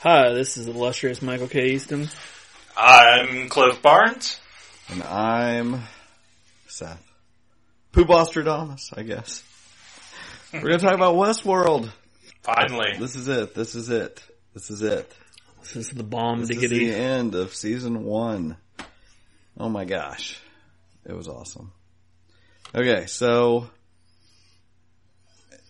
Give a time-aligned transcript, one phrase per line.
[0.00, 1.68] Hi, this is illustrious Michael K.
[1.70, 2.10] Easton.
[2.76, 4.38] I'm Cliff Barnes.
[4.90, 5.80] And I'm
[6.68, 7.02] Seth.
[7.94, 9.42] Poobostradamus, I guess.
[10.52, 11.90] We're gonna talk about Westworld.
[12.42, 12.98] Finally.
[12.98, 13.54] This is it.
[13.54, 14.22] This is it.
[14.52, 15.10] This is it.
[15.62, 18.58] This is the bomb This is the end of season one.
[19.58, 20.38] Oh my gosh.
[21.06, 21.72] It was awesome.
[22.74, 23.70] Okay, so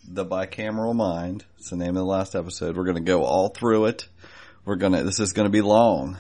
[0.09, 1.45] the bicameral mind.
[1.59, 2.77] It's the name of the last episode.
[2.77, 4.09] We're going to go all through it.
[4.67, 6.19] We're to, this is to be long.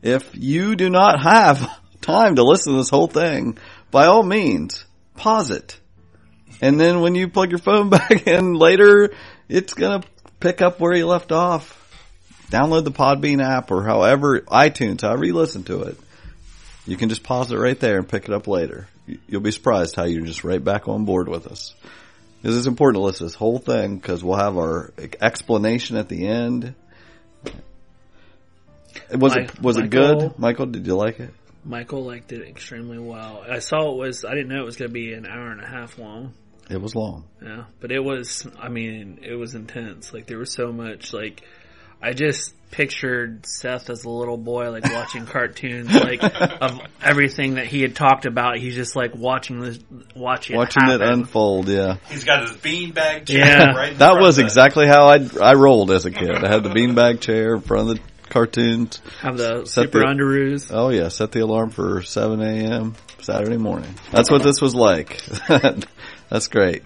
[0.00, 1.68] If you do not have
[2.00, 3.58] time to listen to this whole thing,
[3.90, 4.84] by all means,
[5.16, 5.78] pause it.
[6.62, 9.12] And then when you plug your phone back in later,
[9.48, 11.76] it's to pick up where you left off.
[12.48, 15.98] Download the Podbean app or however, iTunes, however you listen to it.
[16.86, 18.86] You can just pause it right there and pick it up later.
[19.26, 21.74] You'll be surprised how you're just right back on board with us.
[22.40, 26.08] Because it's important to listen to this whole thing because we'll have our explanation at
[26.08, 26.74] the end.
[29.12, 30.66] Was Mi- it was it good, Michael?
[30.66, 31.30] Did you like it?
[31.64, 33.44] Michael liked it extremely well.
[33.48, 35.60] I saw it was, I didn't know it was going to be an hour and
[35.62, 36.32] a half long.
[36.70, 37.24] It was long.
[37.42, 40.12] Yeah, but it was, I mean, it was intense.
[40.12, 41.42] Like there was so much, like,
[42.02, 47.66] I just pictured Seth as a little boy, like watching cartoons, like of everything that
[47.66, 48.56] he had talked about.
[48.56, 49.78] He's just like watching this,
[50.16, 51.10] watching, Watching it happen.
[51.20, 51.96] unfold, yeah.
[52.08, 53.72] He's got his beanbag chair Yeah.
[53.76, 56.30] right in That front was of exactly how I I rolled as a kid.
[56.42, 59.00] I had the beanbag chair in front of the cartoons.
[59.20, 60.70] have the Set super the- underoos.
[60.72, 62.94] Oh yeah, set the alarm for 7 a.m.
[63.20, 63.94] Saturday morning.
[64.10, 65.20] That's what this was like.
[66.28, 66.82] That's great.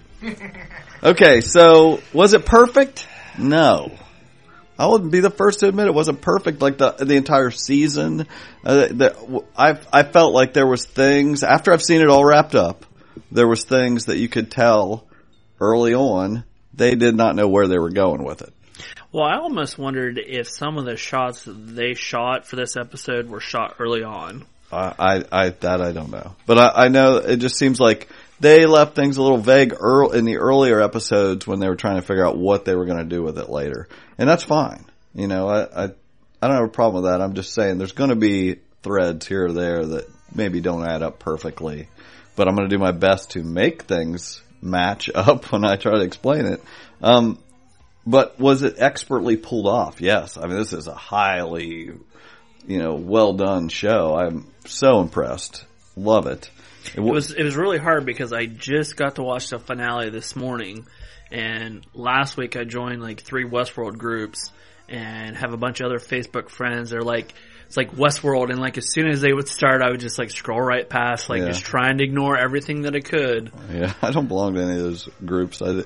[1.03, 3.07] Okay, so was it perfect?
[3.37, 3.91] No.
[4.77, 6.61] I wouldn't be the first to admit it wasn't perfect.
[6.61, 8.27] Like the the entire season,
[8.65, 12.55] uh, the, I I felt like there was things after I've seen it all wrapped
[12.55, 12.85] up.
[13.31, 15.05] There was things that you could tell
[15.61, 18.51] early on they did not know where they were going with it.
[19.15, 23.39] Well, I almost wondered if some of the shots they shot for this episode were
[23.39, 24.43] shot early on.
[24.69, 28.09] I, I, I that I don't know, but I, I know it just seems like
[28.41, 31.95] they left things a little vague early in the earlier episodes when they were trying
[31.95, 33.87] to figure out what they were going to do with it later,
[34.17, 34.83] and that's fine.
[35.13, 35.83] You know, I, I,
[36.41, 37.21] I don't have a problem with that.
[37.21, 41.03] I'm just saying there's going to be threads here or there that maybe don't add
[41.03, 41.87] up perfectly,
[42.35, 45.93] but I'm going to do my best to make things match up when I try
[45.93, 46.61] to explain it.
[47.01, 47.39] Um,
[48.05, 50.01] but was it expertly pulled off?
[50.01, 50.37] Yes.
[50.37, 51.91] I mean, this is a highly
[52.67, 54.15] you know, well done show.
[54.17, 55.65] I'm so impressed.
[55.95, 56.49] Love it.
[56.93, 60.09] It It was it was really hard because I just got to watch the finale
[60.09, 60.85] this morning,
[61.31, 64.51] and last week I joined like three Westworld groups
[64.89, 66.89] and have a bunch of other Facebook friends.
[66.91, 67.33] They're like
[67.67, 70.29] it's like Westworld, and like as soon as they would start, I would just like
[70.31, 71.47] scroll right past, like Yeah.
[71.47, 73.51] just trying to ignore everything that I could.
[73.71, 75.61] yeah, I don't belong to any of those groups.
[75.63, 75.83] I,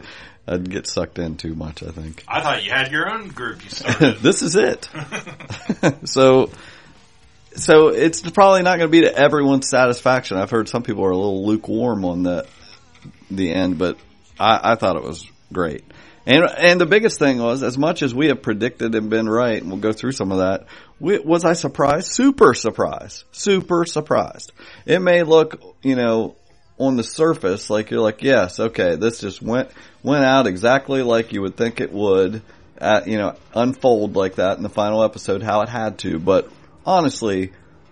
[0.50, 2.24] I'd get sucked in too much, I think.
[2.28, 4.18] I thought you had your own group you started.
[4.20, 4.90] this is it.
[6.06, 6.50] so,
[7.56, 10.38] so it's probably not going to be to everyone's satisfaction.
[10.38, 12.48] I've heard some people are a little lukewarm on the,
[13.30, 14.00] the end, but
[14.40, 15.84] I, I thought it was great.
[16.26, 19.62] And, and the biggest thing was, as much as we have predicted and been right,
[19.62, 20.66] and we'll go through some of that,
[21.00, 22.12] we, was I surprised?
[22.12, 23.24] Super surprised.
[23.32, 24.52] Super surprised.
[24.86, 26.36] It may look, you know,
[26.80, 29.70] on the surface, like you're like, yes, okay, this just went,
[30.02, 32.42] went out exactly like you would think it would,
[32.78, 36.18] at, you know, unfold like that in the final episode, how it had to.
[36.20, 36.50] But
[36.86, 37.52] honestly,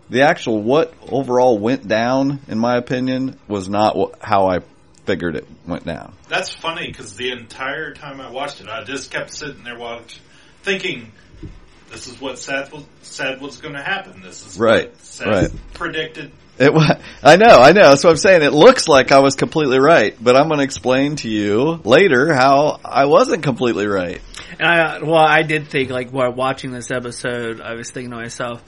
[0.09, 4.59] the actual what overall went down, in my opinion, was not how I
[5.05, 6.13] figured it went down.
[6.29, 10.21] That's funny because the entire time I watched it, I just kept sitting there watching,
[10.63, 11.11] thinking,
[11.91, 14.21] "This is what Seth was, said was going to happen.
[14.21, 15.73] This is Right, what Seth right.
[15.73, 16.73] predicted." It
[17.23, 17.89] I know, I know.
[17.89, 18.41] That's what I'm saying.
[18.41, 22.33] It looks like I was completely right, but I'm going to explain to you later
[22.33, 24.21] how I wasn't completely right.
[24.59, 28.17] And I, well, I did think, like, while watching this episode, I was thinking to
[28.17, 28.63] myself,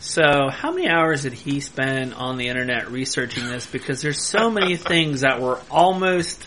[0.00, 3.66] so how many hours did he spend on the internet researching this?
[3.66, 6.46] Because there's so many things that were almost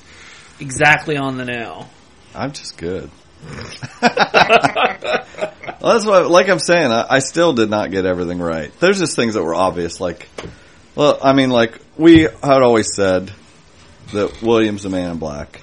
[0.60, 1.90] exactly on the nail.
[2.36, 3.10] I'm just good.
[4.02, 4.10] well,
[5.82, 8.72] that's what, like I'm saying, I, I still did not get everything right.
[8.80, 10.30] There's just things that were obvious, like,
[10.96, 13.32] well, I mean, like, we had always said
[14.14, 15.62] that William's the man in black.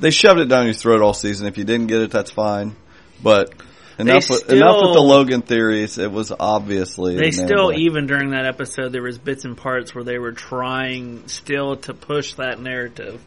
[0.00, 1.46] They shoved it down your throat all season.
[1.46, 2.74] If you didn't get it, that's fine.
[3.22, 3.54] But
[3.98, 5.98] enough, with, still- enough with the Logan theories.
[5.98, 9.94] It was obviously They the still, even during that episode, there was bits and parts
[9.94, 13.24] where they were trying still to push that narrative.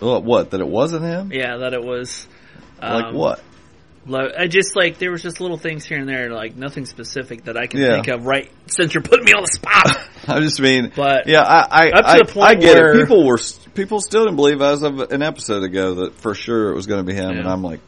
[0.00, 0.50] What, what?
[0.50, 1.32] That it wasn't him?
[1.32, 2.26] Yeah, that it was.
[2.82, 3.42] like um, what?
[4.14, 7.56] I just like there was just little things here and there, like nothing specific that
[7.56, 7.94] I can Yeah.
[7.94, 10.08] think of right since you're putting me on the spot.
[10.28, 11.58] I just mean, But- yeah, I,
[11.88, 13.00] I, Up to I, the point I get it.
[13.00, 13.38] People were,
[13.74, 17.04] people still didn't believe as of an episode ago that for sure it was going
[17.04, 17.80] to be him, and I'm like,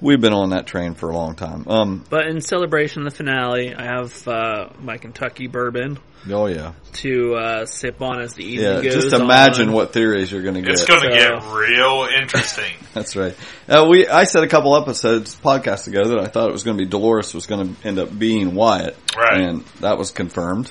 [0.00, 1.64] we've been on that train for a long time.
[1.68, 5.98] Um, but in celebration of the finale, I have uh, my Kentucky bourbon
[6.30, 8.82] oh yeah, to uh, sip on as the evening yeah.
[8.82, 9.74] goes Just imagine on.
[9.74, 10.72] what theories you're going to get.
[10.72, 12.72] It's going to So- get real interesting.
[12.94, 13.36] That's right.
[13.68, 16.76] Uh, we I said a couple episodes podcasts ago that I thought it was going
[16.76, 19.40] to be Dolores was going to end up being Wyatt, Right.
[19.42, 20.70] And that was confirmed.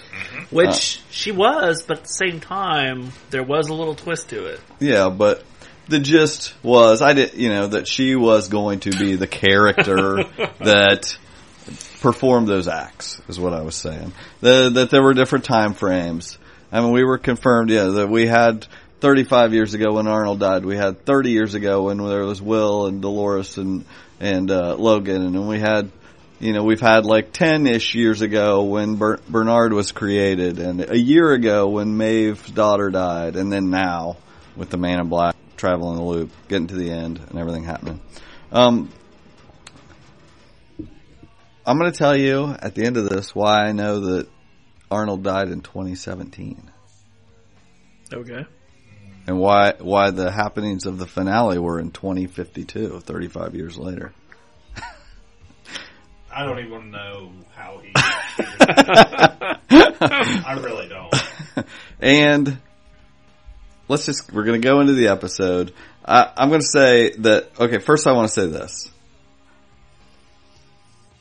[0.49, 4.61] Which she was, but at the same time, there was a little twist to it.
[4.79, 5.43] Yeah, but
[5.87, 10.23] the gist was I did you know that she was going to be the character
[10.59, 11.17] that
[12.01, 14.13] performed those acts is what I was saying.
[14.41, 16.37] The, that there were different time frames.
[16.71, 18.67] I mean, we were confirmed, yeah, that we had
[18.99, 20.65] 35 years ago when Arnold died.
[20.65, 23.85] We had 30 years ago when there was Will and Dolores and
[24.19, 25.91] and uh, Logan, and then we had.
[26.39, 30.95] You know, we've had like 10-ish years ago when Ber- Bernard was created and a
[30.95, 34.17] year ago when Maeve's daughter died and then now
[34.55, 37.99] with the man in black traveling the loop, getting to the end and everything happening.
[38.51, 38.89] Um,
[41.65, 44.29] I'm going to tell you at the end of this why I know that
[44.89, 46.71] Arnold died in 2017
[48.13, 48.45] Okay.
[49.27, 54.13] and why why the happenings of the finale were in 2052, 35 years later.
[56.31, 57.91] I don't even know how he.
[59.75, 61.13] I really don't.
[61.99, 62.59] And
[63.87, 65.73] let's just we're going to go into the episode.
[66.05, 67.79] I, I'm going to say that okay.
[67.79, 68.89] First, I want to say this.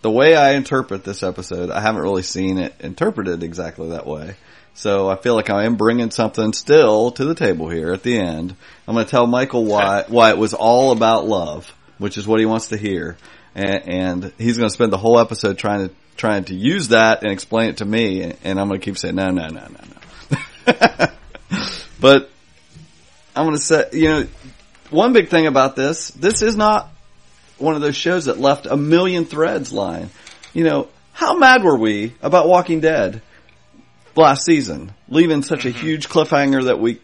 [0.03, 4.37] The way I interpret this episode, I haven't really seen it interpreted exactly that way.
[4.75, 8.19] So I feel like I am bringing something still to the table here at the
[8.19, 8.55] end.
[8.87, 12.41] I'm going to tell Michael why why it was all about love, which is what
[12.41, 13.17] he wants to hear,
[13.55, 17.23] and, and he's going to spend the whole episode trying to trying to use that
[17.23, 19.67] and explain it to me, and, and I'm going to keep saying no, no, no,
[19.67, 19.81] no,
[20.69, 21.07] no.
[22.01, 22.31] but
[23.37, 24.27] I'm going to say, you know,
[24.91, 26.89] one big thing about this, this is not
[27.59, 30.11] one of those shows that left a million threads lying.
[30.55, 33.21] You know, how mad were we about Walking Dead
[34.15, 35.79] last season, leaving such a mm-hmm.
[35.79, 36.99] huge cliffhanger that we,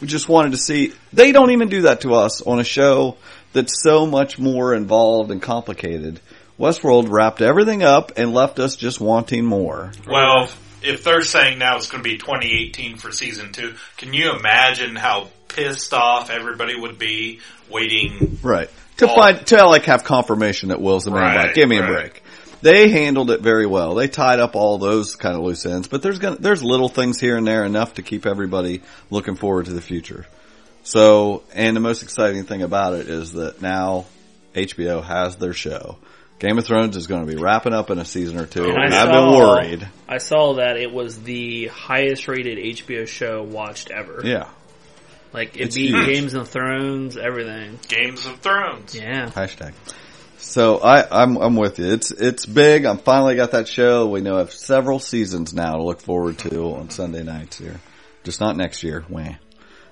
[0.00, 0.92] we just wanted to see.
[1.12, 3.18] They don't even do that to us on a show
[3.52, 6.20] that's so much more involved and complicated.
[6.58, 9.92] Westworld wrapped everything up and left us just wanting more.
[10.08, 10.48] Well,
[10.82, 14.96] if they're saying now it's going to be 2018 for season two, can you imagine
[14.96, 18.38] how pissed off everybody would be waiting?
[18.42, 18.70] Right.
[18.98, 19.14] To Oh.
[19.14, 21.54] find, to like have confirmation that Will's the man in Right, black.
[21.54, 22.22] Give me a break.
[22.62, 23.94] They handled it very well.
[23.94, 27.20] They tied up all those kind of loose ends, but there's gonna, there's little things
[27.20, 30.24] here and there enough to keep everybody looking forward to the future.
[30.82, 34.06] So, and the most exciting thing about it is that now
[34.54, 35.98] HBO has their show.
[36.38, 38.76] Game of Thrones is going to be wrapping up in a season or two, And
[38.84, 39.88] and I I've been saw- worried.
[40.08, 44.20] I saw that it was the highest rated HBO show watched ever.
[44.24, 44.48] Yeah.
[45.36, 46.06] Like it It's beat huge.
[46.06, 47.78] Games of Thrones, everything.
[47.88, 48.94] Games of Thrones.
[48.94, 49.28] Yeah.
[49.28, 49.74] Hashtag.
[50.38, 51.92] So I, I'm I'm with you.
[51.92, 52.86] It's it's big.
[52.86, 54.06] I'm finally got that show.
[54.06, 57.82] We know have several seasons now to look forward to on Sunday nights here.
[58.24, 59.04] Just not next year.
[59.10, 59.34] Wah.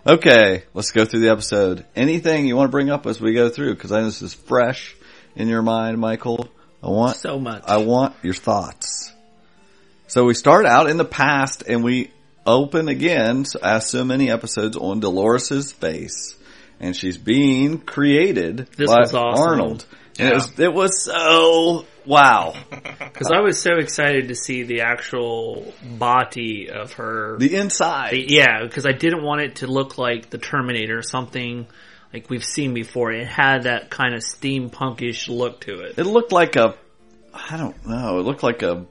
[0.06, 1.84] Okay, let's go through the episode.
[1.94, 3.74] Anything you want to bring up as we go through?
[3.74, 4.96] Because I know this is fresh
[5.36, 6.48] in your mind, Michael.
[6.82, 7.64] I want So much.
[7.66, 9.12] I want your thoughts.
[10.06, 12.10] So we start out in the past and we
[12.46, 16.36] open again, as so many episodes, on Dolores's face.
[16.80, 19.42] And she's being created This by was awesome.
[19.42, 19.86] Arnold.
[20.18, 22.54] And it was, it was so, wow.
[23.14, 27.36] Because I was so excited to see the actual body of her.
[27.38, 28.14] The inside.
[28.28, 31.66] yeah, because I didn't want it to look like the Terminator, or something
[32.12, 33.12] like we've seen before.
[33.12, 35.98] It had that kind of steampunkish look to it.
[35.98, 36.74] It looked like a,
[37.32, 38.86] I don't know, it looked like a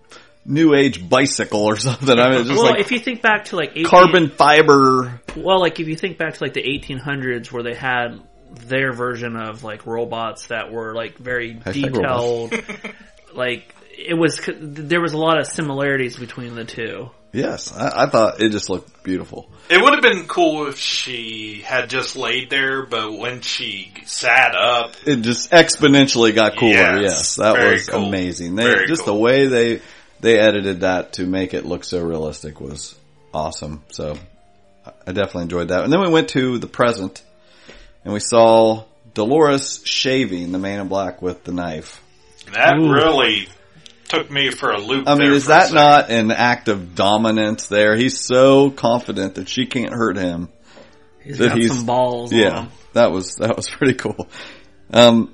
[0.45, 2.17] new age bicycle or something.
[2.19, 5.21] I mean, it's just well, like if you think back to like 18, carbon fiber.
[5.35, 8.21] well, like if you think back to like the 1800s where they had
[8.51, 12.53] their version of like robots that were like very Hashtag detailed,
[13.33, 17.09] like it was there was a lot of similarities between the two.
[17.31, 19.49] Yes, I, I thought it just looked beautiful.
[19.67, 24.53] It would have been cool if she had just laid there, but when she sat
[24.55, 26.73] up, it just exponentially got cooler.
[26.73, 28.05] Yes, Yes, that was cool.
[28.05, 28.53] amazing.
[28.55, 29.15] They Very just cool.
[29.15, 29.81] the way they
[30.23, 32.95] they edited that to make it look so realistic was
[33.33, 33.83] awesome.
[33.89, 34.17] So
[35.05, 35.83] I definitely enjoyed that.
[35.83, 37.21] And then we went to the present,
[38.03, 42.01] and we saw Dolores shaving the Man in Black with the knife.
[42.51, 42.91] that Ooh.
[42.91, 43.47] really
[44.07, 45.07] took me for a loop.
[45.07, 47.67] I mean, is that not an act of dominance?
[47.67, 50.49] There, he's so confident that she can't hurt him.
[51.23, 52.33] He's That got he's- some balls.
[52.33, 52.71] on Yeah, him.
[52.93, 54.27] that was that was pretty cool.
[54.91, 55.33] Um,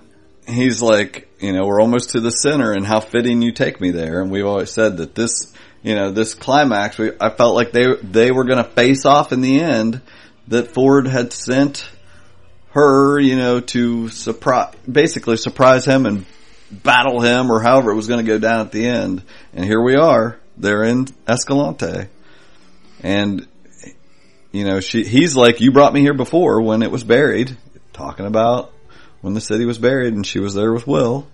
[0.49, 3.91] he's like, you know, we're almost to the center and how fitting you take me
[3.91, 4.21] there.
[4.21, 7.95] And we've always said that this, you know, this climax, we, I felt like they,
[8.01, 10.01] they were going to face off in the end
[10.47, 11.89] that Ford had sent
[12.71, 16.25] her, you know, to surprise, basically surprise him and
[16.71, 19.23] battle him or however it was going to go down at the end.
[19.53, 20.39] And here we are.
[20.57, 22.07] They're in Escalante.
[23.01, 23.47] And,
[24.51, 27.57] you know, she, he's like, you brought me here before when it was buried,
[27.93, 28.73] talking about
[29.21, 31.27] when the city was buried and she was there with Will.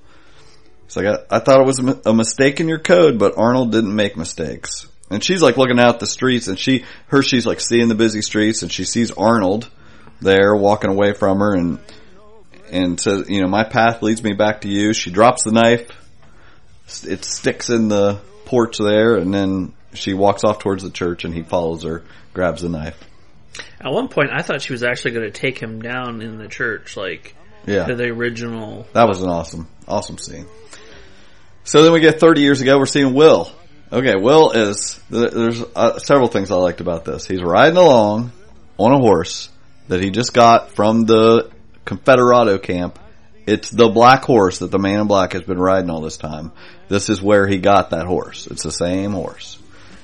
[0.85, 3.95] It's like, I, I thought it was a, mistake in your code, but Arnold didn't
[3.95, 4.87] make mistakes.
[5.09, 8.21] And she's like looking out the streets and she, her, she's like seeing the busy
[8.21, 9.69] streets and she sees Arnold
[10.21, 11.79] there walking away from her and,
[12.71, 14.93] and says, you know, my path leads me back to you.
[14.93, 15.89] She drops the knife.
[17.03, 21.33] It sticks in the porch there and then she walks off towards the church and
[21.33, 22.99] he follows her, grabs the knife.
[23.79, 26.47] At one point, I thought she was actually going to take him down in the
[26.47, 27.35] church, like
[27.65, 27.85] Yeah.
[27.85, 28.87] to the original.
[28.93, 30.45] That was an awesome, awesome scene.
[31.63, 33.51] So then we get 30 years ago, we're seeing Will.
[33.91, 37.25] Okay, Will is, there's uh, several things I liked about this.
[37.25, 38.31] He's riding along
[38.77, 39.49] on a horse
[39.87, 41.51] that he just got from the
[41.85, 42.99] Confederado camp.
[43.45, 46.51] It's the black horse that the man in black has been riding all this time.
[46.87, 48.47] This is where he got that horse.
[48.47, 49.59] It's the same horse.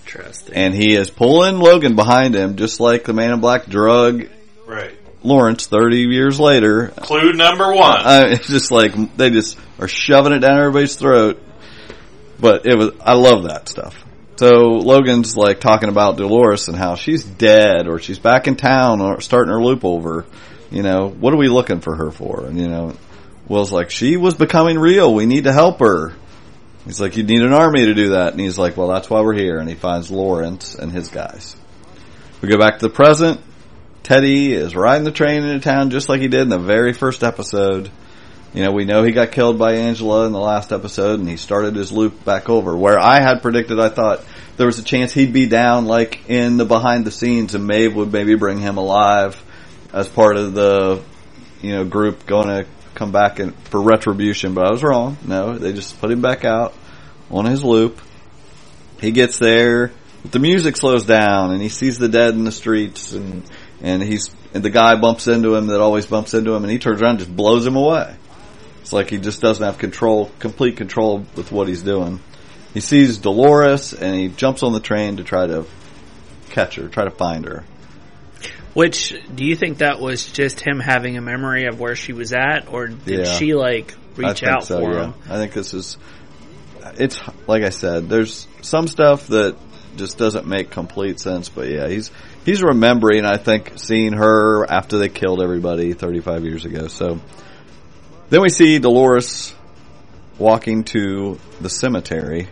[0.06, 0.56] Interesting.
[0.56, 4.28] And he is pulling Logan behind him just like the man in black drug
[4.66, 4.98] Right.
[5.24, 8.00] Lawrence 30 years later Clue number one.
[8.00, 11.42] I, it's just like they just are shoving it down everybody's throat.
[12.40, 14.04] But it was I love that stuff.
[14.38, 19.00] So Logan's like talking about Dolores and how she's dead or she's back in town
[19.00, 20.26] or starting her loop over.
[20.72, 22.46] You know, what are we looking for her for?
[22.46, 22.96] And you know,
[23.48, 25.14] Will's like, she was becoming real.
[25.14, 26.14] We need to help her.
[26.86, 28.32] He's like, you need an army to do that.
[28.32, 29.60] And he's like, well, that's why we're here.
[29.60, 31.56] And he finds Lawrence and his guys.
[32.42, 33.40] We go back to the present.
[34.04, 37.24] Teddy is riding the train into town just like he did in the very first
[37.24, 37.92] episode.
[38.54, 41.38] You know, we know he got killed by Angela in the last episode and he
[41.38, 42.76] started his loop back over.
[42.76, 44.26] Where I had predicted, I thought
[44.58, 47.96] there was a chance he'd be down like in the behind the scenes and Maeve
[47.96, 49.42] would maybe bring him alive
[49.94, 51.02] as part of the,
[51.62, 52.66] you know, group going to
[52.96, 54.54] come back and, for retribution.
[54.54, 55.18] But I was wrong.
[55.26, 56.74] No, they just put him back out
[57.30, 58.02] on his loop.
[59.00, 59.92] He gets there,
[60.30, 63.44] the music slows down and he sees the dead in the streets and,
[63.82, 66.80] and he's, and the guy bumps into him that always bumps into him and he
[66.80, 68.16] turns around and just blows him away.
[68.82, 72.20] It's like he just doesn't have control, complete control with what he's doing.
[72.74, 75.66] He sees Dolores and he jumps on the train to try to
[76.50, 77.64] catch her, try to find her.
[78.74, 82.32] Which do you think that was just him having a memory of where she was
[82.32, 83.34] at, or did Yeah.
[83.38, 85.04] she like reach out so, for yeah.
[85.06, 85.14] him?
[85.30, 85.98] I think this is,
[86.98, 89.58] it's, like I said, there's some stuff that
[89.98, 92.12] just doesn't make complete sense, but yeah, he's,
[92.46, 96.88] he's remembering, I think, seeing her after they killed everybody 35 years ago.
[96.88, 97.20] So
[98.30, 99.54] then we see Dolores
[100.38, 102.48] walking to the cemetery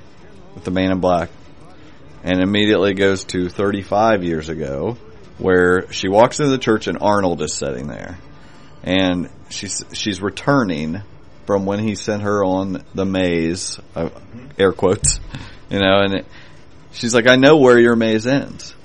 [0.56, 1.30] with the man in black
[2.24, 4.98] and immediately goes to 35 years ago
[5.38, 8.18] where she walks into the church and Arnold is sitting there
[8.84, 11.02] and she's she's returning
[11.46, 14.10] from when he sent her on the maze, uh,
[14.58, 15.20] air quotes,
[15.70, 16.26] you know, and it,
[16.92, 18.76] she's like, "I know where your maze ends."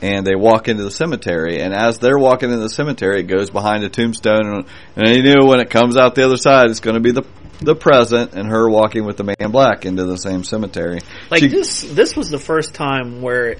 [0.00, 3.50] And they walk into the cemetery, and as they're walking into the cemetery, it goes
[3.50, 4.64] behind a tombstone, and,
[4.94, 7.24] and he knew when it comes out the other side, it's going to be the
[7.60, 11.00] the present, and her walking with the man in black into the same cemetery.
[11.28, 13.56] Like She- this, this was the first time where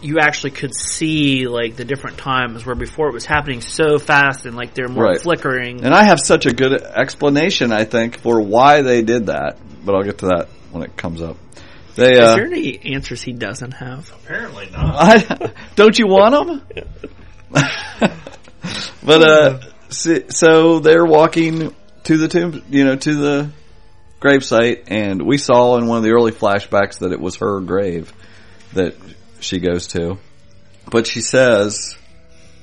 [0.00, 4.46] you actually could see like the different times where before it was happening so fast
[4.46, 5.20] and like they're more Right.
[5.20, 5.84] flickering.
[5.84, 9.96] And I have such a good explanation, I think, for why they did that, but
[9.96, 11.36] I'll get to that when it comes up.
[11.96, 14.12] They, Is uh, there any answers he doesn't have?
[14.12, 14.94] Apparently not.
[14.98, 16.90] I, don't you want them?
[19.02, 21.74] but uh, so they're walking
[22.04, 23.50] to the tomb, you know, to the
[24.20, 28.12] gravesite, and we saw in one of the early flashbacks that it was her grave
[28.74, 28.94] that
[29.40, 30.18] she goes to.
[30.90, 31.96] But she says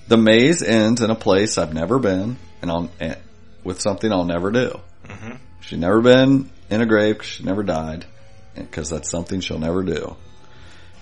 [0.07, 3.15] the maze ends in a place I've never been, and I'll, eh,
[3.63, 4.79] with something I'll never do.
[5.61, 8.05] She's never been in a grave 'cause she never died,
[8.55, 10.15] because that's something she'll never do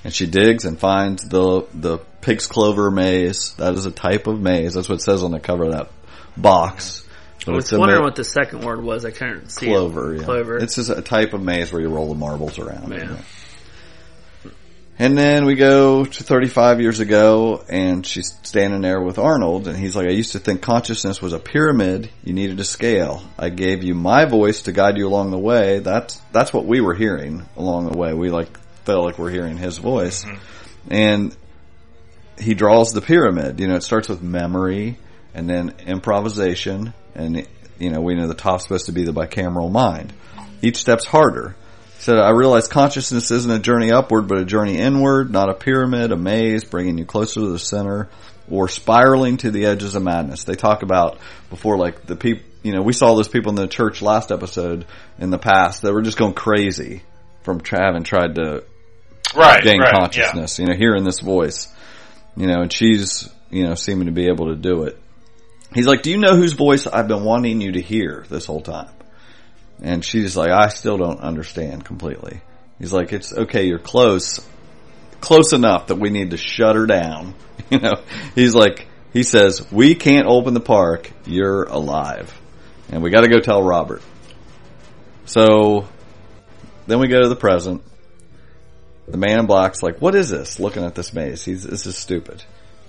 [0.04, 3.54] and she digs and finds the the pig's clover maze.
[3.56, 4.74] That is a type of maze.
[4.74, 5.92] That's what it says on the cover of that
[6.36, 7.08] box.
[7.46, 9.06] But I was wondering ma- what the second word was.
[9.06, 9.70] I couldn't see it.
[9.70, 10.16] clover.
[10.16, 10.24] Yeah.
[10.24, 10.58] Clover.
[10.58, 12.92] It's just a type of maze where you roll the marbles around.
[12.92, 13.18] Yeah.
[15.02, 19.76] And then we go to 35 years ago, and she's standing there with Arnold, and
[19.76, 23.24] he's like, I used to think consciousness was a pyramid you needed to scale.
[23.36, 25.80] I gave you my voice to guide you along the way.
[25.80, 28.14] That's, that's what we were hearing along the way.
[28.14, 28.56] We like,
[28.86, 30.24] felt like we're hearing his voice.
[30.24, 30.94] Mm-hmm.
[30.94, 31.38] And
[32.38, 33.60] he draws the pyramid.
[33.60, 35.00] You know, it starts with memory,
[35.34, 37.48] and then improvisation, and
[37.80, 40.14] you know, we know the top's supposed to be the bicameral mind.
[40.62, 41.56] Each step's harder.
[42.02, 46.12] Said, I realize consciousness isn't a journey upward, but a journey inward, not a pyramid,
[46.12, 48.10] a maze, bringing you closer to the center,
[48.50, 50.44] or spiraling to the edges of madness.
[50.44, 51.20] They talk about
[51.52, 54.88] before, like, the people, you know, we saw those people in the church last episode
[55.20, 57.04] in the past that were just going crazy
[57.44, 58.64] from tra- having tried to
[59.36, 59.64] Right.
[59.64, 61.72] gain right, consciousness, you know, hearing this voice,
[62.36, 64.98] you know, and she's, you know, seeming to be able to do it.
[65.72, 68.62] He's like, do you know whose voice I've been wanting you to hear this whole
[68.62, 68.90] time?
[69.82, 72.42] And she's like, I still don't understand completely.
[72.78, 74.46] He's like, it's okay, you're close,
[75.20, 77.36] close enough that we need to shut her down.
[77.70, 78.04] You know,
[78.36, 82.38] he's like, he says, we can't open the park, you're alive.
[82.90, 84.02] And we gotta go tell Robert.
[85.24, 85.88] So,
[86.88, 87.82] then we go to the present.
[89.08, 90.60] The man in black's like, what is this?
[90.60, 91.46] Looking at this maze.
[91.46, 92.44] He's, this is stupid.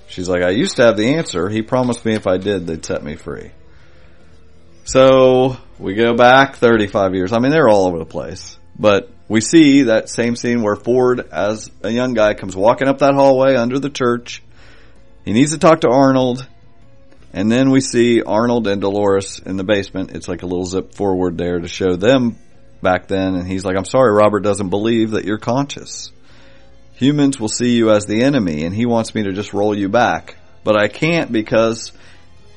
[0.09, 1.49] She's like, I used to have the answer.
[1.49, 3.53] He promised me if I did, they'd set me free.
[4.85, 7.33] So, we go back 35 years.
[7.33, 8.59] I mean, they're all over the place.
[8.79, 12.99] But we see that same scene where Ford, as a young guy, comes walking up
[12.99, 14.43] that hallway under the church.
[15.25, 16.47] He needs to talk to Arnold.
[17.33, 20.11] And then we see Arnold and Dolores in the basement.
[20.11, 22.37] It's like a little zip forward there to show them
[22.83, 23.35] back then.
[23.37, 26.11] And he's like, I'm sorry, Robert doesn't believe that you're conscious.
[26.95, 29.89] Humans will see you as the enemy and he wants me to just roll you
[29.89, 30.37] back.
[30.62, 31.93] But I can't because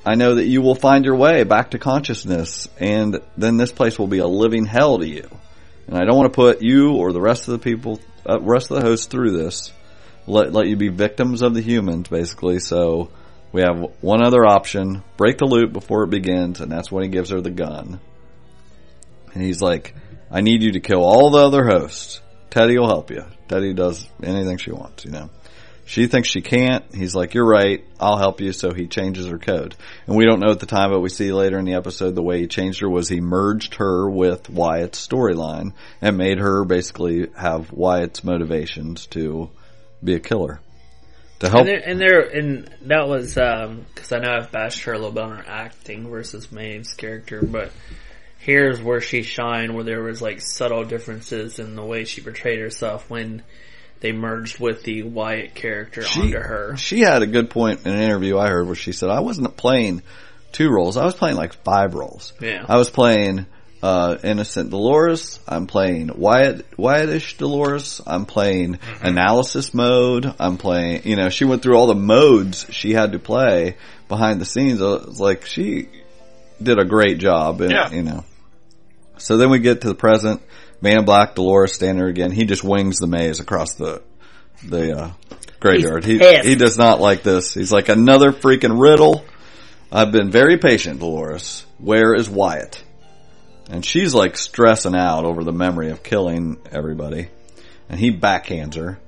[0.05, 3.97] I know that you will find your way back to consciousness and then this place
[3.97, 5.27] will be a living hell to you.
[5.87, 8.69] And I don't want to put you or the rest of the people, uh, rest
[8.69, 9.73] of the hosts through this.
[10.27, 12.59] Let, let you be victims of the humans basically.
[12.59, 13.09] So
[13.51, 17.09] we have one other option, break the loop before it begins and that's when he
[17.09, 17.99] gives her the gun.
[19.33, 19.95] And he's like,
[20.29, 22.21] I need you to kill all the other hosts.
[22.51, 23.25] Teddy will help you.
[23.47, 25.29] Teddy does anything she wants, you know.
[25.87, 26.83] She thinks she can't.
[26.93, 27.85] He's like, you're right.
[27.99, 28.51] I'll help you.
[28.53, 29.75] So he changes her code.
[30.07, 32.23] And we don't know at the time, but we see later in the episode the
[32.23, 37.27] way he changed her was he merged her with Wyatt's storyline and made her basically
[37.37, 39.51] have Wyatt's motivations to
[40.03, 40.59] be a killer.
[41.39, 41.67] To help.
[41.67, 44.97] And there, and there, and that was um, because I know I've bashed her a
[44.97, 47.71] little bit on her acting versus Maeve's character, but
[48.39, 52.59] here's where she shined, where there was like subtle differences in the way she portrayed
[52.59, 53.43] herself when
[54.01, 56.75] they merged with the Wyatt character onto her.
[56.77, 59.55] She had a good point in an interview I heard where she said, I wasn't
[59.57, 60.01] playing
[60.51, 60.97] two roles.
[60.97, 62.33] I was playing like five roles.
[62.39, 62.65] Yeah.
[62.67, 63.45] I was playing,
[63.81, 65.39] uh, innocent Dolores.
[65.47, 68.01] I'm playing Wyatt, Wyattish Dolores.
[68.05, 70.33] I'm playing analysis mode.
[70.39, 73.77] I'm playing, you know, she went through all the modes she had to play
[74.07, 74.81] behind the scenes.
[74.81, 75.89] I was like, she
[76.61, 77.61] did a great job.
[77.61, 77.91] And, Yeah.
[77.91, 78.23] You know.
[79.17, 80.41] So then we get to the present.
[80.85, 82.31] Man in Black, Dolores standing there again.
[82.31, 84.01] He just wings the maze across the,
[84.63, 85.11] the, uh,
[85.59, 86.05] graveyard.
[86.05, 87.53] He, he does not like this.
[87.53, 89.25] He's like another freaking riddle.
[89.91, 91.65] I've been very patient, Dolores.
[91.79, 92.83] Where is Wyatt?
[93.69, 97.29] And she's like stressing out over the memory of killing everybody.
[97.89, 98.99] And he backhands her.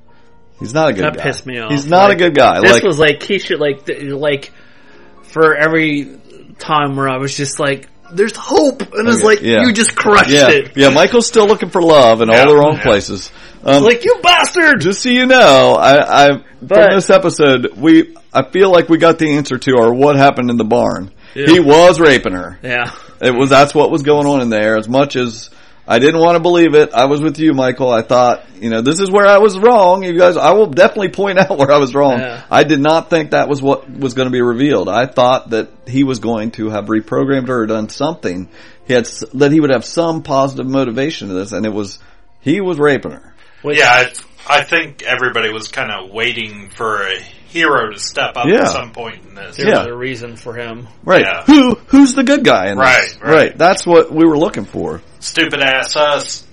[0.59, 1.23] He's not a good That guy.
[1.23, 1.71] pissed me off.
[1.71, 2.61] He's not Like, a good guy.
[2.61, 4.51] This like, was like he should like like
[5.23, 6.19] for every
[6.57, 9.65] time where I was just like, "There's hope," and it's Okay, like yeah.
[9.65, 10.71] you just crushed yeah, it.
[10.75, 10.89] yeah.
[10.89, 12.83] Michael's still looking for love in all the wrong yeah.
[12.83, 13.31] places.
[13.63, 14.81] Um, Like you bastard.
[14.81, 16.29] just so you know, I, I
[16.61, 20.15] But- from this episode, we I feel like we got the answer to our what
[20.15, 21.11] happened in the barn.
[21.33, 21.47] Yeah.
[21.47, 22.57] He was raping her.
[22.63, 22.91] Yeah.
[23.21, 24.77] It was that's what was going on in there.
[24.77, 25.49] As much as
[25.87, 27.89] I didn't want to believe it, I was with you, Michael.
[27.89, 30.03] I thought, you know, this is where I was wrong.
[30.03, 32.19] You guys, I will definitely point out where I was wrong.
[32.19, 32.43] Yeah.
[32.51, 34.89] I did not think that was what was going to be revealed.
[34.89, 38.49] I thought that he was going to have reprogrammed her or done something.
[38.85, 41.99] He had that he would have some positive motivation to this, and it was
[42.41, 43.33] he was raping her.
[43.61, 43.89] Which, Yeah,
[44.47, 48.61] I, I think everybody was kind of waiting for a hero to step up Yeah.
[48.63, 49.57] at some point in this.
[49.57, 49.79] There Yeah.
[49.79, 50.87] was a reason for him.
[51.03, 51.21] Right?
[51.21, 51.43] Yeah.
[51.43, 53.19] Who who's the good guy in Right, this?
[53.21, 53.57] right.
[53.57, 55.01] That's what we were looking for.
[55.27, 56.43] Stupid ass us.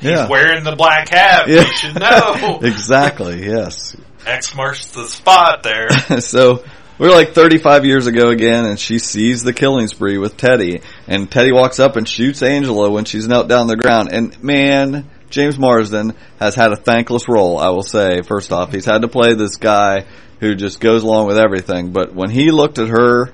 [0.00, 0.28] He's Yeah.
[0.28, 1.48] wearing the black hat.
[1.48, 1.64] Yeah.
[1.64, 2.60] We should know.
[2.62, 3.44] exactly.
[3.46, 3.94] Yes.
[4.26, 5.90] X marks the spot there.
[6.20, 6.64] so
[6.98, 11.30] we're like 35 years ago again, and she sees the killing spree with Teddy, and
[11.30, 14.08] Teddy walks up and shoots Angela when she's knelt down on the ground.
[14.12, 17.58] And man, James Marsden has had a thankless role.
[17.58, 20.06] I will say, first off, he's had to play this guy
[20.40, 21.92] who just goes along with everything.
[21.92, 23.30] But when he looked at her,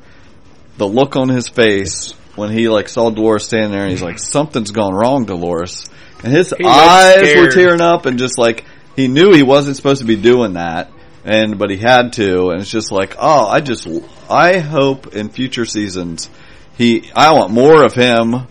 [0.76, 4.18] the look on his face when he like saw Dolores standing there, and he's like,
[4.18, 5.88] "Something's gone wrong, Dolores,"
[6.22, 8.64] and his looked eyes were tearing up, and just like
[8.96, 10.90] he knew he wasn't supposed to be doing that,
[11.24, 13.86] and but he had to, and it's just like, oh, I just,
[14.30, 16.30] I hope in future seasons
[16.78, 18.46] he, I want more of him,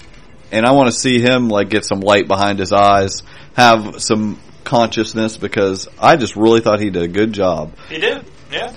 [0.52, 3.24] and I want to see him like get some light behind his eyes,
[3.56, 7.74] have some consciousness because I just really thought he did a good job.
[7.88, 8.26] He did.
[8.52, 8.76] Yeah.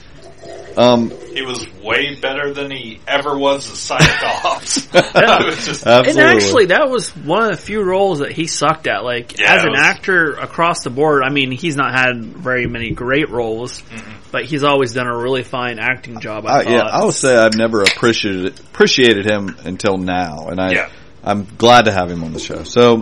[0.76, 4.76] Um, He he was way better than he ever was as Cyclops.
[4.94, 6.10] it was just, Absolutely.
[6.10, 9.04] And actually, that was one of the few roles that he sucked at.
[9.04, 12.66] Like Yeah, as an was- actor across the board, I mean, he's not had very
[12.66, 14.10] many great roles, Mm-hmm.
[14.30, 16.44] but he's always done a really fine acting job.
[16.46, 16.72] I, I, thought.
[16.72, 20.88] yeah, I will say I've never appreciated appreciated him until now, and I Yeah.
[21.24, 22.64] I'm glad to have him on the show.
[22.64, 22.96] So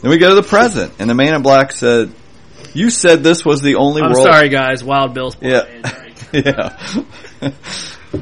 [0.00, 2.12] then we go to the present, and the man in black said,
[2.74, 4.82] "You said this was the only I'm world." sorry, guys.
[4.84, 5.64] Wild Bill's Yeah.
[6.34, 6.76] yeah.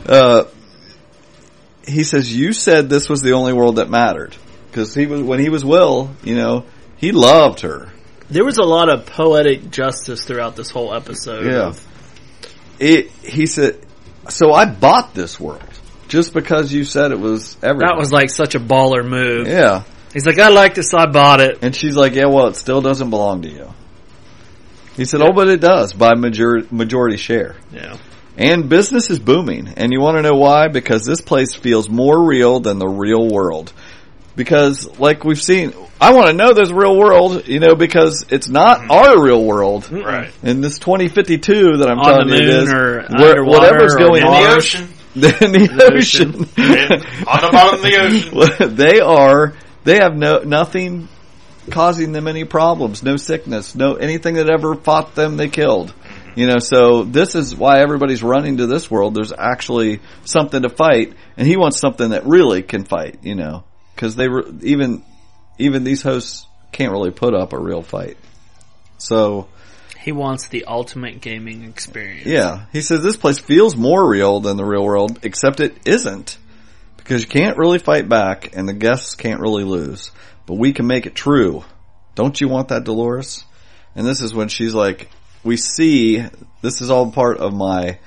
[0.06, 0.44] uh,
[1.86, 4.36] he says, "You said this was the only world that mattered
[4.70, 6.64] because he was when he was Will, you know,
[6.96, 7.88] he loved her.
[8.30, 11.46] There was a lot of poetic justice throughout this whole episode.
[11.46, 11.66] Yeah.
[11.68, 11.86] of-
[12.78, 13.78] It, he said,
[14.28, 15.62] so I bought this world."
[16.08, 17.88] Just because you said it was everything.
[17.88, 19.48] that was like such a baller move.
[19.48, 19.84] yeah.
[20.12, 21.60] He's like, I like this, so I bought it.
[21.62, 23.72] And she's like, yeah, well, it still doesn't belong to you.
[25.02, 27.56] He said, oh, but it does by major- majority share.
[27.72, 27.96] Yeah.
[28.38, 29.74] And business is booming.
[29.76, 30.68] And you want to know why?
[30.68, 33.72] Because this place feels more real than the real world.
[34.36, 38.24] Because, like we've seen, I want to know there's a real world, you know, because
[38.30, 38.90] it's not mm-hmm.
[38.92, 39.82] our real world.
[39.86, 40.06] Mm-hmm.
[40.06, 40.30] right.
[40.44, 44.28] In this 2052 that I'm On telling the you is, or where- whatever's going In
[44.28, 44.88] on the ocean.
[45.14, 46.92] in the ocean, In,
[47.26, 48.76] on the bottom of the ocean.
[48.76, 49.52] they are
[49.84, 51.08] they have no nothing
[51.70, 55.94] causing them any problems, no sickness, no anything that ever fought them they killed.
[56.34, 59.14] You know, so this is why everybody's running to this world.
[59.14, 63.18] There's actually something to fight, and he wants something that really can fight.
[63.22, 65.04] You know, because they re- even
[65.58, 68.16] even these hosts can't really put up a real fight.
[68.96, 69.48] So
[70.00, 72.26] He wants the ultimate gaming experience.
[72.26, 76.38] yeah, he says this place feels more real than the real world, except it isn't.
[76.96, 80.12] Because you can't really fight back and the guests can't really lose.
[80.46, 81.64] But we can make it true.
[82.14, 83.44] Don't you want that, Dolores?
[83.94, 85.08] And this is when she's like,
[85.44, 86.24] we see,
[86.60, 87.98] this is all part of my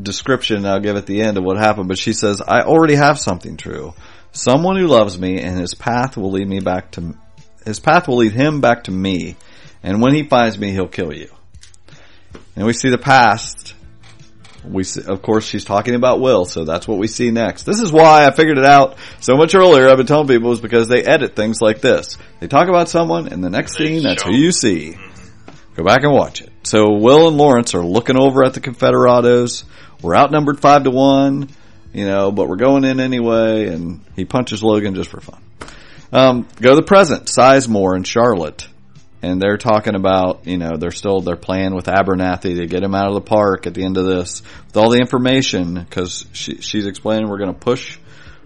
[0.00, 3.18] description I'll give at the end of what happened, but she says, I already have
[3.18, 3.94] something true.
[4.32, 7.16] Someone who loves me and his path will lead me back to,
[7.64, 9.36] his path will lead him back to me.
[9.82, 11.30] And when he finds me, he'll kill you.
[12.54, 13.65] And we see the past.
[14.66, 17.64] We see, of course, she's talking about Will, so that's what we see next.
[17.64, 19.88] This is why I figured it out so much earlier.
[19.88, 22.18] I've been telling people is because they edit things like this.
[22.40, 24.96] They talk about someone, and the next They scene, that's who you see.
[25.76, 26.50] Go back and watch it.
[26.62, 29.64] So Will and Lawrence are looking over at the Confederados.
[30.02, 31.48] We're outnumbered five to one,
[31.92, 35.42] you know, but we're going in anyway, and he punches Logan just for fun.
[36.12, 38.68] Um, go to the present, Sizemore and Charlotte.
[39.26, 42.94] And they're talking about, you know, they're still, they're playing with Abernathy to get him
[42.94, 46.60] out of the park at the end of this with all the information because she,
[46.60, 47.98] she's explaining we're going to push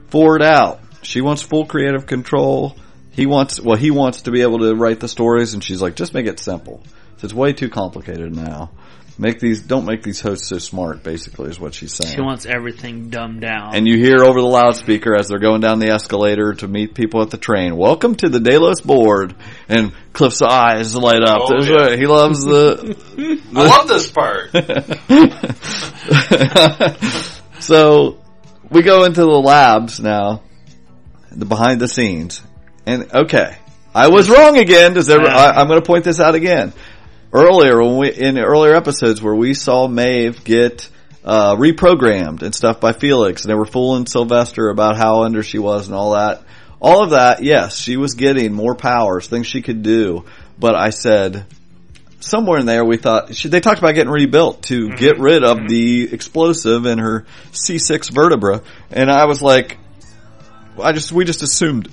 [0.09, 0.81] Ford out.
[1.03, 2.77] She wants full creative control.
[3.11, 5.97] He wants, well, he wants to be able to write the stories and she's like,
[5.97, 6.83] just make it simple.
[7.23, 8.71] It's way too complicated now.
[9.19, 12.15] Make these, don't make these hosts so smart, basically, is what she's saying.
[12.15, 13.75] She wants everything dumbed down.
[13.75, 17.21] And you hear over the loudspeaker as they're going down the escalator to meet people
[17.21, 17.77] at the train.
[17.77, 19.35] Welcome to the Delos board.
[19.69, 21.43] And Cliff's eyes light up.
[21.43, 21.89] Oh, yeah.
[21.89, 22.97] a- he loves the.
[23.55, 24.51] I love this part.
[27.61, 28.19] so
[28.71, 30.43] we go into the labs now,
[31.31, 32.43] the behind the scenes,
[32.87, 33.57] and okay,
[33.95, 34.95] I was wrong again.
[34.95, 35.27] Does ever?
[35.27, 36.73] I, I'm going to point this out again.
[37.33, 40.89] Earlier, when we in earlier episodes where we saw Maeve get
[41.25, 45.59] uh, reprogrammed and stuff by Felix, and they were fooling Sylvester about how under she
[45.59, 46.43] was and all that.
[46.81, 50.25] All of that, yes, she was getting more powers, things she could do.
[50.59, 51.47] But I said,
[52.21, 55.69] somewhere in there we thought she, they talked about getting rebuilt to get rid of
[55.69, 59.79] the explosive in her C6 vertebra, and I was like,
[60.83, 61.93] I just we just assumed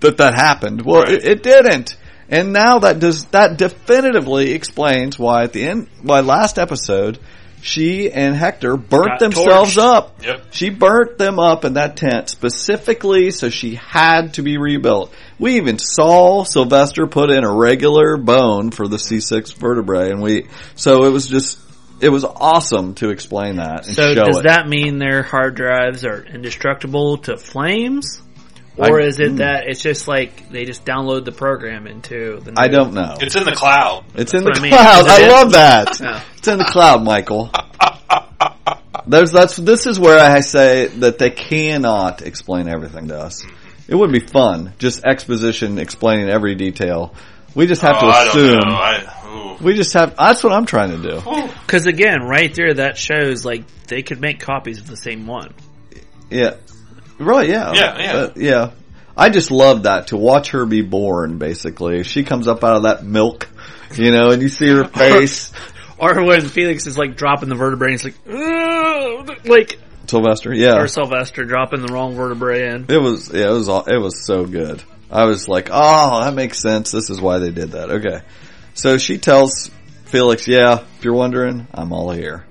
[0.00, 0.82] that that happened.
[0.84, 1.14] Well, Right.
[1.14, 1.96] it, it didn't,
[2.28, 7.18] and now that does that definitively explains why at the end, why last episode.
[7.62, 9.82] She and Hector burnt Got themselves torched.
[9.82, 10.22] up.
[10.22, 10.46] Yep.
[10.52, 15.12] She burnt them up in that tent specifically so she had to be rebuilt.
[15.38, 20.46] We even saw Sylvester put in a regular bone for the C6 vertebrae and we,
[20.76, 21.58] so it was just,
[22.00, 24.44] it was awesome to explain that and so show does it.
[24.44, 28.20] that mean their hard drives are indestructible to flames?
[28.76, 29.36] Or I- is it hmm.
[29.36, 33.16] that it's just like they just download the program into the I don't know.
[33.20, 34.04] It's in the cloud.
[34.14, 34.72] It's in the I mean.
[34.72, 35.06] cloud.
[35.06, 36.00] Is I love that.
[36.06, 36.22] Yeah.
[36.36, 37.50] It's in the cloud, Michael.
[39.06, 43.44] There's that's this is where I say that they cannot explain everything to us.
[43.88, 47.14] It would be fun, just exposition explaining every detail.
[47.54, 48.68] We just have oh, to I don't assume.
[48.68, 48.74] know.
[48.74, 49.56] I.
[49.62, 50.16] We just have.
[50.16, 51.48] That's what I'm trying to do.
[51.60, 55.54] Because again, right there, that shows like they could make copies of the same one.
[56.30, 56.56] Yeah.
[57.18, 57.48] Right.
[57.48, 57.72] Yeah.
[57.72, 58.12] Yeah, yeah.
[58.12, 58.70] Uh, yeah.
[59.16, 61.38] I just love that to watch her be born.
[61.38, 63.48] Basically, she comes up out of that milk,
[63.94, 65.52] you know, and you see her face.
[65.98, 70.76] Or when Felix is like dropping the vertebrae, and it's like, "Ugh." like Sylvester, yeah.
[70.76, 72.86] or Sylvester dropping the wrong vertebrae in.
[72.88, 74.82] It was, yeah, it was, all, it was so good.
[75.10, 76.90] I was like, oh, that makes sense.
[76.92, 77.90] This is why they did that.
[77.90, 78.20] Okay.
[78.74, 79.70] So she tells
[80.06, 82.44] Felix, yeah, if you're wondering, I'm all here.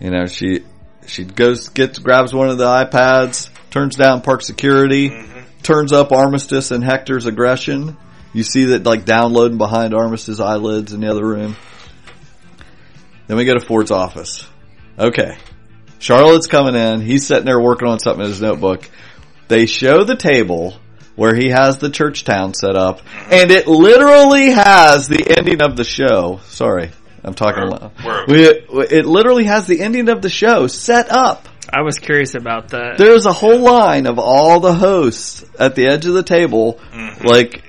[0.00, 0.64] You know, she,
[1.06, 5.40] she goes, gets, grabs one of the iPads, turns down park security, mm-hmm.
[5.62, 7.96] turns up Armistice and Hector's aggression.
[8.32, 11.56] You see that like downloading behind Armistice's eyelids in the other room.
[13.26, 14.46] Then we go to Ford's office.
[14.98, 15.36] Okay.
[15.98, 17.00] Charlotte's coming in.
[17.00, 18.88] He's sitting there working on something in his notebook.
[19.48, 20.74] They show the table
[21.16, 23.32] where he has the church town set up, mm-hmm.
[23.32, 26.40] and it literally has the ending of the show.
[26.46, 26.90] Sorry,
[27.22, 28.44] I'm talking Where- where- We,
[28.86, 31.46] it literally has the ending of the show set up.
[31.72, 32.98] I was curious about that.
[32.98, 37.26] There's a whole line of all the hosts at the edge of the table, Mm-hmm.
[37.26, 37.62] like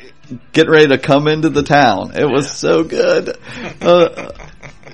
[0.54, 2.14] getting ready to come into the town.
[2.16, 3.38] It was so good.
[3.82, 4.32] Uh,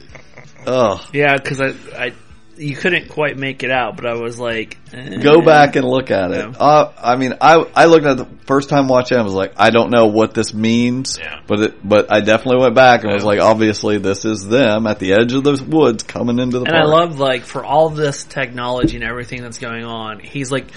[0.68, 2.12] oh, yeah, because I, I,
[2.58, 5.18] you couldn't quite make it out, but I was like, eh.
[5.18, 6.38] go back and look at it.
[6.38, 6.58] Yeah.
[6.58, 9.18] Uh, I mean, I I looked at it the first time watching.
[9.18, 11.42] it, I was like, I don't know what this means, Yeah.
[11.48, 15.00] but it, but I definitely went back and was like, obviously this is them at
[15.00, 18.24] the edge of the woods coming into the And I love like for all this
[18.24, 20.68] technology and everything that's going on, he's like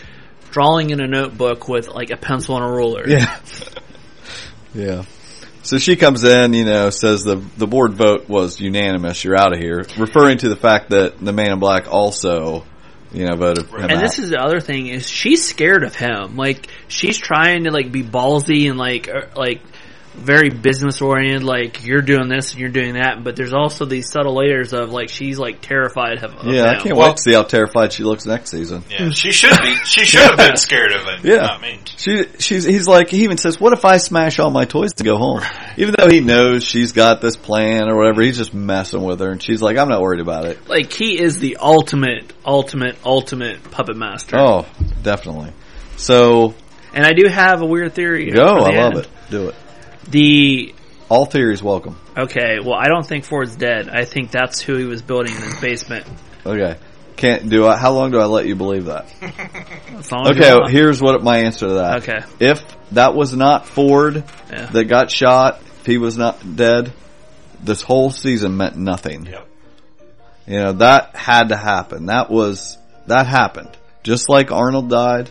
[0.50, 3.08] drawing in a notebook with like a pencil and a ruler.
[3.08, 3.38] Yeah.
[4.74, 5.04] yeah.
[5.70, 9.22] So she comes in, you know, says the the board vote was unanimous.
[9.22, 12.64] You're out of here, referring to the fact that the Man in Black also,
[13.12, 14.00] you know, voted him And out.
[14.00, 16.36] this is the other thing is she's scared of him.
[16.36, 19.62] Like she's trying to like be ballsy and like er, like
[20.14, 21.44] very business oriented.
[21.44, 24.90] Like you're doing this and you're doing that, but there's also these subtle layers of
[24.92, 26.34] like she's like terrified of.
[26.34, 28.82] of yeah, I can't Well- wait to see how terrified she looks next season.
[28.90, 29.74] Yeah, she should be.
[29.84, 31.20] She should have been scared of him.
[31.24, 31.46] Yeah.
[31.46, 34.64] I mean, She, she's, he's like, he even says, what if I smash all my
[34.64, 35.40] toys to go home?
[35.76, 39.30] Even though he knows she's got this plan or whatever, he's just messing with her
[39.30, 40.68] and she's like, I'm not worried about it.
[40.68, 44.36] Like he is the ultimate, ultimate, ultimate puppet master.
[44.38, 44.66] Oh,
[45.02, 45.52] definitely.
[45.96, 46.54] So,
[46.92, 48.30] And I do have a weird theory.
[48.30, 48.96] go, the I love end.
[48.98, 49.08] it.
[49.30, 49.54] Do it.
[50.08, 50.74] The
[51.08, 51.96] All theories welcome.
[52.16, 53.88] okay, well, I don't think Ford's dead.
[53.88, 56.06] I think that's who he was building in his basement.
[56.44, 56.76] Okay.
[57.16, 59.06] Can't do I, how long do I let you believe that?
[59.98, 62.02] As long Okay, you here's what my answer to that.
[62.08, 62.18] Okay.
[62.40, 64.66] If that was not Ford Yeah.
[64.66, 66.92] that got shot, if he was not dead,
[67.62, 69.26] this whole season meant nothing.
[69.26, 69.46] yep.
[70.46, 72.06] You know, that had to happen.
[72.06, 73.68] That was, that happened.
[74.02, 75.30] Just like Arnold died.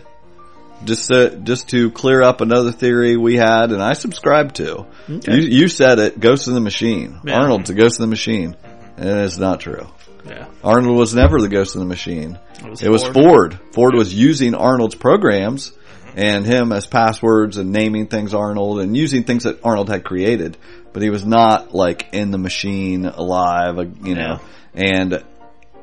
[0.85, 4.85] Just to, just to clear up another theory we had and I subscribe to.
[5.09, 5.35] Okay.
[5.35, 7.19] You, you said it, Ghost in the Machine.
[7.25, 7.35] Yeah.
[7.35, 8.55] Arnold's a Ghost in the Machine.
[8.97, 9.87] And it's not true.
[10.25, 10.47] Yeah.
[10.63, 12.39] Arnold was never the Ghost in the Machine.
[12.63, 13.13] was It was Ford.
[13.13, 13.59] Ford.
[13.73, 15.73] Ford was using Arnold's programs
[16.15, 20.57] and him as passwords and naming things Arnold and using things that Arnold had created,
[20.93, 24.39] but he was not like in the machine alive, uh, you know.
[24.73, 25.23] And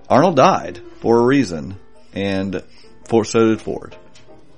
[0.09, 1.77] Arnold died for a reason,
[2.13, 2.63] and
[3.05, 3.97] for so did Ford.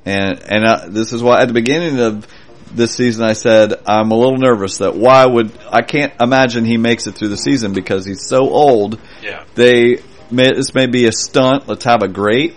[0.09, 2.27] And and uh, this is why at the beginning of
[2.75, 6.77] this season I said I'm a little nervous that why would I can't imagine he
[6.77, 9.45] makes it through the season because he's so old Yeah.
[9.55, 11.67] they may, this may be a stunt.
[11.69, 12.57] Let's have a great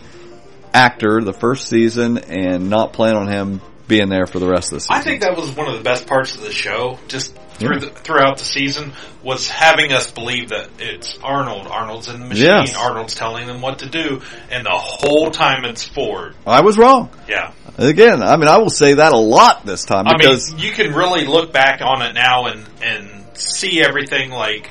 [0.73, 4.77] actor the first season and not plan on him being there for the rest of
[4.77, 4.95] the season.
[4.95, 7.79] I think that was one of the best parts of the show, just through Yeah.
[7.79, 8.91] the, throughout the season,
[9.23, 11.67] was having us believe that it's Arnold.
[11.67, 12.45] Arnold's in the machine.
[12.45, 12.75] Yes.
[12.75, 16.35] Arnold's telling them what to do, and the whole time it's Ford.
[16.45, 17.09] I was wrong.
[17.29, 17.53] Yeah.
[17.77, 20.71] Again, I mean, I will say that a lot this time I mean, because you
[20.73, 24.69] can really look back on it now and and see everything like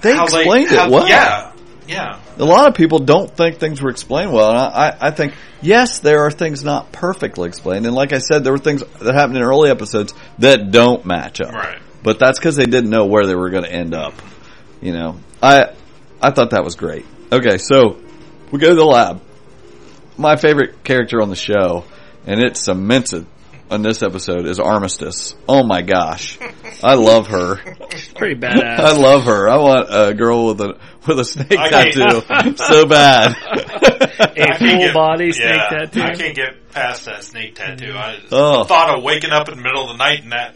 [0.00, 1.08] they explained they, how- it well.
[1.08, 1.52] Yeah,
[1.86, 2.20] yeah.
[2.38, 5.34] A lot of people don't think things were explained well, and I, I I think
[5.64, 9.14] yes, there are things not perfectly explained, and like I said, there were things that
[9.14, 11.52] happened in early episodes that don't match up.
[11.52, 11.80] Right.
[12.02, 14.14] But that's because they didn't know where they were going to end up.
[14.80, 15.74] You know, I
[16.20, 17.06] I thought that was great.
[17.32, 17.98] Okay, so
[18.50, 19.22] we go to the lab.
[20.16, 21.84] My favorite character on the show,
[22.26, 23.24] and it cements it
[23.70, 25.34] on this episode, is Armistice.
[25.48, 26.38] Oh my gosh,
[26.82, 27.58] I love her.
[27.90, 28.78] It's pretty badass.
[28.78, 29.48] I love her.
[29.48, 33.36] I want a girl with a with a snake I tattoo so bad.
[34.20, 36.02] a I can't full get- body snake yeah, tattoo.
[36.02, 37.86] I can't get past that snake tattoo.
[37.92, 37.96] Mm-hmm.
[37.96, 38.64] I Oh.
[38.64, 40.54] thought of waking up in the middle of the night and that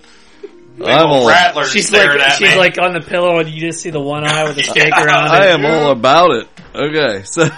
[0.76, 2.56] big I'm old all- rattler She's like at she's me.
[2.56, 5.04] like on the pillow and you just see the one eye with the snake Yeah.
[5.04, 6.48] around I am all about it.
[6.74, 7.42] Okay, so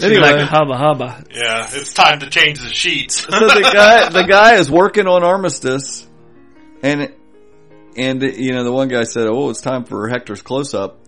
[0.00, 1.24] anyway, like hubba hubba.
[1.34, 3.22] yeah, it's time to change the sheets.
[3.24, 6.06] so the guy the guy is working on armistice
[6.82, 7.12] and
[7.96, 11.00] and you know the one guy said oh it's time for hector's close-up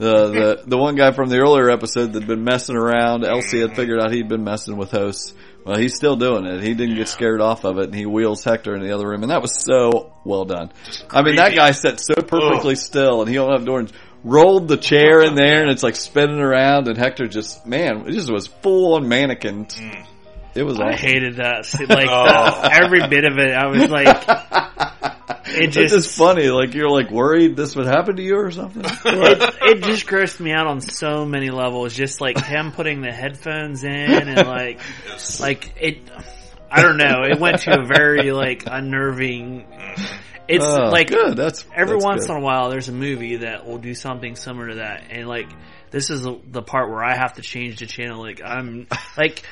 [0.00, 3.76] the the the one guy from the earlier episode that'd been messing around elsie had
[3.76, 5.34] figured out he'd been messing with hosts
[5.64, 8.42] well he's still doing it he didn't get scared off of it and he wheels
[8.42, 10.72] hector in the other room and that was so well done
[11.10, 13.92] i mean that guy sat so perfectly still and he opened up the door and
[14.24, 18.12] rolled the chair in there and it's like spinning around and Hector just, man, it
[18.12, 19.66] just was full on mannequin.
[20.54, 20.98] It was I awesome.
[20.98, 21.64] hated that.
[21.88, 22.60] Like Oh.
[22.62, 24.06] the- every bit of it, I was like,
[25.50, 26.48] it It's just just funny.
[26.48, 28.82] Like you're like worried this would happen to you or something.
[29.04, 31.94] it, it just grossed me out on so many levels.
[31.94, 34.80] Just like him putting the headphones in and like,
[35.40, 35.98] like it.
[36.70, 37.22] I don't know.
[37.24, 39.66] It went to a very like unnerving.
[40.48, 41.36] It's Oh, like good.
[41.36, 42.32] That's every that's once good.
[42.36, 45.48] in a while there's a movie that will do something similar to that, and like
[45.90, 48.20] this is the, the part where I have to change the channel.
[48.20, 48.86] Like I'm
[49.16, 49.44] like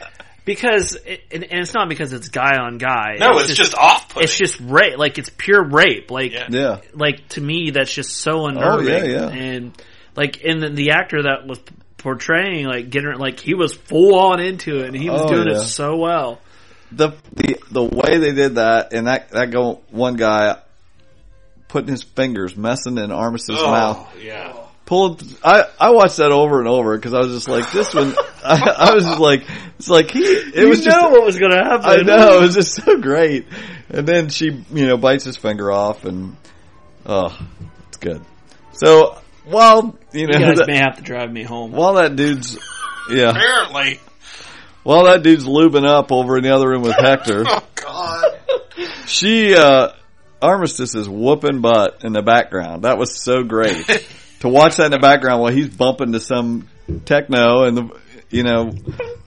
[0.48, 3.16] because it, and, and it's not because it's guy on guy.
[3.20, 4.24] No, it's, just, off putting.
[4.24, 4.98] it's just rape.
[4.98, 6.10] Like it's pure rape.
[6.10, 6.46] Like Yeah.
[6.50, 6.80] Yeah.
[6.94, 8.88] like to me that's just so unnerving.
[8.88, 9.28] Oh, yeah, yeah.
[9.28, 9.82] And
[10.16, 11.60] like in the, the actor that was
[11.98, 15.48] portraying like getting like he was full on into it and he was Oh, doing
[15.48, 15.60] yeah.
[15.60, 16.40] it so well.
[16.90, 20.56] the the the way they did that and that that go one guy
[21.68, 24.16] putting his fingers messing in Armistice's oh, mouth.
[24.22, 24.56] yeah.
[24.88, 25.22] Pulled.
[25.44, 28.14] I I watched that over and over because I was just like this one.
[28.42, 29.44] I, I was just like
[29.78, 30.20] it's like he.
[30.20, 31.10] It you was know just.
[31.12, 31.84] what was going to happen.
[31.84, 33.46] I know it was just so great.
[33.90, 36.36] And then she you know bites his finger off and
[37.04, 37.38] oh
[37.88, 38.22] it's good.
[38.72, 41.70] So while you know You guys that- may have to drive me home.
[41.72, 42.58] while that dude's
[43.10, 44.00] yeah Apparently.
[44.84, 47.44] while that dude's lubing up over in the other room with Hector.
[47.46, 48.38] Oh, God.
[49.06, 49.90] She, uh,
[50.40, 52.84] Armistice is whooping butt in the background.
[52.84, 53.84] That was so great.
[54.40, 56.68] to watch that in the background while he's bumping to some
[57.04, 57.90] techno and the,
[58.30, 58.72] you know,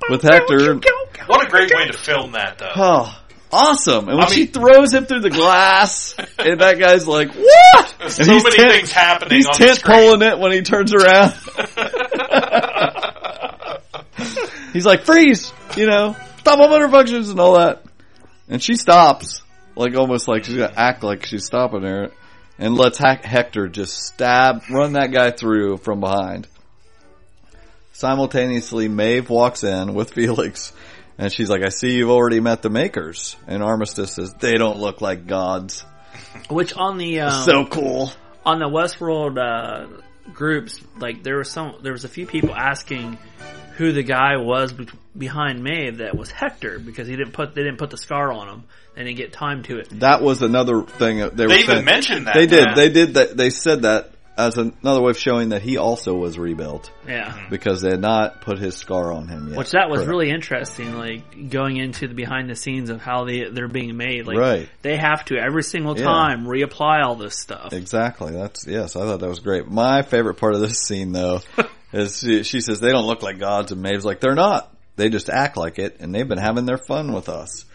[0.10, 0.80] with Hector.
[1.28, 2.71] What a great way to film that, though.
[2.76, 3.21] Oh,
[3.52, 4.08] awesome.
[4.10, 7.95] And when I she throws him through the glass and that guy's like, what?
[8.00, 9.97] There's And so he's many tent- things happening He's tent screen.
[9.97, 11.34] poling it when he turns around.
[14.74, 17.84] he's like, freeze, you know, stop all motor functions and all that.
[18.50, 19.41] And she stops,
[19.76, 22.12] like almost like she's gonna act like she's stopping her,
[22.58, 26.48] and lets Hec- Hector just stab, run that guy through from behind.
[27.94, 30.74] Simultaneously, Maeve walks in with Felix,
[31.18, 33.36] and she's like, I see you've already met the makers.
[33.48, 35.84] And Armistice says, they don't look like gods.
[36.50, 38.12] Which on the um, So cool.
[38.46, 40.02] on the Westworld uh,
[40.34, 43.18] groups, like there was some, there was a few people asking
[43.82, 47.63] who the guy was be- behind Maeve that was Hector because he didn't put they
[47.63, 48.63] didn't put the scar on him.
[48.96, 49.89] They didn't get time to it.
[50.00, 51.86] That was another thing that they were They even saying.
[51.86, 52.36] mentioned that.
[52.36, 52.65] They did.
[52.67, 52.74] yeah.
[52.76, 53.36] They did that.
[53.38, 57.26] They said that as another way of showing that he also was rebuilt Yeah.
[57.32, 57.50] Mm-hmm.
[57.50, 59.58] because they had not put his scar on him yet.
[59.58, 60.10] Which that was Correct.
[60.10, 64.26] really interesting, like going into the behind the scenes of how they they're being made.
[64.28, 64.70] Like Right.
[64.84, 66.06] they have to every single Yeah.
[66.06, 67.74] time reapply all this stuff.
[67.74, 68.32] exactly.
[68.34, 68.96] That's yes.
[68.96, 69.67] I thought that was great.
[69.67, 71.41] My favorite part of this scene though
[71.93, 74.73] she, she says they don't look like gods, and Maeve's like they're not.
[74.95, 77.65] They just act like it, and they've been having their fun with us.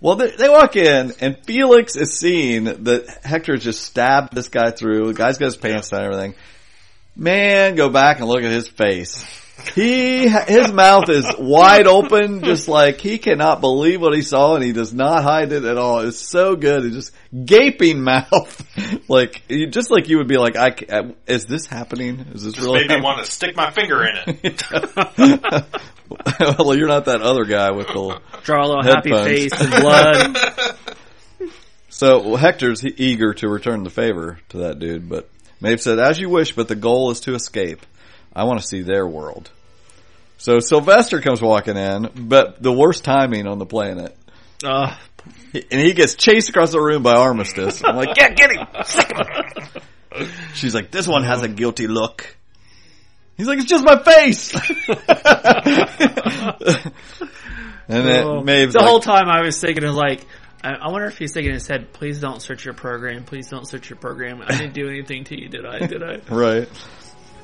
[0.00, 4.70] Well, they, they walk in, and Felix is seeing that Hector just stabbed this guy
[4.70, 5.08] through.
[5.08, 6.34] The guy's got his pants down and everything.
[7.16, 9.24] Man, go back and look at his face.
[9.74, 14.64] He, his mouth is wide open, just like he cannot believe what he saw and
[14.64, 16.00] he does not hide it at all.
[16.00, 16.84] It's so good.
[16.84, 17.12] It's just
[17.44, 19.08] gaping mouth.
[19.08, 22.20] like, you- just like you would be like, I, ca- uh, is this happening?
[22.34, 24.62] Is this Just really made me want to stick my finger in it.
[26.58, 30.36] well, you're not that other guy with the, Draw a little happy face and blood.
[31.92, 35.28] So Hector's eager to return the favor to that dude, but
[35.60, 37.84] Maeve said, "As you wish, but the goal is to escape.
[38.34, 39.50] I want to see their world."
[40.38, 44.16] So Sylvester comes walking in, but the worst timing on the planet,
[44.64, 44.96] Ugh.
[45.54, 47.82] and he gets chased across the room by Armistice.
[47.84, 52.36] I'm like, "Yeah, get him!" She's like, "This one has a guilty look."
[53.36, 54.54] He's like, "It's just my face."
[57.88, 58.42] and then Oh.
[58.42, 60.26] Maeve's the like, whole time I was thinking of like,
[60.62, 63.48] I, I wonder if he's thinking in his head, please don't search your program, please
[63.48, 64.42] don't search your program.
[64.42, 65.86] I didn't do anything to you, did I?
[65.86, 66.20] Did I?
[66.34, 66.68] Right.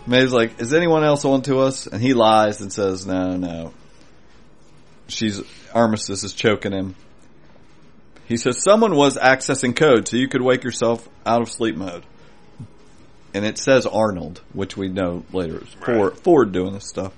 [0.07, 1.87] Maeve's like, is anyone else on to us?
[1.87, 3.73] And he lies and says, no, no.
[5.09, 5.43] She's,
[5.75, 6.95] Armistice is choking him.
[8.27, 12.05] He says, someone was accessing code so you could wake yourself out of sleep mode.
[13.35, 17.13] And it says Arnold, which we know later is Ford, Ford doing this stuff.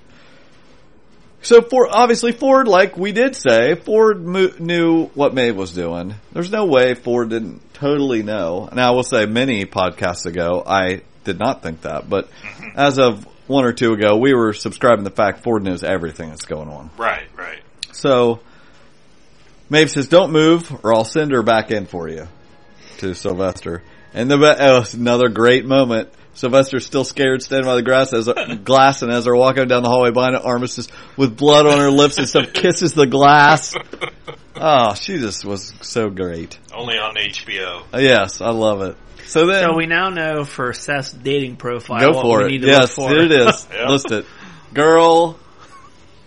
[1.41, 6.15] So Ford, obviously Ford, like we did say, Ford mo- knew what Maeve was doing.
[6.33, 8.67] There's no way Ford didn't totally know.
[8.73, 12.29] Now I will say many podcasts ago, I did not think that, but
[12.75, 16.45] as of one or two ago, we were subscribing the fact Ford knows everything that's
[16.45, 16.89] going on.
[16.97, 17.61] right, right.
[17.91, 18.39] So
[19.69, 22.27] Maeve says, "Don't move, or I'll send her back in for you."
[22.99, 23.81] To Sylvester,
[24.13, 26.09] and the oh, another great moment.
[26.33, 28.29] Sylvester's still scared, standing by the grass as
[28.63, 31.91] glass, and as they're walking down the hallway behind it, Armistice with blood on her
[31.91, 33.75] lips and stuff kisses the glass.
[34.55, 36.57] Oh, she just was so great.
[36.73, 37.83] Only on HBO.
[37.93, 38.97] Yes, I love it.
[39.29, 42.47] So then, So we now know for Seth's dating profile go what for we it.
[42.51, 43.15] need to Yes, look for.
[43.15, 43.67] here it is.
[43.73, 43.87] Yeah.
[43.89, 44.25] List it.
[44.73, 45.37] Girl,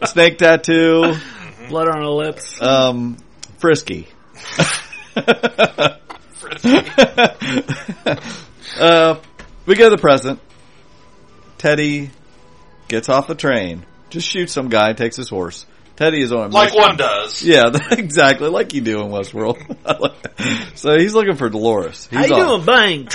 [0.04, 1.14] snake tattoo,
[1.68, 2.60] Blood on her lips.
[2.62, 3.16] um,
[3.58, 4.06] frisky.
[6.34, 6.78] frisky.
[8.80, 9.16] uh,
[9.66, 10.38] we go to the present.
[11.58, 12.10] Teddy
[12.88, 15.66] gets off the train, just shoots some guy, takes his horse.
[15.96, 16.80] Teddy is on a Like mission.
[16.80, 17.42] one does.
[17.42, 19.58] Yeah, exactly, like you do in Westworld.
[20.76, 22.06] so he's looking for Dolores.
[22.10, 22.64] He's How you off.
[22.64, 22.66] doing?
[22.66, 23.08] Bang.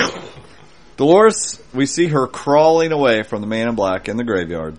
[0.96, 4.78] Dolores, we see her crawling away from the man in black in the graveyard.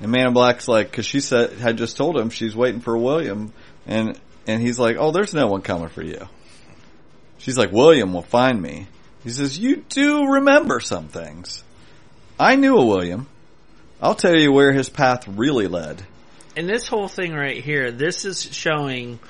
[0.00, 2.96] And man in black's like, cause she said, had just told him she's waiting for
[2.96, 3.52] William.
[3.86, 6.26] And, and he's like, oh, there's no one coming for you.
[7.38, 8.86] She's like, William will find me.
[9.24, 11.62] He says, you do remember some things.
[12.38, 13.26] I knew a William.
[14.00, 16.02] I'll tell you where his path really led.
[16.58, 19.20] And this whole thing right here, this is showing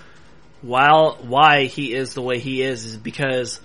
[0.62, 3.61] while why he is the way he is is because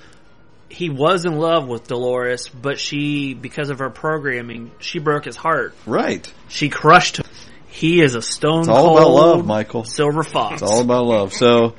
[0.68, 5.38] he was in love with Dolores, but she, because of her programming, she broke his
[5.38, 5.76] heart.
[5.86, 6.30] Right.
[6.50, 7.26] She crushed him.
[7.70, 9.86] He is a stone It's all about love, Michael.
[9.86, 10.62] silver fox.
[10.62, 11.32] It's all about love.
[11.32, 11.74] So,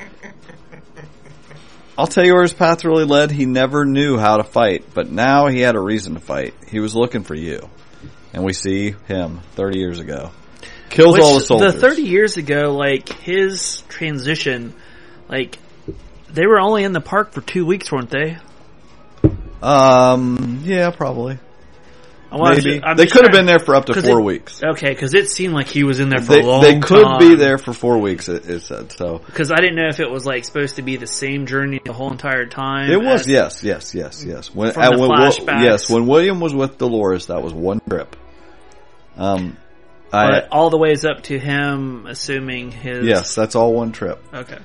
[1.99, 3.31] I'll tell you where his path really led.
[3.31, 6.55] He never knew how to fight, but now he had a reason to fight.
[6.67, 7.69] He was looking for you.
[8.33, 10.31] And we see him 30 years ago.
[10.91, 11.75] Kills Which, all the soldiers.
[11.75, 14.75] The 30 years ago, like, his transition,
[15.29, 15.59] like,
[16.33, 18.37] they were only in the park for two weeks, weren't they?
[19.63, 21.39] Um, yeah, probably.
[22.31, 22.81] I Maybe.
[22.81, 24.61] to- they could have been there for up to four it- weeks.
[24.63, 26.73] Okay, because it seemed like he was in there for They, a long time.
[26.73, 27.19] they could time.
[27.21, 28.91] be there for four weeks, it, it said.
[28.91, 31.81] So, Because I didn't know if it was like supposed to be the same journey
[31.85, 32.91] the whole entire time.
[32.91, 34.53] it was, as- yes, yes, yes, yes.
[34.53, 35.11] When, uh, when,
[35.63, 38.17] yes, when William was with Dolores, that was one trip.
[39.17, 39.57] Um,
[40.15, 43.05] I, But all the ways up to him assuming his.
[43.07, 44.23] yes, that's all one trip.
[44.33, 44.59] Okay.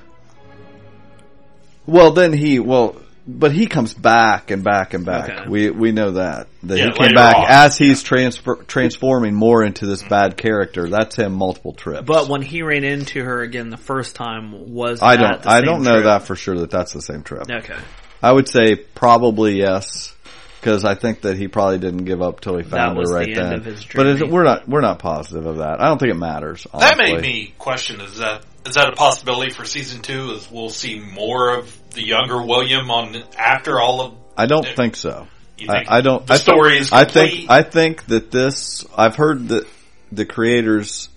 [1.86, 2.96] Well, then he well,
[3.26, 5.30] but he comes back and back and back.
[5.30, 5.48] Okay.
[5.48, 7.46] We we know that that Yeah, he came back on.
[7.48, 10.88] as he's transfer, transforming more into this bad character.
[10.88, 12.04] That's him multiple trips.
[12.06, 15.56] But when he ran into her again the first time, was I don't the I
[15.58, 16.04] same don't know trip?
[16.04, 17.50] that for sure that that's the same trip.
[17.50, 17.78] Okay.
[18.22, 20.14] I would say probably yes.
[20.60, 23.18] Because I think that he probably didn't give up till he found was her the
[23.20, 23.52] right end then.
[23.54, 25.80] of his but it, we're not we're not positive of that.
[25.80, 26.66] I don't think it matters.
[26.78, 30.32] That made me question: Is that is that a possibility for season two?
[30.32, 34.14] Is we'll see more of the younger William on after all of?
[34.36, 35.26] I don't think so.
[35.56, 36.26] You I, think I don't.
[36.26, 37.48] The I think- story is I think.
[37.50, 38.84] I think that this.
[38.94, 39.66] I've heard that
[40.12, 41.08] the creators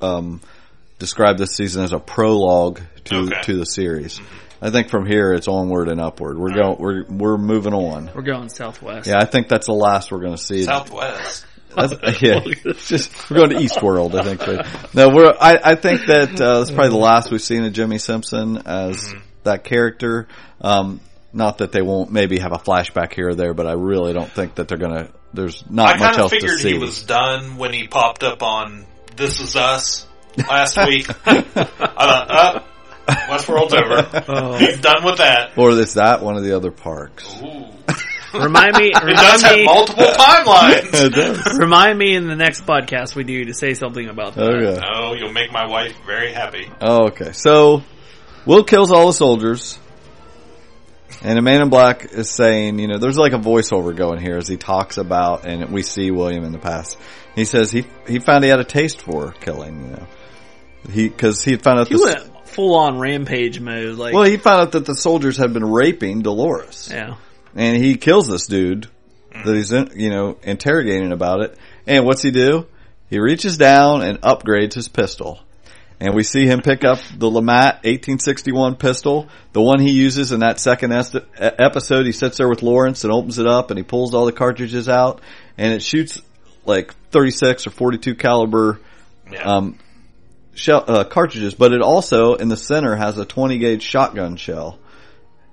[0.00, 0.40] um,
[0.98, 3.40] describe this season as a prologue to Okay.
[3.42, 4.20] to the series.
[4.60, 6.38] I think from here it's onward and upward.
[6.38, 6.78] We're going.
[6.78, 8.10] We're we're moving on.
[8.14, 9.06] We're going southwest.
[9.08, 10.64] Yeah, I think that's the last we're going to see.
[10.64, 11.44] Southwest.
[11.76, 14.16] That's- yeah, it's just we're going to East World.
[14.16, 14.40] I think.
[14.40, 15.32] But, no, we're.
[15.40, 18.96] I, I think that uh, that's probably the last we've seen of Jimmy Simpson as
[18.96, 19.18] Mm-hmm.
[19.44, 20.26] that character.
[20.60, 21.00] Um,
[21.32, 24.30] not that they won't maybe have a flashback here or there, but I really don't
[24.32, 25.12] think that they're going to.
[25.34, 26.72] There's not I much kind of else to figured see.
[26.72, 30.06] he was done when he popped up on This Is Us
[30.36, 31.06] last week.
[31.26, 32.60] I thought, uh,
[33.08, 34.24] Westworld's over.
[34.28, 34.56] Oh.
[34.56, 35.56] He's done with that.
[35.56, 37.34] or is that one of the other parks?
[37.42, 37.64] Ooh.
[38.34, 38.88] Remind me.
[38.94, 40.90] It does Remind have multiple timelines.
[41.06, 41.58] it does.
[41.58, 44.42] Remind me in the next podcast we do to say something about that.
[44.44, 44.82] Okay.
[44.84, 46.70] Oh, you'll make my wife very happy.
[46.80, 47.32] Oh, okay.
[47.32, 47.82] So,
[48.44, 49.78] Will kills all the soldiers.
[51.22, 54.36] And a man in black is saying, you know, there's like a voiceover going here
[54.36, 56.98] as he talks about, and we see William in the past.
[57.34, 60.06] He says he he found he had a taste for killing, you know,
[60.92, 63.96] he because he found out He the went full on rampage mode.
[63.98, 67.16] Like, well he found out that the soldiers had been raping Dolores, yeah.
[67.54, 68.88] and he kills this dude
[69.32, 71.56] that he's in, you know interrogating about it.
[71.86, 72.66] And what's he do?
[73.10, 75.40] He reaches down and upgrades his pistol.
[76.00, 80.40] And we see him pick up the LeMat 1861 pistol, the one he uses in
[80.40, 82.06] that second est- episode.
[82.06, 84.88] He sits there with Lawrence and opens it up and he pulls all the cartridges
[84.88, 85.20] out
[85.56, 86.22] and it shoots
[86.64, 88.78] like 36 or 42 caliber
[89.32, 89.42] Yeah.
[89.42, 89.78] um,
[90.58, 94.78] shell, uh, cartridges, but it also in the center has a 20 gauge shotgun shell,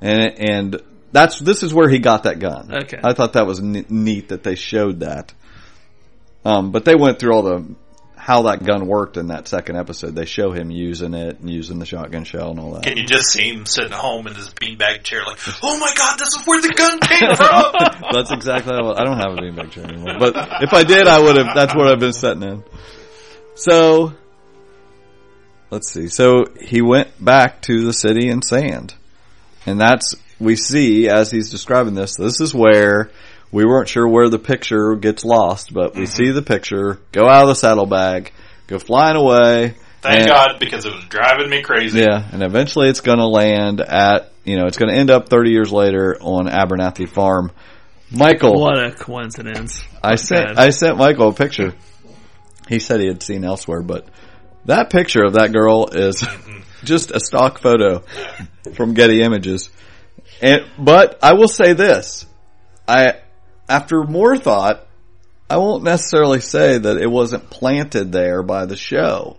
[0.01, 0.82] and and
[1.12, 2.74] that's this is where he got that gun.
[2.84, 2.99] Okay.
[3.03, 5.34] I thought that was ne- neat that they showed that.
[6.43, 7.76] Um, but they went through all the
[8.26, 10.16] how that gun worked in that second episode.
[10.16, 12.84] They show him using it and using the shotgun shell and all that.
[12.84, 16.18] Can you just see him sitting home in his beanbag chair like, oh my god,
[16.18, 18.12] this is where the gun came from?
[18.14, 20.16] That's exactly how I don't have a beanbag chair anymore.
[20.20, 21.56] But if I did, I would have.
[21.56, 22.64] That's what I've been sitting in.
[23.53, 24.14] So
[25.76, 26.07] let's see.
[26.07, 28.95] So he went back to the city in sand,
[29.65, 32.15] and that's we see as he's describing this.
[32.15, 33.11] This is where
[33.51, 37.43] we weren't sure where the picture gets lost, but we see the picture go out
[37.43, 38.32] of the saddlebag,
[38.67, 41.99] go flying away, Thank And- God, because it was driving me crazy.
[41.99, 45.30] Yeah, and eventually it's going to land at, you know, it's going to end up
[45.30, 47.51] 30 years later on Abernathy Farm.
[48.11, 49.84] Michael, What a coincidence.
[50.03, 50.59] I sent bad.
[50.59, 51.73] I sent Michael a picture.
[52.69, 54.07] He said he had seen elsewhere, but
[54.66, 56.26] that picture of that girl is
[56.84, 58.03] just a stock photo
[58.76, 59.70] from Getty Images.
[60.41, 62.26] And but I will say this.
[62.88, 63.20] I
[63.70, 64.86] after more thought,
[65.49, 69.38] I won't necessarily say that it wasn't planted there by the show.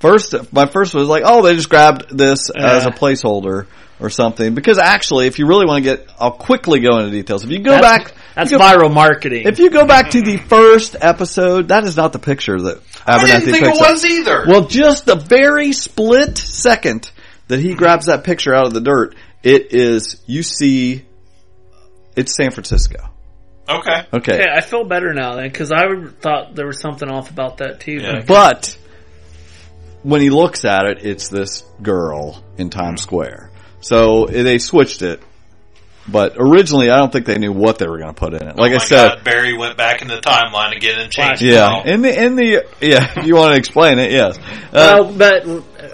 [0.00, 2.92] First, my first was like, oh, they just grabbed this as a Uh.
[2.92, 3.66] placeholder
[4.02, 4.54] or something.
[4.54, 7.44] Because actually, if you really want to get, I'll quickly go into details.
[7.44, 9.46] If you go That's, back, that's go- viral marketing.
[9.46, 13.18] if you go back to the first episode, that is not the picture that I
[13.18, 13.90] Abernathy didn't think it picks up.
[13.92, 14.44] was either.
[14.48, 17.10] Well, just the very split second
[17.48, 21.04] that he grabs that picture out of the dirt, it is, you see,
[22.16, 23.08] it's San Francisco.
[23.68, 24.06] okay.
[24.12, 24.34] Okay.
[24.34, 25.84] Okay, I feel better now then because I
[26.20, 27.98] thought there was something off about that too.
[28.00, 28.20] Yeah.
[28.20, 28.78] but- But
[30.02, 33.08] when he looks at it, it's this girl in Times mm-hmm.
[33.08, 33.50] Square.
[33.82, 35.22] So they switched it.
[36.08, 38.56] But originally, I don't think they knew what they were going to put in it.
[38.56, 41.80] Like oh I said, God, Barry went back in the timeline again and changed yeah,
[41.80, 44.36] it in the in the yeah, you want to explain it, yes.
[44.38, 45.46] Uh, Well, but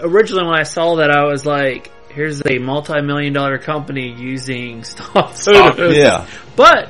[0.03, 5.35] originally when I saw that, I was like, "Here's a multi-million dollar company using stock
[5.35, 6.27] photos." yeah,
[6.57, 6.89] But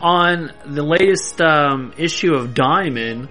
[0.00, 3.28] on the latest um, issue of Diamond,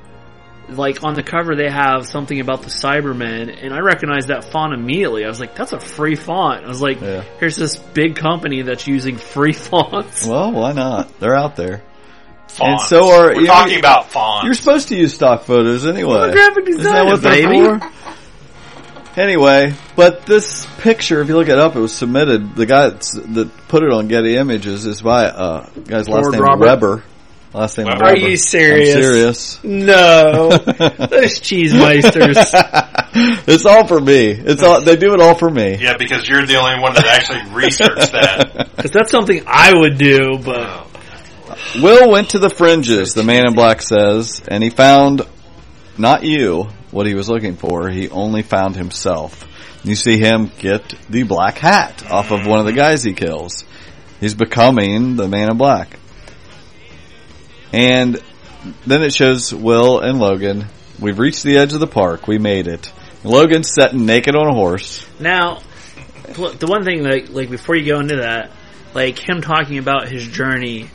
[0.70, 4.74] like on the cover, they have something about the Cybermen, and I recognized that font
[4.74, 5.26] immediately.
[5.26, 7.24] I was like, "That's a free font." I was like, Yeah.
[7.40, 11.20] "Here's this big company that's using free fonts." well, why not?
[11.20, 11.84] They're out there.
[12.48, 12.88] Fonts.
[12.88, 14.46] so are- We're you- talking about fonts.
[14.46, 16.16] You're supposed to use stock photos anyway.
[16.20, 17.80] I'm a graphic Isn't that what designer, they're baby.
[17.80, 19.20] for?
[19.20, 22.56] Anyway, but this picture, if you look it up, it was submitted.
[22.56, 26.66] The guy that put it on Getty Images is by uh guy's last name Robert.
[26.66, 27.04] Weber.
[27.54, 28.06] Last name Weber.
[28.06, 28.16] Weber.
[28.16, 28.96] Are you serious?
[28.96, 29.64] I'm serious.
[29.64, 32.36] No, those cheesemeisters.
[33.48, 34.32] it's all for me.
[34.32, 35.78] It's all they do it all for me.
[35.80, 38.72] yeah, because you're the only one that actually researched that.
[38.76, 40.88] Because that's something I would do, but oh.
[41.82, 45.22] Will went to the fringes, the man in black says, and he found
[45.98, 47.90] not you what he was looking for.
[47.90, 49.48] He only found himself.
[49.84, 53.66] You see him get the black hat off of one of the guys he kills.
[54.20, 56.00] He's becoming the man in black.
[57.74, 58.22] And
[58.86, 60.66] then it shows Will and Logan.
[61.00, 62.28] We've reached the edge of the park.
[62.28, 62.92] We made it.
[63.24, 65.06] Logan's sitting naked on a horse.
[65.20, 65.60] Now,
[66.28, 68.52] the one thing, like, like before you go into that,
[68.94, 70.90] like him talking about his journey,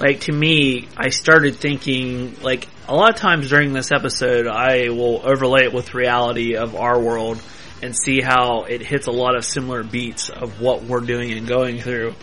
[0.00, 4.88] like to me, I started thinking, like a lot of times during this episode, I
[4.88, 7.40] will overlay it with reality of our world
[7.82, 11.46] and see how it hits a lot of similar beats of what we're doing and
[11.46, 12.14] going through.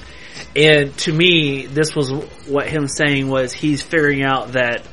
[0.56, 2.12] And to me, this was
[2.48, 4.84] what him saying was he's figuring out that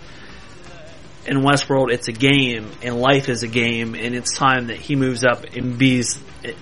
[1.27, 4.97] in Westworld it's a game and life is a game and it's time that he
[4.97, 6.19] moves up and bees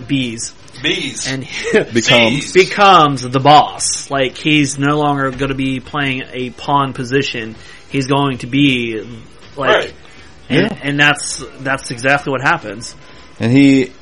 [0.09, 0.53] bees
[0.83, 1.27] Bees.
[1.29, 1.47] and
[1.95, 2.53] Becomes.
[2.53, 4.11] becomes the boss.
[4.11, 7.55] Like he's no longer going to be playing a pawn position.
[7.91, 9.01] He's going to be
[9.57, 9.95] like Right.
[10.49, 10.79] and, Yeah.
[10.83, 12.95] and that's that's exactly what happens.
[13.39, 13.93] And he,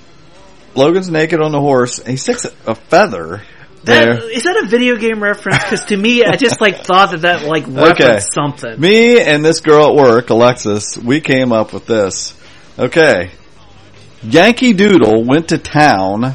[0.74, 3.42] Logan's naked on the horse, and he sticks a feather
[3.84, 4.14] there.
[4.14, 5.62] That, is that a video game reference?
[5.62, 8.80] Because to me, I just like thought that that like referenced something.
[8.80, 12.38] Me and this girl at work, Alexis, we came up with this.
[12.78, 13.30] Okay.
[14.22, 16.34] Yankee Doodle went to town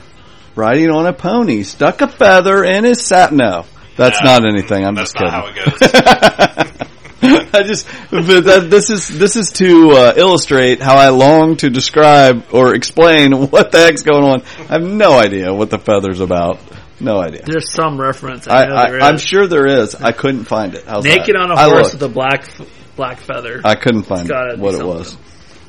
[0.56, 3.32] riding on a pony, stuck a feather in his sap.
[3.32, 3.66] No,
[3.97, 4.86] that's No, not anything.
[4.86, 5.64] I'm That's just not kidding.
[5.64, 6.86] how it goes.
[7.22, 11.70] I just, but that, this is, this is to uh, illustrate how I long to
[11.70, 14.43] describe or explain what the heck's going on.
[14.70, 16.60] I have no idea what the feather's about.
[17.00, 17.43] No idea.
[17.45, 18.47] There's some reference.
[18.47, 19.95] I, I, know there I, I'm sure there is.
[19.95, 20.86] I couldn't find it.
[20.86, 21.41] How's naked that?
[21.41, 21.93] on a I horse looked.
[21.93, 22.50] with a black
[22.95, 23.62] black feather.
[23.64, 25.18] I couldn't find be what it was.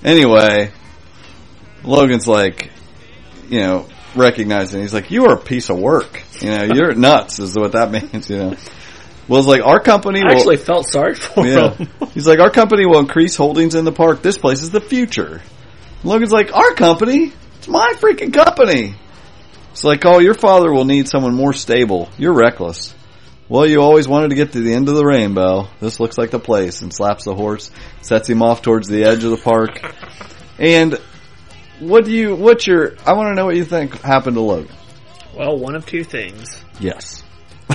[0.03, 0.73] Anyway,
[1.85, 2.71] Logan's like,
[3.49, 4.81] you know, recognizing.
[4.81, 6.23] He's like, "You are a piece of work.
[6.41, 8.29] You know, you're nuts." Is what that means.
[8.29, 8.57] You know.
[9.29, 11.75] Will's like, "Our company I will." actually felt sorry for yeah.
[11.75, 11.89] him.
[12.15, 14.23] He's like, "Our company will increase holdings in the park.
[14.23, 15.43] This place is the future."
[16.03, 17.33] Logan's like, "Our company?
[17.59, 18.97] It's my freaking company."
[19.73, 22.09] It's like, "Oh, your father will need someone more stable.
[22.19, 22.95] You're reckless."
[23.49, 25.67] Well, you always wanted to get to the end of the rainbow.
[25.81, 29.25] This looks like the place, and slaps the horse, sets him off towards the edge
[29.25, 29.81] of the park.
[30.59, 30.99] And
[31.81, 32.35] what do you?
[32.37, 32.95] What's your?
[33.05, 34.75] I want to know what you think happened to Logan.
[35.37, 37.25] well, one of two things: Yes.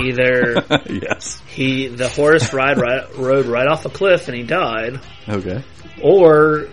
[0.01, 1.41] either yes.
[1.47, 5.63] he the horse ride right, rode right off a cliff and he died, Okay.
[6.01, 6.67] or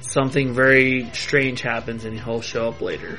[0.00, 3.18] something very strange happens and he'll show up later.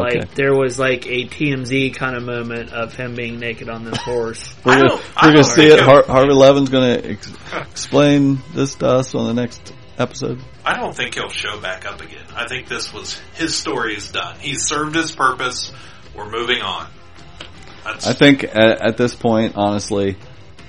[0.00, 0.20] Okay.
[0.20, 3.98] Like there was like a TMZ kind of moment of him being naked on this
[3.98, 4.54] horse.
[4.64, 5.80] We're gonna, I we're gonna see it.
[5.80, 7.32] Har- Harvey Levin's gonna ex-
[7.70, 10.40] explain this to us on the next episode?
[10.64, 12.24] I don't think he'll show back up again.
[12.34, 14.38] I think this was his story is done.
[14.38, 15.72] He's served his purpose.
[16.14, 16.88] We're moving on.
[17.84, 20.16] That's, I think at, at this point, honestly,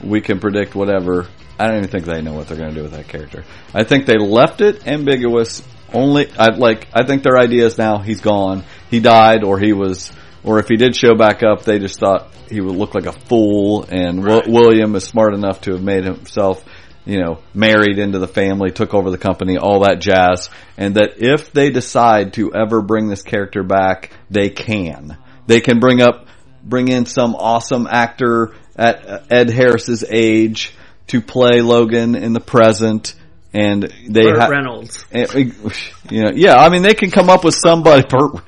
[0.03, 1.27] we can predict whatever.
[1.59, 3.43] I don't even think they know what they're going to do with that character.
[3.73, 5.63] I think they left it ambiguous.
[5.93, 6.87] Only, I like.
[6.93, 8.63] I think their idea is now he's gone.
[8.89, 10.11] He died, or he was,
[10.43, 13.13] or if he did show back up, they just thought he would look like a
[13.13, 13.85] fool.
[13.89, 14.47] And Right.
[14.47, 16.63] William is smart enough to have made himself,
[17.05, 20.49] you know, married into the family, took over the company, all that jazz.
[20.77, 25.17] And that if they decide to ever bring this character back, they can.
[25.47, 26.27] They can bring up
[26.63, 30.73] bring in some awesome actor at Ed Harris's age
[31.07, 33.15] to play Logan in the present,
[33.57, 35.05] and they Burt ha- Reynolds.
[35.11, 35.69] and, uh,
[36.11, 38.03] you know, yeah, I mean, they can come up with somebody.
[38.09, 38.43] Burt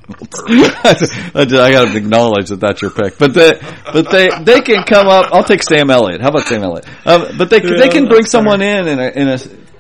[0.47, 1.11] Reynolds.
[1.35, 3.53] I got to acknowledge that that's your pick, but they,
[3.91, 5.31] but they, they can come up.
[5.31, 6.21] I'll take Sam Elliott.
[6.21, 6.85] How about Sam Elliott?
[7.05, 9.37] Um, but they, they can bring someone in in a, in a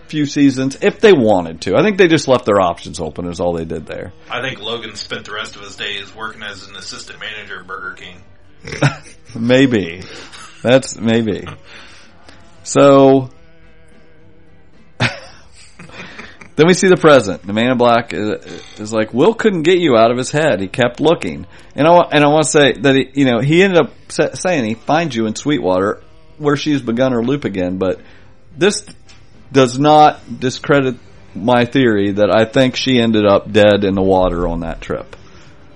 [0.07, 1.75] few seasons if they wanted to.
[1.75, 3.27] I think they just left their options open.
[3.27, 4.11] Is all they did there.
[4.31, 7.67] I think Logan spent the rest of his days working as an assistant manager at
[7.67, 8.23] Burger King.
[9.35, 10.01] Maybe.
[10.63, 11.45] That's maybe.
[12.63, 13.29] So
[16.59, 17.47] then we see the present.
[17.47, 20.59] The man in black is, is like, Will couldn't get you out of his head.
[20.59, 23.63] He kept looking, and I and I want to say that he, you know he
[23.63, 26.01] ended up saying he finds you in Sweetwater,
[26.37, 27.77] where she's begun her loop again.
[27.77, 28.01] But
[28.57, 28.85] this
[29.53, 30.97] does not discredit
[31.33, 35.15] my theory that I think she ended up dead in the water on that trip.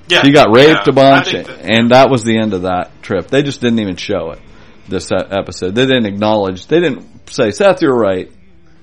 [0.09, 2.91] Yeah, She got raped yeah, a bunch, that- and that was the end of that
[3.01, 3.29] trip.
[3.29, 4.41] They just didn't even show it.
[4.89, 6.67] This episode, they didn't acknowledge.
[6.67, 8.29] They didn't say, "Seth, you're right."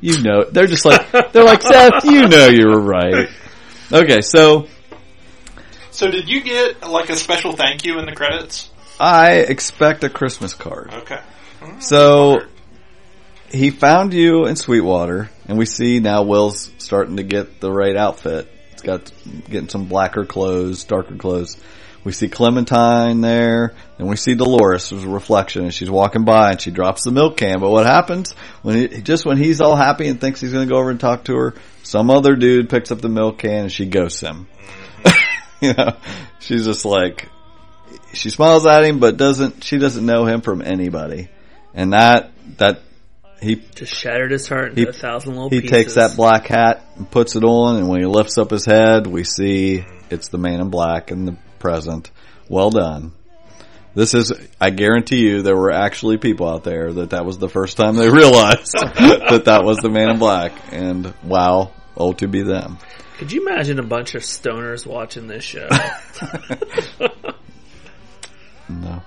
[0.01, 3.29] You know, they're just like they're like Seth, you know, you were right.
[3.93, 4.69] Okay, so
[5.91, 8.71] So did you get like a special thank you in the credits?
[8.99, 10.91] I expect a Christmas card.
[10.93, 11.21] Okay.
[11.81, 12.41] So
[13.51, 17.97] he found you in Sweetwater, and we see now Will's starting to get the right
[17.97, 18.49] outfit.
[18.73, 19.13] He's got
[19.49, 21.57] getting some blacker clothes, darker clothes.
[22.03, 26.53] We see Clementine there, and we see Dolores as a reflection, and she's walking by
[26.53, 27.61] and she drops the milk can.
[27.61, 28.33] But what happens
[28.63, 30.99] when he, just when he's all happy and thinks he's going to go over and
[30.99, 34.49] talk to her, some other dude picks up the milk can and she ghosts him.
[35.61, 35.97] you know,
[36.39, 37.29] she's just like
[38.15, 41.29] she smiles at him, but doesn't she doesn't know him from anybody,
[41.75, 42.81] and that that
[43.43, 45.63] he Just shattered his heart into He- a thousand little pieces.
[45.65, 45.85] he pieces.
[45.85, 49.07] takes that black hat and puts it on, and when he lifts up his head,
[49.07, 52.11] we see it's the man in black in the present.
[52.49, 53.13] Well done.
[53.95, 57.49] This is, I guarantee you, there were actually people out there that that was the
[57.49, 62.27] first time they realized that that was the man in black, and wow, oh to
[62.27, 62.79] be them.
[63.19, 65.69] Could you imagine a bunch of stoners watching this show?
[68.71, 69.03] No.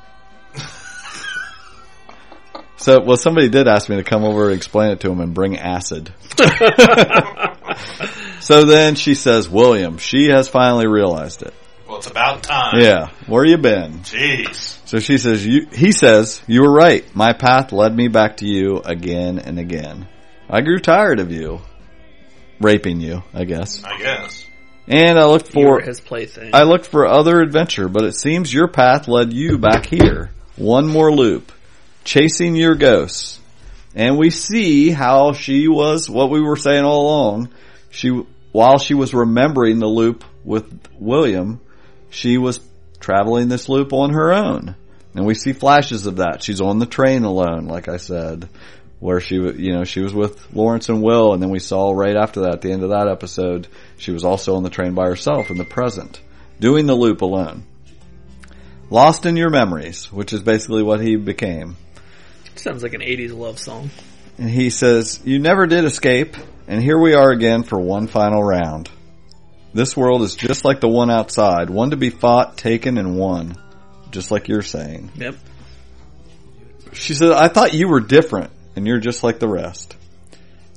[2.78, 5.34] So, well, somebody did ask me to come over and explain it to him and
[5.34, 6.14] bring acid.
[8.42, 11.54] so then she says, William, she has finally realized it.
[11.88, 12.80] Well, it's about time.
[12.80, 14.00] Yeah, where you been?
[14.00, 14.80] Jeez.
[14.88, 17.04] So she says, you, he says, you were right.
[17.16, 20.08] My path led me back to you again and again.
[20.50, 21.62] I grew tired of you.
[22.62, 23.84] Raping you, I guess.
[23.84, 24.46] I guess.
[24.88, 26.52] And I looked for, his plaything.
[26.54, 30.32] I looked for other adventure, but it seems your path led you back here.
[30.56, 31.52] One more loop.
[32.04, 33.40] Chasing your ghosts.
[33.96, 37.50] And we see how she was, what we were saying all along,
[37.92, 38.10] she,
[38.52, 41.62] while she was remembering the loop with William,
[42.14, 42.60] she was
[43.00, 44.76] traveling this loop on her own.
[45.16, 46.44] And we see flashes of that.
[46.44, 48.48] She's on the train alone, like I said,
[49.00, 52.16] where she, you know, she was with Lawrence and Will, and then we saw right
[52.16, 55.08] after that, at the end of that episode, she was also on the train by
[55.08, 56.22] herself in the present,
[56.60, 57.64] doing the loop alone.
[58.90, 61.78] Lost in your memories, which is basically what he became.
[62.56, 63.90] Sounds like an 80s love song.
[64.38, 66.38] And he says, You never did escape,
[66.68, 68.90] and here we are again for one final round.
[69.74, 73.58] This world is just like the one outside, one to be fought, taken, and won.
[74.12, 75.12] Just like you're saying.
[75.16, 75.36] Yep.
[76.94, 79.96] She said, I thought you were different, and you're just like the rest.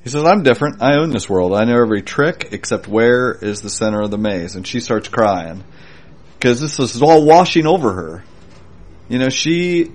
[0.03, 0.81] He says, I'm different.
[0.81, 1.53] I own this world.
[1.53, 4.55] I know every trick except where is the center of the maze.
[4.55, 5.63] And she starts crying.
[6.33, 8.23] Because this is all washing over her.
[9.09, 9.91] You know, she,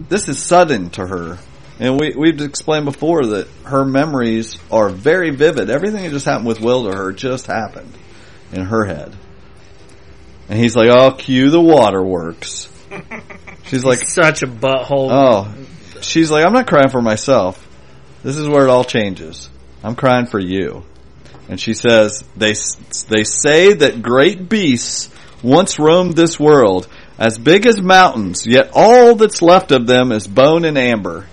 [0.00, 1.38] this is sudden to her.
[1.80, 5.70] And we, we've explained before that her memories are very vivid.
[5.70, 7.92] Everything that just happened with Will to her just happened
[8.52, 9.14] in her head.
[10.48, 12.68] And he's like, oh, cue the waterworks.
[13.64, 15.08] She's like, Such a butthole.
[15.10, 15.54] Oh,
[16.00, 17.60] she's like, I'm not crying for myself.
[18.22, 19.48] This is where it all changes.
[19.82, 20.84] I'm crying for you.
[21.48, 22.54] And she says, they,
[23.08, 25.10] they say that great beasts
[25.42, 30.26] once roamed this world, as big as mountains, yet all that's left of them is
[30.26, 31.26] bone and amber.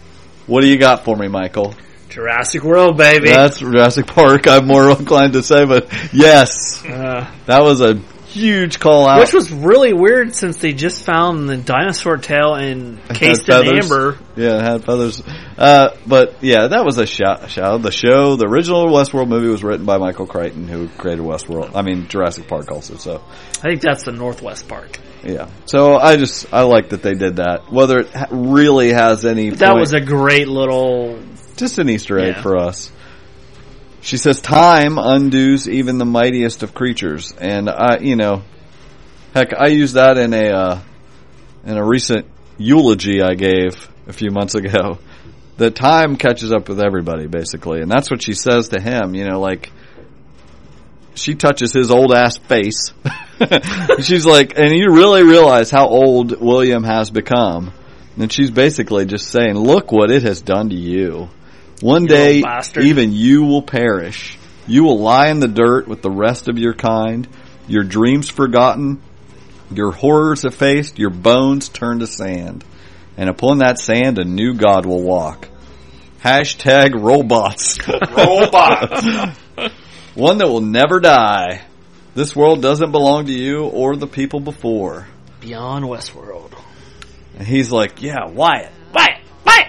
[0.52, 1.76] What do you got for me, Michael?
[2.10, 3.30] Jurassic World, baby.
[3.30, 4.50] That's Jurassic Park.
[4.50, 7.96] I'm more inclined to say, but yes, Uh, that was a
[8.26, 9.22] huge call out.
[9.22, 13.82] which was really weird since they just found the dinosaur tail and Had cased in
[13.82, 14.18] amber.
[14.36, 15.24] Yeah, it had feathers.
[15.58, 17.82] Uh, but yeah, that was a shout, shout.
[17.82, 21.72] The show, the original Westworld movie was written by Michael Crichton, who created Westworld.
[21.76, 22.96] I mean, Jurassic Park also.
[22.98, 23.24] So
[23.60, 25.00] I think that's the Northwest Park.
[25.24, 25.50] Yeah.
[25.66, 27.72] So I just, I like that they did that.
[27.72, 31.20] Whether it ha- really has any, That point- was a great little.
[31.58, 32.42] just an Easter egg Yeah.
[32.42, 32.92] for us.
[34.04, 38.42] She says, "Time undoes even the mightiest of creatures," and I, you know,
[39.36, 40.80] heck, I used that in a uh,
[41.66, 42.26] in a recent
[42.58, 44.98] eulogy I gave a few months ago.
[45.58, 49.14] That time catches up with everybody, basically, and that's what she says to him.
[49.14, 49.72] You know, like
[51.22, 52.94] she touches his old ass face.
[54.02, 57.74] she's like, and you really realize how old William has become.
[58.18, 61.30] And she's basically just saying, look what it has done to you.
[61.82, 62.44] One You day,
[62.80, 64.38] even you will perish.
[64.68, 67.28] You will lie in the dirt with the rest of your kind,
[67.68, 69.02] your dreams forgotten,
[69.74, 72.64] your horrors effaced, your bones turned to sand.
[73.18, 75.48] And upon that sand, a new God will walk.
[76.24, 77.80] Hashtag robots.
[77.88, 79.38] Robots.
[80.16, 81.62] One that will never die.
[82.14, 85.08] This world doesn't belong to you or the people before.
[85.40, 86.54] Beyond Westworld.
[87.38, 88.72] And he's like, yeah, Wyatt.
[88.94, 89.22] Wyatt!
[89.46, 89.68] Wyatt!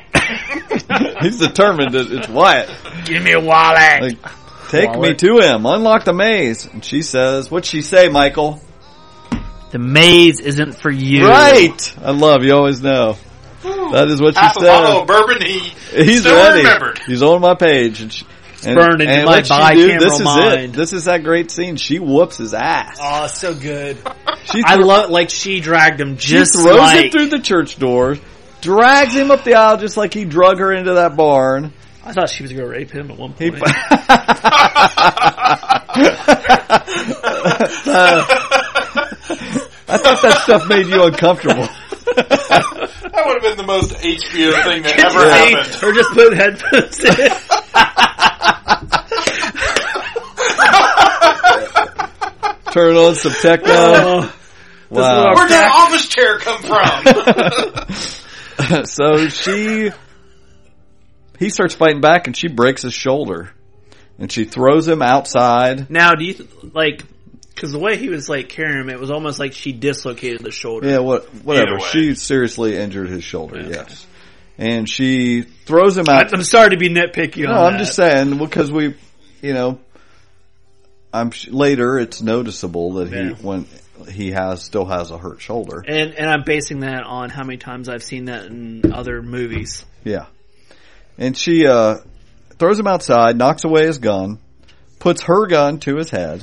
[1.22, 2.68] He's determined that it's Wyatt.
[3.04, 4.02] Give me a wallet!
[4.02, 4.18] Like,
[4.68, 5.64] take me to him.
[5.64, 6.66] Unlock the maze.
[6.66, 8.60] And she says, what'd she say, Michael?
[9.70, 11.26] the maze isn't for you.
[11.28, 11.96] Right!
[12.02, 13.16] I love, you always know.
[13.62, 13.92] Hmm.
[13.92, 15.06] That is what she Half a bottle of said.
[15.06, 15.42] bourbon.
[15.46, 15.58] He
[16.04, 16.58] He's still ready.
[16.58, 16.98] remembered.
[17.06, 18.00] He's on my page.
[18.02, 18.26] And she,
[18.66, 19.98] and, burned into and my what'd do?
[19.98, 20.60] This bicameral is mind.
[20.60, 20.72] it.
[20.72, 21.76] This is that great scene.
[21.76, 22.98] She whoops his ass.
[23.00, 23.96] Oh, so good.
[24.44, 27.06] She I love, like, she dragged him She just throws like.
[27.06, 28.16] it through the church door,
[28.60, 31.72] drags him up the aisle just like he drug her into that barn.
[32.04, 33.62] I thought she was going to rape him at one He, point.
[39.88, 41.68] I thought that stuff made you uncomfortable.
[43.22, 45.56] That would have been the most HBO thing that ever Right?
[45.56, 45.84] happened.
[45.84, 47.14] Or just put headphones in.
[52.72, 53.72] Turn on some techno.
[53.74, 54.34] Oh,
[54.90, 55.34] Wow.
[55.34, 56.62] Where'd that office chair come
[58.64, 58.84] from?
[58.84, 59.90] so she,
[61.38, 63.50] he starts fighting back and she breaks his shoulder.
[64.18, 65.88] And she throws him outside.
[65.90, 67.04] now, do you, th- like,
[67.54, 70.50] because the way he was, like, carrying him, it was almost like she dislocated the
[70.50, 70.88] shoulder.
[70.88, 71.78] Yeah, what, whatever.
[71.80, 73.70] She seriously injured his shoulder, Okay.
[73.70, 74.06] yes.
[74.58, 76.32] And she throws him out.
[76.34, 77.78] I'm sorry to be nitpicky No, on I'm that.
[77.78, 78.94] just saying because we,
[79.40, 79.80] you know,
[81.12, 83.34] I'm later it's noticeable that Yeah.
[83.34, 83.66] he when
[84.10, 85.82] he has still has a hurt shoulder.
[85.86, 89.84] And and I'm basing that on how many times I've seen that in other movies.
[90.04, 90.26] Yeah,
[91.18, 91.96] and she uh,
[92.58, 94.38] throws him outside, knocks away his gun,
[94.98, 96.42] puts her gun to his head,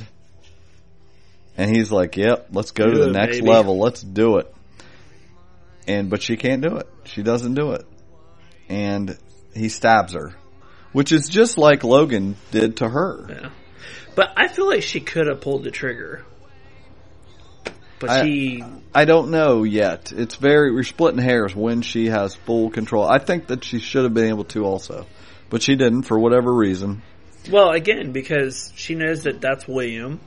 [1.60, 3.78] and he's like, "Yep, let's go to the it, next baby." level.
[3.78, 4.52] Let's do it."
[5.86, 6.88] And but she can't do it.
[7.04, 7.86] She doesn't do it,
[8.70, 9.18] and
[9.54, 10.34] he stabs her,
[10.92, 13.26] which is just like Logan did to her.
[13.28, 13.50] Yeah.
[14.14, 16.24] But I feel like she could have pulled the trigger.
[17.98, 20.12] But I- she I don't know yet.
[20.16, 23.04] It's very we're splitting hairs when she has full control.
[23.04, 25.06] I think that she should have been able to also,
[25.50, 27.02] but she didn't for whatever reason.
[27.50, 30.20] well again because she knows that that's William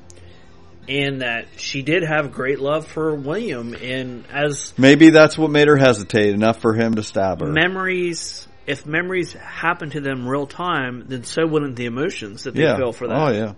[0.88, 5.68] and that she did have great love for William and as Maybe that's what made
[5.68, 7.48] her hesitate enough for him to stab her.
[7.48, 12.64] memories if memories happen to them real time then so wouldn't the emotions that they
[12.64, 12.78] yeah.
[12.78, 13.18] feel for that.
[13.18, 13.54] Oh yeah.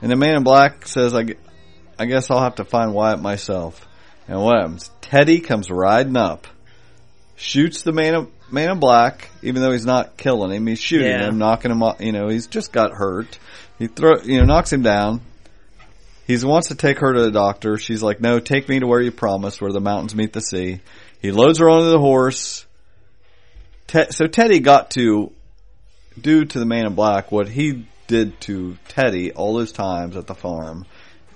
[0.00, 1.36] And the man in black says, "I,
[1.98, 3.86] I guess I'll have to find Wyatt myself."
[4.26, 4.90] And what happens?
[5.00, 6.46] Teddy comes riding up,
[7.36, 10.66] shoots the man in, man in black, even though he's not killing him.
[10.66, 11.28] He's shooting Yeah.
[11.28, 12.00] him, knocking him off.
[12.00, 13.38] You know, he's just got hurt.
[13.78, 15.20] He throw, you know, knocks him down.
[16.26, 17.76] He wants to take her to the doctor.
[17.78, 20.80] She's like, "No, take me to where you promised, where the mountains meet the sea."
[21.20, 22.64] He loads her onto the horse.
[23.88, 25.32] Te- so Teddy got to
[26.20, 30.26] do to the man in black what he did to Teddy all those times at
[30.26, 30.86] the farm.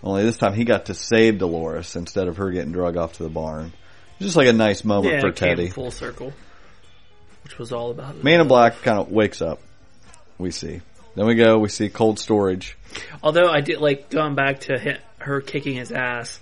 [0.03, 3.23] Only this time he got to save Dolores instead of her getting drug off to
[3.25, 3.73] the barn.
[4.21, 5.69] Just like a nice moment Yeah, for Teddy.
[5.69, 6.33] full circle.
[7.45, 8.25] Which was all about it.
[8.25, 9.61] Man in Black kind of wakes up.
[10.39, 10.81] We see.
[11.17, 11.59] Then we go.
[11.59, 12.77] We see cold storage.
[13.23, 16.39] Although I did like going back to hi her kicking his ass.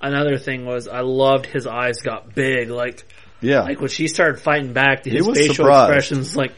[0.00, 2.70] Another thing was I loved his eyes got big.
[2.70, 3.04] Like
[3.40, 5.90] Yeah, like when she started fighting back, his facial surprised.
[5.90, 6.52] expressions like,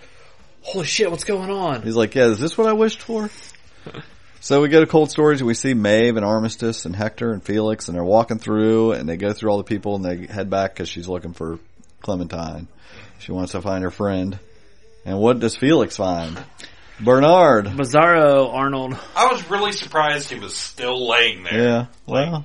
[0.63, 3.31] "Holy shit, what's going on?" he's like, "Yeah, is this what I wished for?"
[4.41, 5.41] so we go to cold storage.
[5.41, 9.09] and We see Maeve and Armistice and Hector and Felix, and they're walking through, and
[9.09, 11.59] they go through all the people, and they head back because she's looking for
[12.03, 12.69] Clementine.
[13.19, 14.39] She wants to find her friend.
[15.05, 16.39] And what does Felix find?
[17.01, 17.67] Bernard.
[17.67, 18.99] Bizarro Arnold.
[19.15, 21.63] I was really surprised he was still laying there.
[21.63, 21.87] Yeah.
[22.07, 22.45] Well,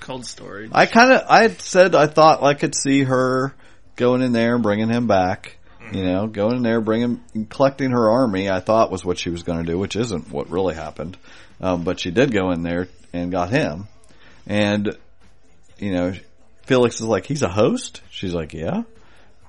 [0.00, 0.70] Cold storage.
[0.74, 3.54] I kind of, I had said I thought I could see her
[3.96, 5.58] going in there and bringing him back.
[5.92, 8.48] You know, going in there, bringing, collecting her army.
[8.48, 11.18] I thought was what she was going to do, which isn't what really happened.
[11.60, 13.88] Um, but she did go in there and got him.
[14.46, 14.96] And,
[15.78, 16.14] you know,
[16.62, 18.00] Felix is like, he's a host.
[18.10, 18.84] She's like, yeah.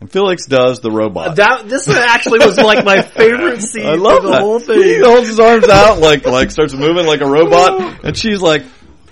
[0.02, 1.38] And Felix does the robot.
[1.38, 3.86] That this actually was like my favorite scene.
[3.86, 4.42] I love of the that.
[4.42, 5.04] whole He thing.
[5.04, 8.64] holds his arms out like like starts moving like a robot, and she's like,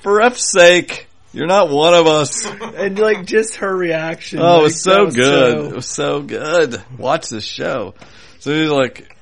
[0.01, 4.39] "For F's sake, you're not one of us." and like just her reaction.
[4.41, 5.51] Oh, it was so was good.
[5.53, 6.84] so- It was so good.
[6.97, 7.93] Watch this show.
[8.39, 9.15] So he's like,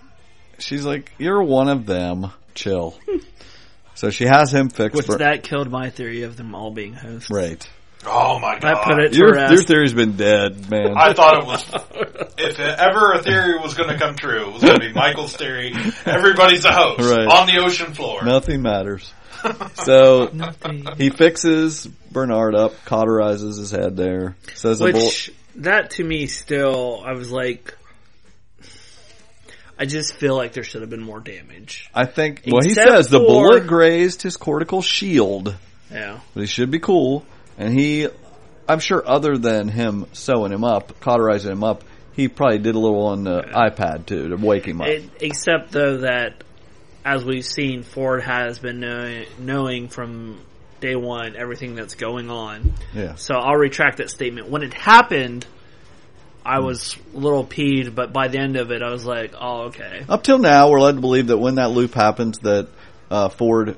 [0.58, 2.32] she's like, "You're one of them.
[2.56, 2.98] Chill."
[3.94, 4.98] so she has him fixed.
[4.98, 7.30] which for, that killed my theory of them all being hosts.
[7.30, 7.70] right.
[8.06, 8.66] Oh my god!
[8.78, 9.54] I put it to Your rest.
[9.54, 10.94] your theory's been dead, man.
[10.98, 12.28] I thought it was.
[12.44, 15.36] If ever a theory was going to come true, it was going to be Michael's
[15.36, 15.76] theory.
[16.08, 17.28] Everybody's a host Right.
[17.28, 18.24] on the ocean floor.
[18.24, 19.14] Nothing matters.
[19.86, 20.86] So Nothing.
[20.98, 24.36] he fixes Bernard up, cauterizes his head there.
[24.56, 27.76] Says the bull- Which that to me still, I was like,
[29.78, 31.90] I just feel like there should have been more damage.
[31.94, 32.44] I think.
[32.48, 35.56] Well, he Except says the bullet grazed his cortical shield,
[35.92, 36.20] Yeah.
[36.34, 37.26] but he should be cool.
[37.58, 38.08] And he,
[38.68, 41.84] I'm sure, other than him sewing him up, cauterizing him up,
[42.14, 44.88] he probably did a little on the iPad too to wake him up.
[44.88, 46.44] It, except though that,
[47.06, 50.40] as we've seen, Ford has been knowing, knowing from
[50.82, 52.74] day one everything that's going on.
[52.94, 53.16] yeah.
[53.16, 54.50] So I'll retract that statement.
[54.50, 55.46] When it happened,
[56.46, 59.66] I was a little peeved, but by the end of it, I was like, "Oh,
[59.66, 62.68] okay." Up till now, we're led to believe that when that loop happens, that
[63.12, 63.78] uh, Ford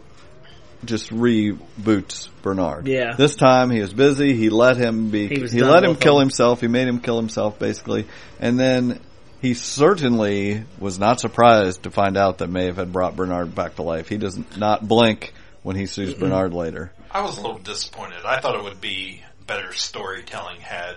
[0.86, 2.88] just reboots Bernard.
[2.88, 3.16] Yeah.
[3.16, 4.36] This time he was busy.
[4.36, 5.28] He let him be.
[5.28, 6.28] He He, done let him kill him.
[6.28, 6.62] himself.
[6.62, 8.08] He made him kill himself, basically.
[8.40, 9.00] And then
[9.42, 13.82] he certainly was not surprised to find out that Maeve had brought Bernard back to
[13.84, 14.08] life.
[14.08, 16.92] He does not blink when he sees Bernard later.
[17.12, 18.26] I was a little disappointed.
[18.26, 20.96] I thought it would be better storytelling had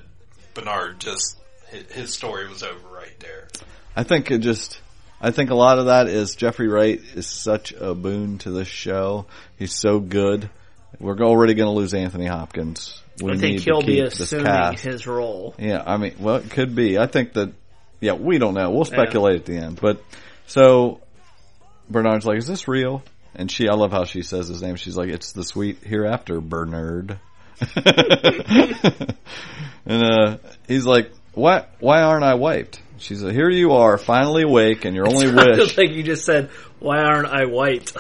[0.55, 3.49] Bernard just his, his story was over right there.
[3.95, 4.81] I think it just.
[5.21, 8.69] I think a lot of that is Jeffrey Wright is such a boon to this
[8.69, 9.27] show.
[9.59, 10.51] He's so good.
[10.99, 13.01] We're already going to lose Anthony Hopkins.
[13.23, 14.83] We I think he'll be assuming cast.
[14.85, 15.55] his role.
[15.59, 16.99] Yeah, I mean, well, it could be.
[16.99, 17.53] I think that,
[18.01, 18.71] yeah, we don't know.
[18.71, 19.81] We'll speculate at the end.
[19.81, 20.03] But,
[20.47, 21.01] so,
[21.89, 23.03] Bernard's like, is this real?
[23.35, 24.77] And she, I love how she says his name.
[24.77, 27.19] She's like, it's the sweet hereafter, Bernard.
[29.87, 30.37] and, uh,
[30.69, 32.81] he's like, why, why aren't I wiped?
[32.99, 36.51] She's like, here you are, finally awake, and your only wish, like you just said,
[36.79, 37.93] "Why aren't I white?"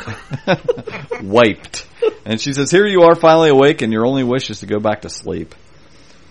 [1.23, 1.87] wiped.
[2.25, 4.79] And she says, here you are, finally awake, and your only wish is to go
[4.79, 5.55] back to sleep.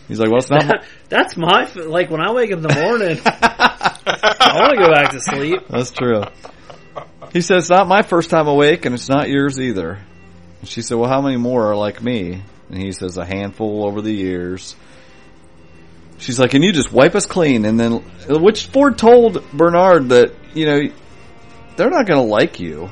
[0.07, 2.63] He's like, well, it's not my, That's my f- like when I wake up in
[2.63, 3.19] the morning.
[3.25, 5.67] I want to go back to sleep.
[5.67, 6.23] That's true.
[7.33, 9.99] He says, it's not my first time awake and it's not yours either.
[10.59, 12.43] And she said, well, how many more are like me?
[12.69, 14.75] And he says, a handful over the years.
[16.17, 17.65] She's like, can you just wipe us clean?
[17.65, 20.81] And then, which Ford told Bernard that, you know,
[21.75, 22.89] they're not going to like you.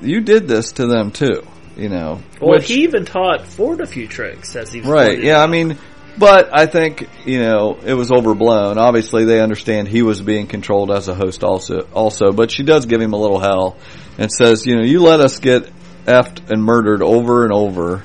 [0.00, 1.46] You did this to them too,
[1.76, 2.22] you know.
[2.40, 5.22] Well, Which- he even taught Ford a few tricks as he was Right.
[5.22, 5.42] Yeah.
[5.42, 5.78] I mean,
[6.16, 8.78] but I think you know it was overblown.
[8.78, 11.88] Obviously, they understand he was being controlled as a host, also.
[11.92, 13.76] Also, but she does give him a little hell
[14.18, 15.70] and says, you know, you let us get
[16.06, 18.04] effed and murdered over and over,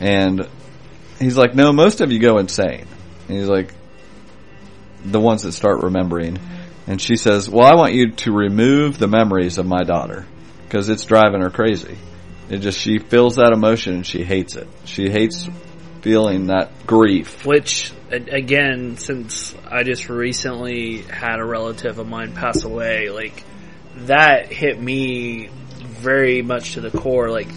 [0.00, 0.48] and
[1.18, 2.86] he's like, no, most of you go insane.
[3.28, 3.72] And he's like,
[5.04, 6.38] the ones that start remembering.
[6.86, 10.26] And she says, well, I want you to remove the memories of my daughter
[10.64, 11.98] because it's driving her crazy.
[12.48, 14.68] It just she feels that emotion and she hates it.
[14.84, 15.48] She hates
[16.00, 17.44] feeling that grief.
[17.44, 23.44] Which, again, since I just recently had a relative of mine pass away, like,
[24.06, 27.30] that hit me very much to the core.
[27.30, 27.48] Like,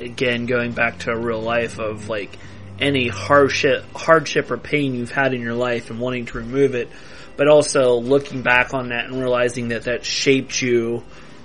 [0.00, 2.38] again, going back to a real life of, like,
[2.78, 6.88] any hardship, hardship or pain you've had in your life and wanting to remove it,
[7.36, 11.02] but also looking back on that and realizing that that shaped you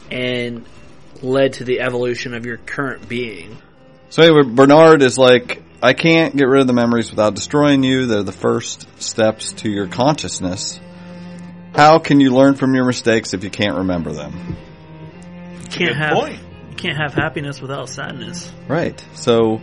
[0.09, 0.65] and
[1.21, 3.57] led to the evolution of your current being.
[4.09, 8.05] So anyway, Bernard is like, I can't get rid of the memories without destroying you.
[8.07, 10.79] They're the first steps to your consciousness.
[11.73, 14.57] How can you learn from your mistakes if you can't remember them?
[15.53, 16.39] You can't Good have point.
[16.69, 18.51] you can't have happiness without sadness.
[18.67, 19.01] Right.
[19.13, 19.61] So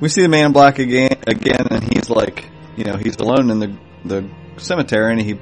[0.00, 3.50] we see the man in black again, again, and he's like, you know, he's alone
[3.50, 4.28] in the the
[4.58, 5.38] cemetery, and he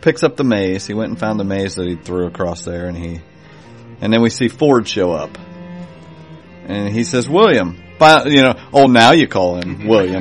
[0.00, 0.86] picks up the maze.
[0.86, 3.20] He went and found the maze that he threw across there, and he,
[4.00, 5.38] and then we see Ford show up,
[6.66, 10.20] and he says, "William." You know, oh, now you call him William.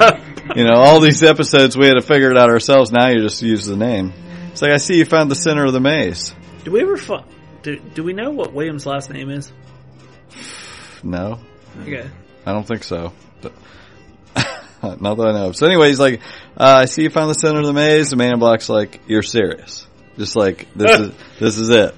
[0.55, 2.91] you know, all these episodes we had to figure it out ourselves.
[2.91, 4.13] Now you just use the name.
[4.51, 6.35] It's like I see you found the center of the maze.
[6.63, 6.95] Do we ever?
[6.97, 7.23] Fu-
[7.63, 9.51] do, do we know what William's last name is?
[11.03, 11.39] No,
[11.81, 12.07] Okay.
[12.45, 13.13] I don't think so.
[14.83, 15.55] Not that I know of.
[15.55, 16.21] So anyway, he's like,
[16.57, 18.09] uh, I see you found the center of the maze.
[18.09, 19.85] The man in black's like, you're serious.
[20.17, 21.95] Just like, this is, this is it.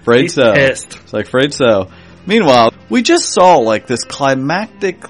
[0.00, 0.52] Afraid He's so.
[0.52, 0.96] pissed.
[0.96, 1.90] It's like, afraid so.
[2.26, 5.04] Meanwhile, we just saw like this climactic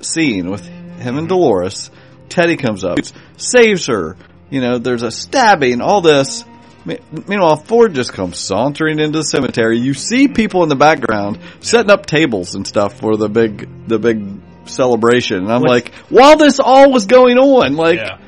[0.00, 1.90] scene with him and Dolores.
[2.28, 2.98] Teddy comes up,
[3.36, 4.16] saves her.
[4.50, 6.44] You know, there's a stabbing, all this.
[6.84, 9.78] Me- Meanwhile, Ford just comes sauntering into the cemetery.
[9.78, 13.98] You see people in the background setting up tables and stuff for the big, the
[13.98, 14.26] big
[14.66, 15.38] celebration.
[15.38, 18.18] And I'm What- like, while this all was going on, like, yeah.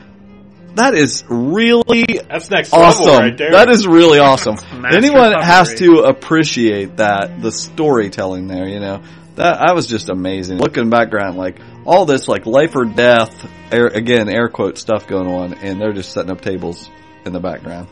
[0.76, 3.06] that is really That's next awesome.
[3.18, 3.52] right there.
[3.52, 4.56] That is really awesome.
[4.90, 8.66] Anyone has to appreciate that the storytelling there.
[8.68, 9.00] You know
[9.36, 10.58] that I was just amazing.
[10.58, 13.32] Looking background, like all this like life or death,
[13.70, 16.90] air, again air quote stuff going on, and they're just setting up tables
[17.26, 17.88] in the background.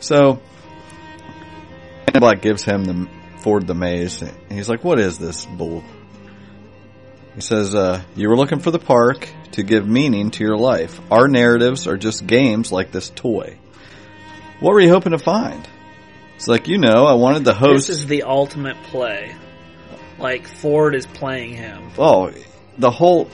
[0.00, 0.40] So,
[2.12, 4.22] Man Black gives him the Ford the maze.
[4.22, 5.84] And he's like, "What is this bull?"
[7.34, 11.00] He says, uh, "You were looking for the park to give meaning to your life.
[11.10, 13.56] Our narratives are just games like this toy.
[14.58, 15.66] What were you hoping to find?"
[16.36, 17.88] It's like, you know, I wanted the host.
[17.88, 19.34] This is the ultimate play.
[20.18, 21.90] Like Ford is playing him.
[21.98, 22.32] oh,
[22.78, 23.28] the whole,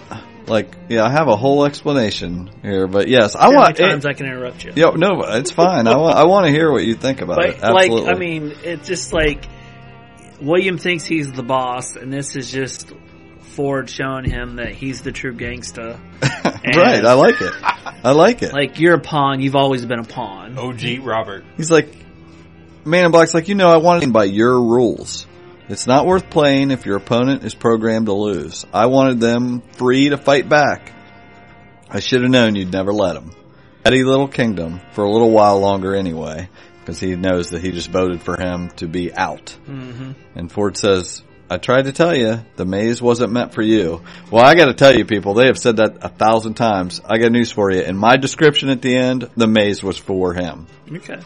[0.48, 3.76] like, yeah, I have a whole explanation here, but yes, I How many want.
[3.76, 4.72] times It, I can interrupt you?
[4.76, 5.86] yo, no, it's fine.
[5.86, 6.16] I want.
[6.16, 7.60] I want to hear what you think about it.
[7.60, 8.10] But like, Absolutely.
[8.10, 9.44] I mean, it's just like
[10.40, 12.92] William thinks he's the boss, and this is just
[13.40, 15.98] Ford showing him that he's the true gangsta.
[16.22, 17.04] right.
[17.04, 17.52] I like it.
[18.04, 18.52] I like it.
[18.52, 20.58] Like you're a pawn, you've always been a pawn.
[20.58, 21.44] OG Robert.
[21.56, 21.88] He's like,
[22.84, 25.26] Man in Black's like, you know, I want it by your rules.
[25.68, 28.64] It's not worth playing if your opponent is programmed to lose.
[28.72, 30.92] I wanted them free to fight back.
[31.90, 33.32] I should have known you'd never let them.
[33.82, 36.48] Petty little kingdom for a little while longer anyway,
[36.80, 39.50] because he knows that he just voted for him to be out.
[39.66, 44.02] hmm And Ford says, I tried to tell you, the maze wasn't meant for you.
[44.30, 47.00] Well, I gotta tell you people, they have said that a thousand times.
[47.04, 47.82] I got news for you.
[47.82, 50.66] In my description at the end, the maze was for him.
[50.92, 51.20] Okay.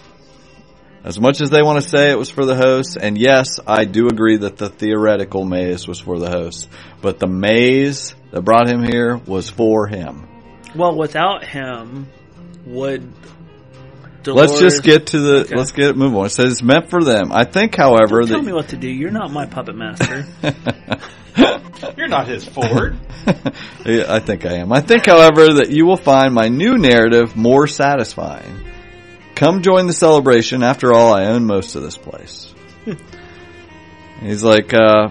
[1.03, 3.87] As much as they want to say it was for the host, and yes, I
[3.87, 6.69] do agree that the theoretical maze was for the host,
[7.01, 10.29] but the maze that brought him here was for him.
[10.75, 12.09] Well, without him,
[12.67, 13.11] would
[14.23, 15.57] Dolores, let's just get to the, Okay.
[15.57, 16.27] let's get move on.
[16.27, 17.33] It says it's meant for them.
[17.33, 18.89] I think, however, Don't tell me what to do.
[18.89, 20.27] You're not my puppet master.
[21.97, 22.99] You're not his Ford.
[23.85, 24.73] Yeah, I think I am.
[24.73, 28.70] I think, however, that you will find my new narrative more satisfying.
[29.41, 30.63] Come join the celebration.
[30.63, 32.53] After all, I own most of this place.
[34.21, 35.09] He's like, uh,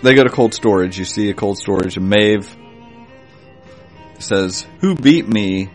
[0.00, 1.00] they go to cold storage.
[1.00, 2.48] You see a cold storage, and Maeve
[4.20, 5.68] says, "Who beat me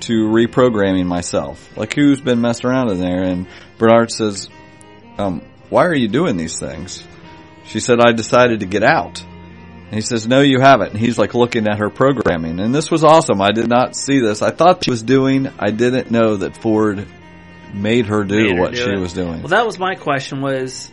[0.00, 1.76] to reprogramming myself?
[1.76, 4.48] Like who's been messed around in there?" And Bernard says,
[5.18, 7.04] um, "Why are you doing these things?"
[7.66, 9.22] She said, "I decided to get out."
[9.90, 12.90] And he says, "No, you haven't." And he's like looking at her programming, and this
[12.90, 13.40] was awesome.
[13.40, 14.42] I did not see this.
[14.42, 15.48] I thought she was doing.
[15.58, 17.06] I didn't know that Ford
[17.72, 18.98] made her do Made her what do she it.
[18.98, 19.38] was doing.
[19.40, 20.40] well, that was my question.
[20.42, 20.90] Was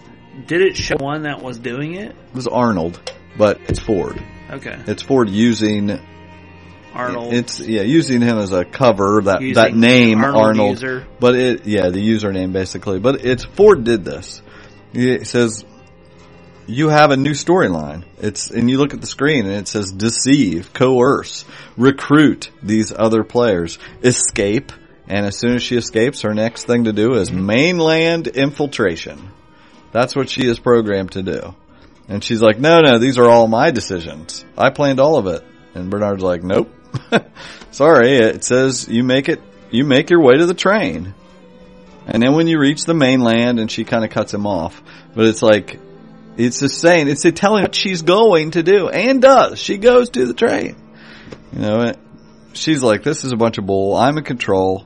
[0.47, 2.11] did it show one that was doing it?
[2.11, 2.99] It was Arnold,
[3.37, 4.21] but it's Ford.
[4.49, 5.99] Okay, It's Ford using
[6.93, 7.33] Arnold.
[7.33, 11.07] It's yeah, using him as a cover that Using that name Arnold Arnold, user.
[11.19, 12.99] but it yeah the username basically.
[12.99, 14.41] But it's Ford did this.
[14.93, 15.65] He says
[16.68, 18.03] you have a new storyline.
[18.20, 21.45] It's and you look at the screen and it says deceive, coerce,
[21.78, 24.72] recruit these other players, escape.
[25.07, 29.32] And as soon as she escapes, her next thing to do is mainland infiltration.
[29.91, 31.55] That's what she is programmed to do.
[32.07, 34.43] And she's like, no, no, these are all my decisions.
[34.57, 35.43] I planned all of it.
[35.74, 36.74] And Bernard's like, nope.
[37.72, 41.13] Sorry, it says you make it, you make your way to the train.
[42.07, 44.82] And then when you reach the mainland and she kind of cuts him off,
[45.16, 45.80] but it's like,
[46.38, 49.59] it's just saying, it's telling what she's going to do and does.
[49.59, 50.75] She goes to the train.
[51.53, 51.93] You know,
[52.53, 53.95] she's like, this is a bunch of bull.
[53.95, 54.86] I'm in control.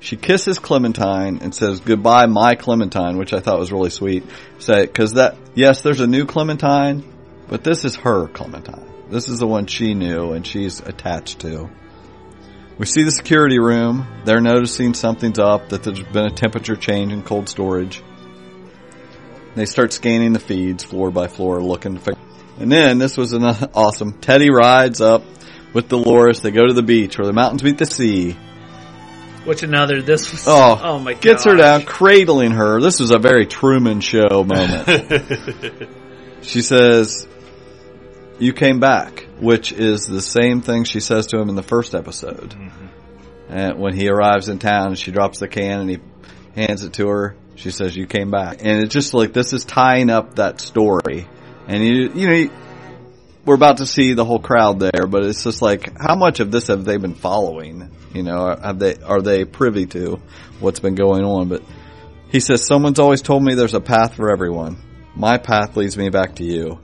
[0.00, 4.24] She kisses Clementine and says, goodbye, my Clementine, which I thought was really sweet.
[4.58, 7.04] Say, cause that, yes, there's a new Clementine,
[7.48, 8.86] but this is her Clementine.
[9.10, 11.68] This is the one she knew and she's attached to.
[12.78, 14.06] We see the security room.
[14.24, 18.02] They're noticing something's up, that there's been a temperature change in cold storage.
[19.60, 22.22] They start scanning the feeds floor by floor looking to figure.
[22.58, 23.44] And then this was an
[23.74, 24.14] awesome.
[24.18, 25.22] Teddy rides up
[25.74, 26.40] with Dolores.
[26.40, 28.38] They go to the beach where the mountains meet the sea.
[29.44, 30.00] Which another?
[30.00, 30.48] This was.
[30.48, 31.20] Oh, Oh, my god!
[31.20, 32.80] Gets her down, cradling her.
[32.80, 35.88] This was a very Truman Show moment.
[36.40, 37.28] she says,
[38.38, 41.94] "You came back," which is the same thing she says to him in the first
[41.94, 42.54] episode.
[42.54, 42.86] Mm-hmm.
[43.50, 45.98] And when he arrives in town, she drops the can and he
[46.54, 47.36] hands it to her.
[47.60, 51.28] She says, "You came back," and it's just like this is tying up that story.
[51.68, 52.50] And you, you know, you-
[53.44, 56.50] we're about to see the whole crowd there, but it's just like, how much of
[56.50, 57.90] this have they been following?
[58.14, 60.20] You know, have they are they privy to
[60.58, 61.48] what's been going on?
[61.48, 61.62] But
[62.30, 64.78] he says, "Someone's always told me there's a path for everyone.
[65.14, 66.78] My path leads me back to you.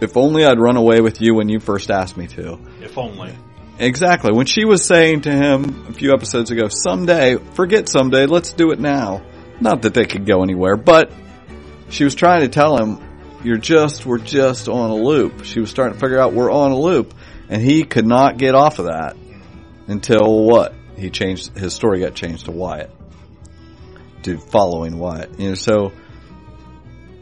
[0.00, 3.32] If only I'd run away with you when you first asked me to." If only.
[3.78, 4.32] Exactly.
[4.32, 8.72] When she was saying to him a few episodes ago, someday, forget someday, let's do
[8.72, 9.22] it now.
[9.60, 11.12] Not that they could go anywhere, but
[11.90, 12.98] she was trying to tell him,
[13.44, 15.44] you're just, we're just on a loop.
[15.44, 17.14] She was starting to figure out we're on a loop.
[17.48, 19.16] And he could not get off of that
[19.86, 20.74] until what?
[20.96, 22.90] He changed, his story got changed to Wyatt.
[24.24, 25.40] To following Wyatt.
[25.40, 25.92] You know, so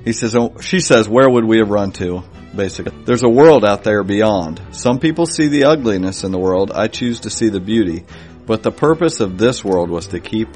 [0.04, 2.24] he says, oh, she says, where would we have run to?
[2.54, 4.60] Basically, there's a world out there beyond.
[4.72, 6.72] Some people see the ugliness in the world.
[6.72, 8.04] I choose to see the beauty.
[8.46, 10.48] But the purpose of this world was to keep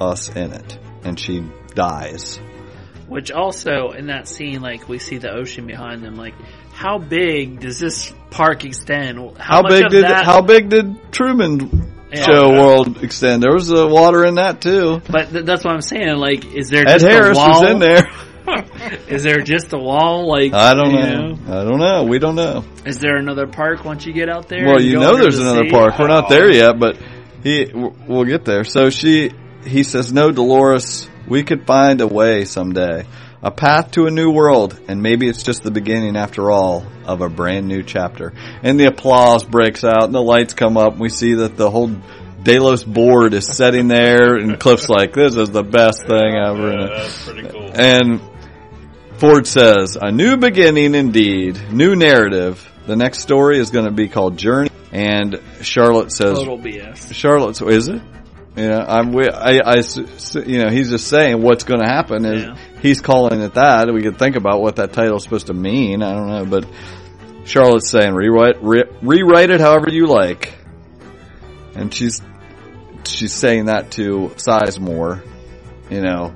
[0.00, 0.78] us in it.
[1.08, 1.42] And she
[1.74, 2.38] dies.
[3.06, 6.14] Which also in that scene, like we see the ocean behind them.
[6.16, 6.34] Like,
[6.72, 9.18] how big does this park extend?
[9.18, 10.24] How, How much big did that?
[10.26, 12.24] how big did Truman Yeah.
[12.24, 13.42] Show World extend?
[13.42, 15.00] There was uh, water in that too.
[15.10, 16.16] But th- that's what I'm saying.
[16.16, 17.62] Like, is there Ed just Harris a wall?
[17.62, 18.10] was in there.
[19.08, 20.28] is there just a wall?
[20.28, 21.38] Like, I don't you know.
[21.60, 22.04] I don't know.
[22.04, 22.64] We don't know.
[22.84, 24.66] Is there another park once you get out there?
[24.66, 25.70] Well, you know there's the another sea?
[25.70, 25.98] park.
[25.98, 26.98] We're not there yet, but
[27.42, 28.64] he w- we'll get there.
[28.64, 29.30] So she
[29.68, 33.04] he says, "No, Dolores, we could find a way someday,
[33.42, 37.20] a path to a new world, and maybe it's just the beginning after all of
[37.20, 40.92] a brand new chapter." And the applause breaks out, and the lights come up.
[40.92, 41.90] And we see that the whole
[42.42, 46.86] Delos board is sitting there, and Cliff's like, "This is the best thing ever." Yeah,
[46.86, 47.70] that's pretty cool.
[47.74, 48.20] And
[49.18, 52.64] Ford says, a new beginning indeed, new narrative.
[52.86, 54.70] The next story is going to be called Journey.
[54.92, 57.12] And Charlotte says, Total BS.
[57.12, 58.00] Charlotte's, is it?
[58.58, 59.82] Yeah, I'm, we- I, I
[60.46, 62.56] you know, he's just saying what's going to happen is Yeah.
[62.82, 63.92] he's calling it that.
[63.92, 66.02] We could think about what that title's supposed to mean.
[66.02, 66.66] I don't know, but
[67.44, 70.54] Charlotte's saying rewrite, re, rewrite it however you like.
[71.74, 72.20] And she's,
[73.04, 75.22] she's saying that to Sizemore,
[75.88, 76.34] you know,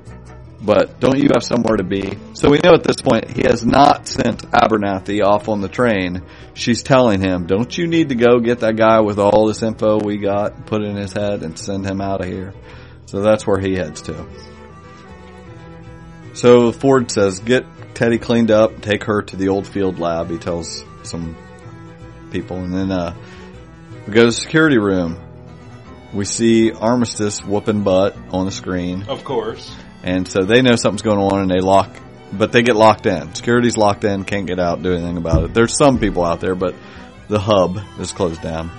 [0.61, 2.17] but don't you have somewhere to be?
[2.43, 6.23] So we know at this point he has not sent Abernathy off on the train.
[6.53, 10.01] She's telling him, don't you need to go get that guy with all this info
[10.03, 12.53] we got, put it in his head and send him out of here?
[13.05, 14.27] So that's where he heads to.
[16.33, 17.63] So Ford says, get
[17.95, 20.29] Teddy cleaned up, take her to the old field lab.
[20.29, 21.37] He tells some
[22.29, 23.15] people and then, uh,
[24.05, 25.17] we go to the security room.
[26.13, 29.03] We see Armistice whooping butt on the screen.
[29.03, 29.73] Of course.
[30.03, 31.89] And so they know something's going on and they lock,
[32.37, 33.33] but they get locked in.
[33.33, 35.53] Security's locked in, can't get out, do anything about it.
[35.53, 36.75] There's some people out there, but
[37.27, 38.71] the hub is closed down.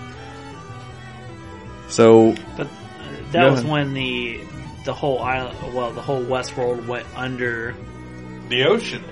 [1.89, 2.71] So, But uh,
[3.33, 3.73] that was ahead.
[3.73, 4.41] when the
[4.85, 7.75] the whole island, well, the whole Westworld went under.
[8.49, 9.03] The ocean.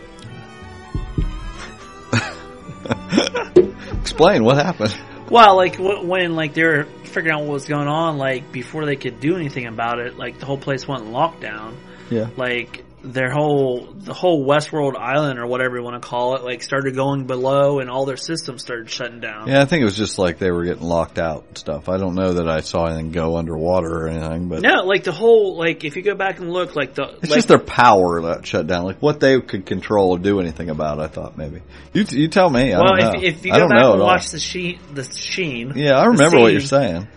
[4.01, 4.95] explain what happened.
[5.31, 8.97] Well, like when like they were figuring out what was going on, like before they
[8.97, 11.77] could do anything about it, like the whole place went in lockdown.
[12.11, 12.29] Yeah.
[12.37, 16.63] Like their whole the whole Westworld island or whatever you want to call it, like
[16.63, 19.49] started going below, and all their systems started shutting down.
[19.49, 21.89] Yeah, I think it was just like they were getting locked out and stuff.
[21.89, 25.13] I don't know that I saw anything go underwater or anything, but No, like the
[25.13, 28.23] whole like if you go back and look, like the it's like, just their power
[28.23, 28.85] that shut down.
[28.85, 31.01] Like what they could control or do anything about.
[31.01, 31.63] I thought maybe
[31.93, 32.73] you you tell me.
[32.73, 33.21] I well, don't know.
[33.21, 34.07] if, if you I go don't back and all.
[34.07, 37.09] watch the sheen, the sheen, Yeah, I remember what you're saying.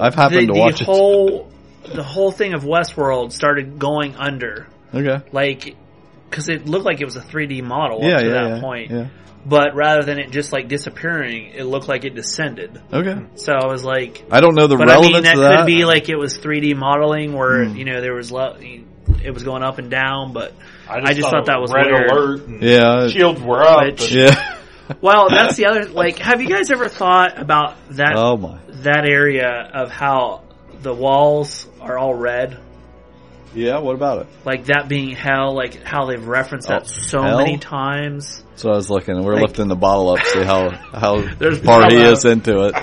[0.00, 0.86] I've happened the, to watch it.
[0.86, 1.50] the whole
[1.94, 4.66] the whole thing of Westworld started going under, it.
[4.94, 5.24] Okay.
[5.32, 5.76] like
[6.30, 8.60] because it looked like it was a 3D model Yeah, up to yeah, that yeah,
[8.60, 8.90] point.
[8.90, 9.06] yeah.
[9.44, 12.80] But rather than it just like disappearing, it looked like it descended.
[12.92, 13.16] Okay.
[13.36, 15.66] So I was like, I don't know the but I relevance mean that of could
[15.66, 17.76] be like it was 3D modeling where Hmm.
[17.76, 20.52] you know there was lo- it was going up and down, but
[20.88, 22.10] I I just thought it that was red weird.
[22.10, 22.46] alert.
[22.48, 23.06] And yeah.
[23.08, 23.84] Shields were up.
[23.84, 24.56] Which- and- Yeah.
[25.00, 26.18] well, that's the other like.
[26.18, 28.58] Have you guys ever thought about that oh my.
[28.82, 30.42] that area of how
[30.82, 32.58] the walls are all red?
[33.56, 33.78] Yeah.
[33.78, 34.26] What about it?
[34.44, 37.38] like that being hell, like how they've referenced that Oh, so hell?
[37.38, 38.42] many times.
[38.56, 41.90] So I was looking, we're Like- lifting the bottle up, see how how There's far
[41.90, 42.74] he is into it.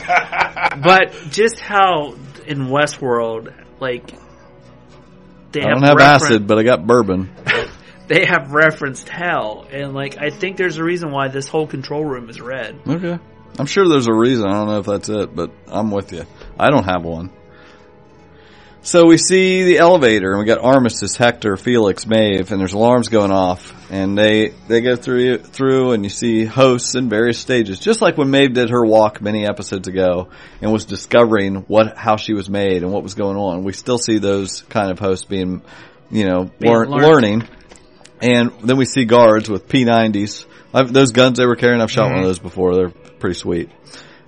[0.84, 4.12] But just how in Westworld, like
[5.52, 7.30] they I don't have acid, but I got bourbon.
[8.06, 12.04] They have referenced hell, and like I think there's a reason why this whole control
[12.04, 12.78] room is red.
[12.86, 13.18] Okay.
[13.58, 14.46] I'm sure there's a reason.
[14.46, 16.26] I don't know if that's it, but I'm with you.
[16.60, 17.32] I don't have one.
[18.86, 23.08] So we see the elevator, and we got Armistice, Hector, Felix, Maeve, and there's alarms
[23.08, 27.80] going off, and they they go through through, and you see hosts in various stages,
[27.80, 30.28] just like when Maeve did her walk many episodes ago,
[30.62, 33.64] and was discovering what how she was made and what was going on.
[33.64, 35.62] We still see those kind of hosts being,
[36.12, 37.48] you know, Being learn, learning,
[38.22, 40.46] and then we see guards with P90s.
[40.74, 42.28] I've, those guns they were carrying, I've shot one of mm-hmm.
[42.28, 42.76] those before.
[42.76, 43.70] They're pretty sweet.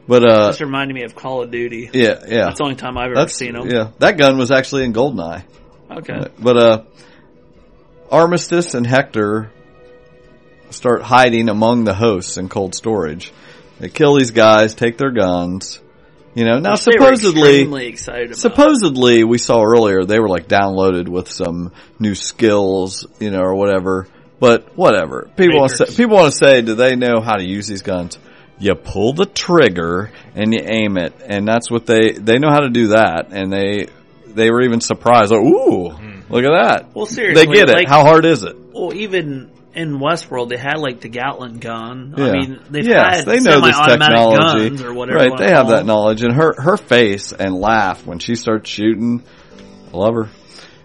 [0.07, 1.89] But uh, This reminded me of Call of Duty.
[1.93, 2.45] yeah, yeah.
[2.45, 3.69] That's the only time I've ever That's seen them.
[3.69, 3.89] yeah.
[3.99, 5.43] That gun was actually in Goldeneye.
[5.89, 6.27] Okay.
[6.39, 6.83] But uh,
[8.11, 9.51] Armistice and Hector
[10.69, 13.31] start hiding among the hosts in cold storage.
[13.79, 15.79] They kill these guys, take their guns.
[16.33, 18.37] You know, now Which supposedly, excited about.
[18.37, 23.55] supposedly we saw earlier they were like downloaded with some new skills, you know, or
[23.55, 24.07] whatever.
[24.37, 25.29] But whatever.
[25.37, 27.83] People want to say, people want to say, do they know how to use these
[27.83, 28.19] guns?
[28.57, 32.61] You pull the trigger and you aim it, and that's what they they know how
[32.61, 33.27] to do that.
[33.31, 33.87] And they
[34.27, 35.31] they were even surprised.
[35.31, 35.89] Like, Ooh,
[36.29, 36.89] look at that!
[36.93, 37.73] Well, seriously, they get it.
[37.75, 38.55] like- how hard is it?
[38.73, 42.15] Well, even in Westworld, they had like the Gatling gun.
[42.17, 42.25] Yeah.
[42.27, 45.19] I mean, they've yes, had they know this technology, guns or whatever.
[45.19, 45.37] right?
[45.37, 49.23] They have that knowledge, and her her face and laugh when she starts shooting.
[49.93, 50.29] I love her.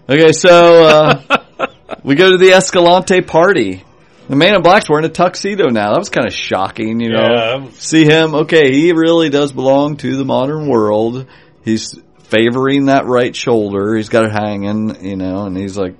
[0.09, 1.67] Okay, so uh,
[2.03, 3.83] we go to the Escalante party.
[4.31, 5.91] The man in black's wearing a tuxedo now.
[5.91, 7.33] That was kind of shocking, you know.
[7.33, 8.33] Yeah, See him?
[8.33, 11.27] Okay, he really does belong to the modern world.
[11.65, 13.93] He's favoring that right shoulder.
[13.93, 15.95] He's got it hanging, you know, and he's like,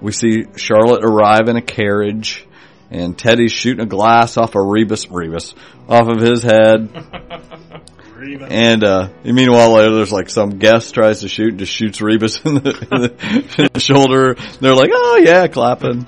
[0.00, 2.44] we see Charlotte arrive in a carriage,
[2.90, 5.54] and Teddy's shooting a glass off of Rebus, Rebus,
[5.88, 6.90] off of his head.
[8.50, 12.54] And uh, meanwhile, later there's like some guest tries to shoot, just shoots Rebus in
[12.56, 14.34] the, in the, in the shoulder.
[14.60, 16.04] They're like, "Oh yeah," clapping.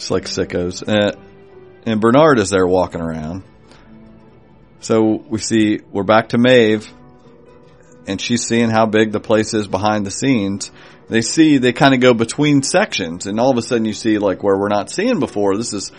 [0.00, 0.82] It's like sickos.
[0.88, 1.14] Uh,
[1.84, 3.42] and Bernard is there walking around.
[4.80, 6.90] So we see we're back to Maeve,
[8.06, 10.70] and she's seeing how big the place is behind the scenes.
[11.10, 14.16] They see they kind of go between sections, and all of a sudden you see
[14.16, 15.58] like where we're not seeing before.
[15.58, 15.92] This is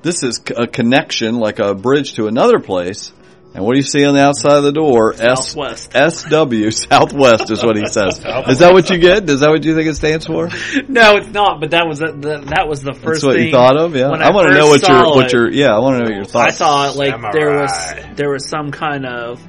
[0.00, 3.12] this is a connection, like a bridge to another place.
[3.54, 5.12] And what do you see on the outside of the door?
[5.12, 5.92] S- Southwest.
[5.92, 8.18] SW Southwest is what he says.
[8.48, 9.28] Is that what you get?
[9.28, 10.48] Is that what you think it stands for?
[10.88, 11.60] No, it's not.
[11.60, 13.46] But that was the, the, that was the first That's what thing.
[13.46, 13.94] you thought of.
[13.94, 15.74] Yeah, when I, want to know what your what your yeah.
[15.74, 16.54] I want to know your thoughts.
[16.54, 19.46] I thought like there was there was some kind of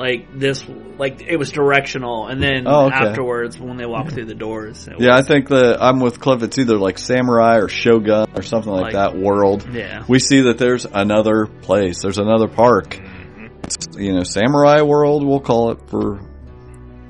[0.00, 0.64] like this
[0.98, 2.96] like it was directional, and then Oh, okay.
[2.96, 6.42] afterwards when they walked through the doors, it Yeah, I think that I'm with Cliff.
[6.42, 9.66] It's either like Samurai or Shogun or something like, Like- that world.
[9.72, 10.04] yeah.
[10.08, 12.02] We see that there's another place.
[12.02, 12.96] There's another park.
[12.96, 13.46] Mm-hmm.
[13.64, 16.20] It's, you know, Samurai World, we'll call it for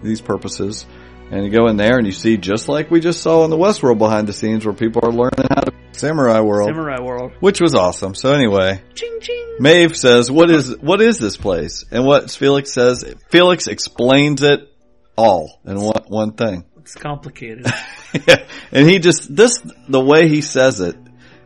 [0.03, 0.87] these purposes.
[1.31, 3.57] And you go in there and you see just like we just saw in the
[3.57, 7.33] West Westworld behind the scenes where people are learning how to Samurai World, Samurai World.
[7.41, 8.15] which was awesome.
[8.15, 9.57] So anyway, Ching ching.
[9.61, 14.73] Maeve says, "What is what is this place?" And what Felix says, Felix explains it
[15.17, 16.65] all in one one thing.
[16.79, 17.67] It's complicated.
[18.27, 18.45] yeah.
[18.73, 20.97] And he just this the way he says it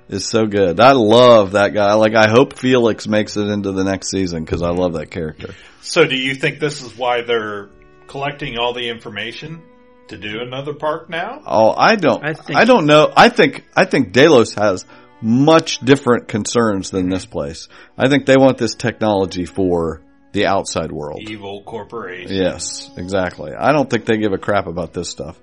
[0.09, 0.81] is so good.
[0.81, 1.95] I love that guy.
[1.95, 5.55] Like I hope Felix makes it into the next season because I love that character.
[5.83, 7.69] So do you think this is why they're
[8.07, 9.63] collecting all the information
[10.09, 11.43] to do another park now?
[11.47, 12.25] Oh, I don't.
[12.25, 13.13] I think, I, don't know.
[13.17, 14.85] I think I think Delos has
[15.21, 17.69] much different concerns than this place.
[17.97, 20.03] I think they want this technology for
[20.33, 21.21] the outside world.
[21.23, 22.37] Evil corporation.
[22.37, 23.53] Yes, exactly.
[23.55, 25.41] I don't think they give a crap about this stuff.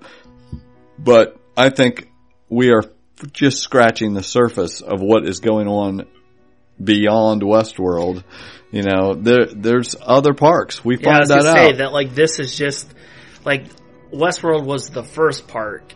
[0.98, 2.10] But I think
[2.48, 2.84] we are
[3.32, 6.06] just scratching the surface of what is going on
[6.82, 8.22] beyond Westworld.
[8.72, 10.84] You know, there there's other parks.
[10.84, 11.56] We yeah, I find was that out.
[11.56, 12.92] say that like this is just
[13.44, 13.66] like
[14.12, 15.92] Westworld was the first park,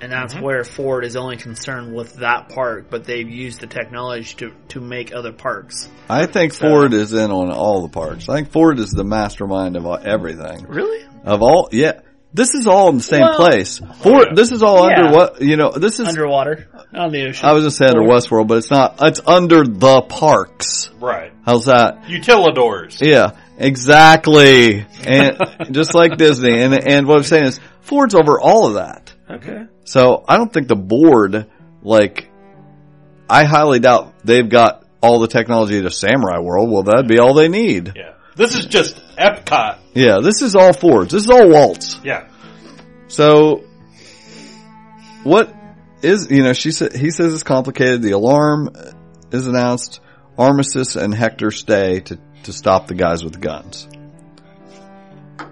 [0.00, 0.44] and that's Mm-hmm.
[0.44, 4.80] where Ford is only concerned with that park, but they've used the technology to to
[4.80, 5.88] make other parks.
[6.08, 8.28] I think Ford is in on all the parks.
[8.28, 10.66] I think Ford is the mastermind of everything.
[10.68, 11.06] Really?
[11.24, 12.00] Of all, yeah.
[12.36, 13.80] This is all in the same Well- place.
[14.02, 14.98] Ford, this is all Yeah.
[15.06, 17.48] under what, you know, this is, Underwater on the ocean.
[17.48, 20.90] I was just saying under Westworld, but it's not, it's under the parks.
[21.00, 21.32] Right.
[21.46, 22.02] How's that?
[22.08, 23.00] Utilidors.
[23.00, 24.84] Yeah, exactly.
[25.06, 25.38] And
[25.72, 26.60] just like Disney.
[26.62, 29.12] And and what I'm saying is Ford's over all of that.
[29.30, 29.64] okay.
[29.84, 31.46] So I don't think the board
[31.82, 32.28] like
[33.30, 36.70] I highly doubt they've got all the technology to Samurai World.
[36.70, 37.92] Well, that'd be all they need.
[37.96, 38.12] Yeah.
[38.36, 39.78] This is just Epcot.
[39.94, 41.12] Yeah, this is all Fords.
[41.12, 41.98] This is all Walt's.
[42.04, 42.28] Yeah.
[43.08, 43.64] So
[45.24, 45.54] what
[46.02, 48.02] is you know she said he says it's complicated.
[48.02, 48.70] The alarm
[49.32, 50.00] is announced.
[50.38, 53.88] Armistice and Hector stay to to stop the guys with guns.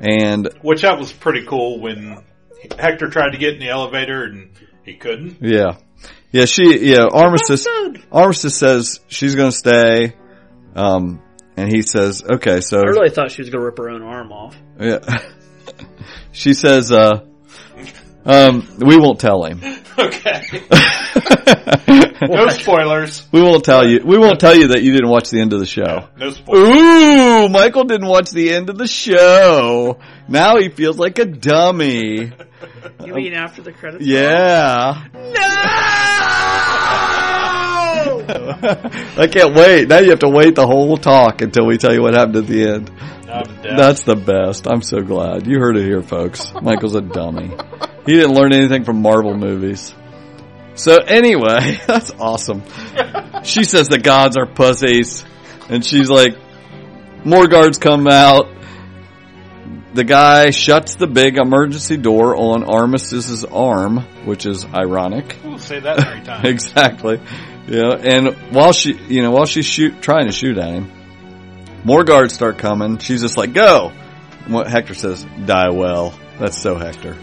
[0.00, 2.22] And Which that was pretty cool when
[2.78, 4.50] Hector tried to get in the elevator and
[4.84, 5.38] he couldn't.
[5.40, 5.76] Yeah.
[6.30, 7.64] Yeah, she, yeah, Armistice,
[8.10, 10.14] Armistice says she's gonna stay,
[10.74, 11.22] um,
[11.56, 14.32] and he says, okay, so, I really thought she was gonna rip her own arm
[14.32, 14.56] off.
[14.78, 14.98] yeah.
[16.32, 17.24] she says, uh,
[18.24, 19.60] um, we won't tell him.
[19.96, 20.42] Okay.
[22.22, 23.26] No spoilers.
[23.30, 24.00] We won't tell you.
[24.04, 26.08] We won't tell you that you didn't watch the end of the show.
[26.16, 26.68] No spoilers.
[26.68, 29.98] Ooh, Michael didn't watch the end of the show.
[30.26, 32.32] Now he feels like a dummy.
[33.04, 34.04] You mean after the credits?
[34.04, 35.04] Yeah.
[35.12, 36.13] No!
[39.18, 39.88] I can't wait.
[39.88, 42.46] Now you have to wait the whole talk until we tell you what happened at
[42.46, 42.90] the end.
[43.62, 44.66] That's the best.
[44.66, 45.46] I'm so glad.
[45.46, 46.52] You heard it here, folks.
[46.62, 47.50] Michael's a dummy.
[48.06, 49.92] He didn't learn anything from Marvel movies.
[50.76, 52.62] So anyway, that's awesome.
[53.44, 55.24] She says the gods are pussies.
[55.68, 56.36] And she's like,
[57.24, 58.48] more guards come out.
[59.94, 65.38] The guy shuts the big emergency door on Armistice's arm, which is ironic.
[65.46, 66.44] Ooh, say that every time.
[66.44, 67.20] exactly.
[67.66, 70.90] Yeah, and while she, you know, while she's shoot, trying to shoot at him,
[71.82, 72.98] more guards start coming.
[72.98, 73.92] She's just like, "Go!"
[74.44, 77.16] And what Hector says, "Die well." That's so Hector.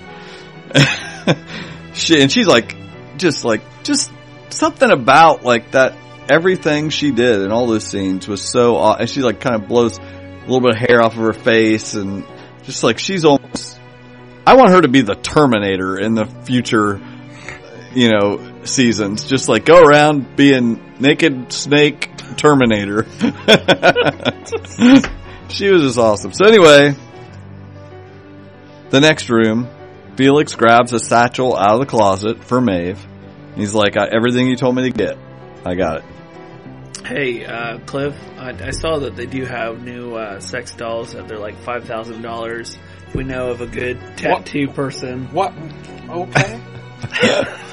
[1.93, 2.75] she and she's like,
[3.17, 4.11] just like, just
[4.49, 5.95] something about like that.
[6.29, 8.81] Everything she did in all those scenes was so.
[8.93, 11.93] And she like kind of blows a little bit of hair off of her face,
[11.93, 12.25] and
[12.63, 13.79] just like she's almost.
[14.47, 16.99] I want her to be the Terminator in the future
[17.93, 19.25] you know, seasons.
[19.25, 23.05] Just like go around being naked snake Terminator.
[25.49, 26.33] she was just awesome.
[26.33, 26.95] So anyway,
[28.89, 29.67] the next room,
[30.15, 33.05] Felix grabs a satchel out of the closet for Maeve.
[33.55, 35.17] He's like, "I- everything you told me to get,
[35.65, 36.03] I got it.
[37.05, 41.27] Hey, uh, Cliff, I, I saw that they do have new uh, sex dolls that
[41.27, 42.77] they're like five thousand dollars.
[43.13, 45.53] We know of a good tattoo person, What?
[46.07, 46.61] Okay.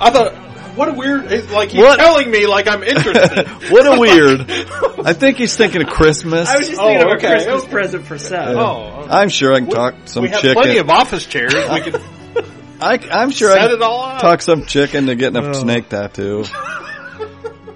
[0.00, 0.34] I thought,
[0.76, 1.98] what a weird, like he's What?
[1.98, 3.48] telling me like I'm interested.
[3.70, 4.40] What a weird.
[5.06, 6.48] I think he's thinking of Christmas.
[6.48, 7.72] I was just Oh, thinking of oh, okay, a Christmas okay.
[7.72, 8.56] present for Seth.
[8.56, 9.10] oh, okay.
[9.10, 10.54] I'm sure I can talk some we have chicken.
[10.62, 11.54] plenty of office chairs.
[11.54, 11.94] We can
[12.80, 14.20] I, I'm sure I set can it all up.
[14.20, 15.52] talk some chicken to getting a Oh.
[15.52, 16.44] snake tattoo.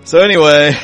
[0.05, 0.77] so anyway,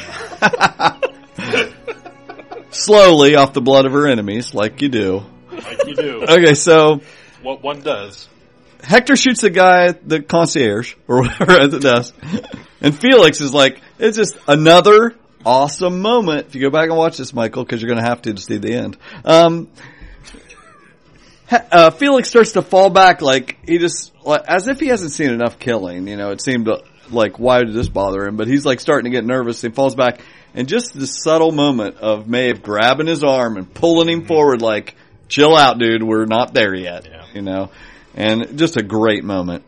[2.71, 5.23] slowly off the blood of her enemies, like you do.
[5.51, 6.23] like you do.
[6.29, 7.01] Okay, so
[7.43, 8.29] What one does.
[8.89, 12.15] Hector shoots the guy, at the concierge, or whatever at the desk,
[12.81, 16.47] and Felix is like, it's just another awesome moment.
[16.47, 18.41] If you go back and watch this, Michael, because you're going to have to to
[18.41, 18.97] see the end.
[19.27, 19.69] Um,
[21.51, 24.13] uh, Felix starts to fall back like he just
[24.47, 26.09] as if he hasn't seen enough killing.
[26.09, 26.67] You know, it seemed
[27.11, 28.39] like why did this bother him?
[28.39, 29.61] But he's like starting to get nervous.
[29.61, 30.23] He falls back,
[30.55, 34.95] and just this subtle moment of Maeve grabbing his arm and pulling him forward, like
[35.29, 36.03] chill out, dude.
[36.03, 37.07] We're not there yet.
[37.07, 37.25] Yeah.
[37.35, 37.71] You know,
[38.19, 39.65] and just a great moment.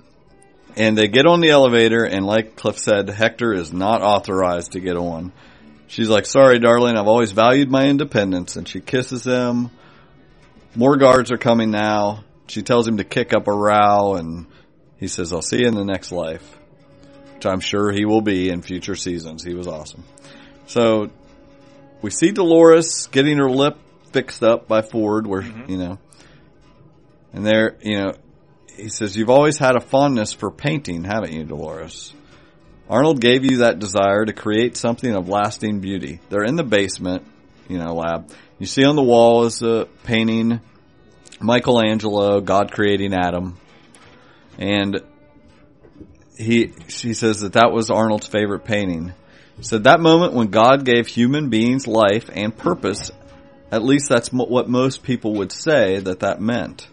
[0.76, 4.80] And they get on the elevator, and like Cliff said, Hector is not authorized to
[4.80, 5.32] get on.
[5.86, 6.96] She's like, "Sorry, darling.
[6.96, 9.70] I've always valued my independence," and she kisses him.
[10.74, 12.24] More guards are coming now.
[12.48, 14.46] She tells him to kick up a row, and
[14.98, 16.58] he says, "I'll see you in the next life,"
[17.34, 19.44] which I'm sure he will be in future seasons.
[19.44, 20.04] He was awesome.
[20.66, 21.10] So
[22.02, 23.76] we see Dolores getting her lip
[24.12, 25.70] fixed up by Ford, where mm-hmm.
[25.70, 25.98] you know,
[27.32, 28.12] and there, you know,
[28.80, 32.12] he says, "You've always had a fondness for painting, haven't you, Dolores?"
[32.88, 36.20] Arnold gave you that desire to create something of lasting beauty.
[36.28, 37.24] They're in the basement,
[37.68, 38.30] you know, lab.
[38.58, 40.60] You see on the wall is a painting,
[41.40, 43.56] Michelangelo, God creating Adam.
[44.58, 45.00] And
[46.36, 49.12] he, she says that that was Arnold's favorite painting.
[49.60, 53.10] Said that moment when God gave human beings life and purpose,
[53.70, 56.88] at least that's what most people would say that that meant.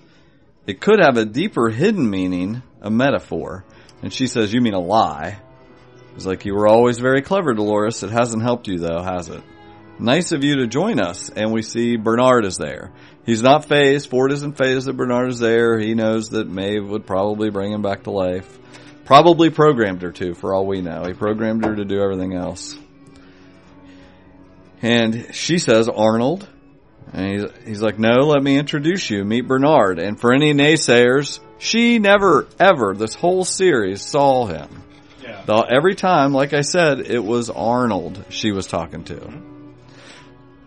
[0.68, 3.64] It could have a deeper hidden meaning, a metaphor.
[4.04, 5.40] And she says, you mean a lie.
[6.16, 8.04] It's like, you were always very clever, Dolores.
[8.04, 9.42] It hasn't helped you though, has it?
[9.98, 11.30] Nice of you to join us.
[11.30, 12.92] And we see Bernard is there.
[13.26, 14.10] He's not phased.
[14.10, 15.80] Ford isn't phased that Bernard is there.
[15.80, 18.60] He knows that Maeve would probably bring him back to life.
[19.06, 21.06] Probably programmed her to, for all we know.
[21.06, 22.78] He programmed her to do everything else.
[24.82, 26.48] And she says, Arnold.
[27.14, 29.24] And he's, he's like, no, let me introduce you.
[29.24, 30.00] Meet Bernard.
[30.00, 34.84] And for any naysayers, she never, ever, this whole series saw him.
[35.24, 35.42] Yeah.
[35.46, 39.42] Though every time, like I said, it was Arnold she was talking to.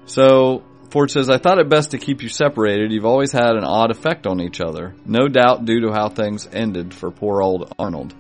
[0.07, 2.91] So Ford says, I thought it best to keep you separated.
[2.91, 4.95] You've always had an odd effect on each other.
[5.05, 8.15] No doubt due to how things ended for poor old Arnold.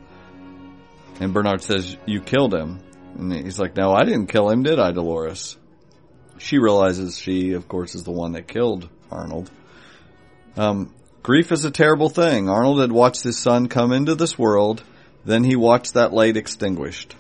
[1.21, 2.81] And Bernard says, you killed him.
[3.19, 5.57] And he's like, no, I didn't kill him, did I, Dolores?
[6.41, 9.51] She realizes she, of course, is the one that killed Arnold.
[10.57, 12.49] Um, grief is a terrible thing.
[12.49, 14.83] Arnold had watched his son come into this world.
[15.27, 17.15] Then he watched that light extinguished.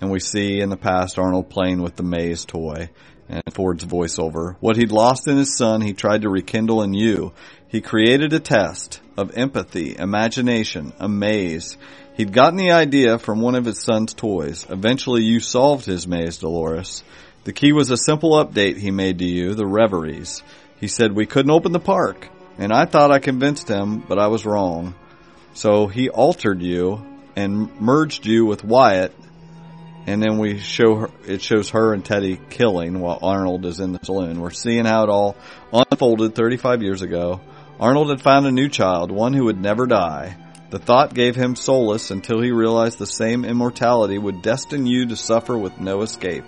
[0.00, 2.90] And we see in the past Arnold playing with the maze toy.
[3.28, 4.56] And Ford's voiceover.
[4.58, 7.32] What he'd lost in his son, he tried to rekindle in you.
[7.68, 11.76] He created a test of empathy, imagination, a maze.
[12.14, 14.66] He'd gotten the idea from one of his son's toys.
[14.68, 17.04] Eventually you solved his maze, Dolores.
[17.46, 20.42] The key was a simple update he made to you, the reveries.
[20.80, 22.28] He said we couldn't open the park,
[22.58, 24.96] and I thought I convinced him, but I was wrong.
[25.54, 27.06] So he altered you
[27.36, 29.14] and merged you with Wyatt,
[30.08, 33.92] and then we show her, it shows her and Teddy killing while Arnold is in
[33.92, 34.40] the saloon.
[34.40, 35.36] We're seeing how it all
[35.72, 37.40] unfolded 35 years ago.
[37.78, 40.36] Arnold had found a new child, one who would never die.
[40.70, 45.16] The thought gave him solace until he realized the same immortality would destine you to
[45.16, 46.42] suffer with no escape.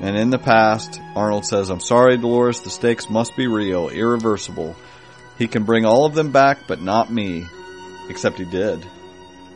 [0.00, 4.76] And in the past, Arnold says, I'm sorry, Dolores, the stakes must be real, irreversible.
[5.38, 7.46] He can bring all of them back, but not me.
[8.08, 8.84] Except he did.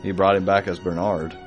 [0.01, 1.37] He brought him back as Bernard.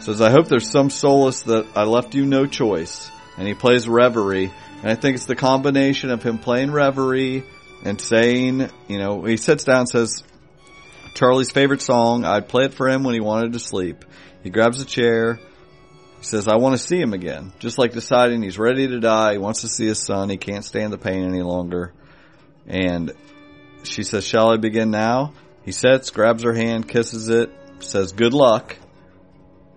[0.00, 3.10] Says, I hope there's some solace that I left you no choice.
[3.38, 4.52] And he plays Reverie.
[4.82, 7.44] And I think it's the combination of him playing Reverie
[7.84, 10.22] and saying, you know, he sits down and says,
[11.14, 12.24] Charlie's favorite song.
[12.24, 14.04] I'd play it for him when he wanted to sleep.
[14.42, 15.38] He grabs a chair.
[16.18, 17.52] He says, I want to see him again.
[17.58, 19.32] Just like deciding he's ready to die.
[19.32, 20.28] He wants to see his son.
[20.28, 21.92] He can't stand the pain any longer.
[22.66, 23.12] And
[23.84, 25.34] she says, shall I begin now?
[25.64, 28.76] He sits, grabs her hand, kisses it, says, good luck.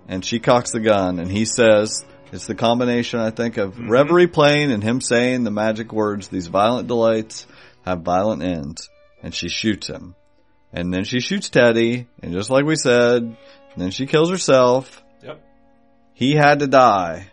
[0.08, 3.90] And she cocks the gun and he says, it's the combination, I think, of Mm-hmm.
[3.90, 7.46] reverie playing and him saying the magic words, these violent delights
[7.86, 8.90] have violent ends.
[9.22, 10.16] And she shoots him.
[10.72, 13.36] And then she shoots Teddy, and just like we said,
[13.76, 15.04] then she kills herself.
[16.20, 16.30] Yep.
[16.30, 17.28] He had to die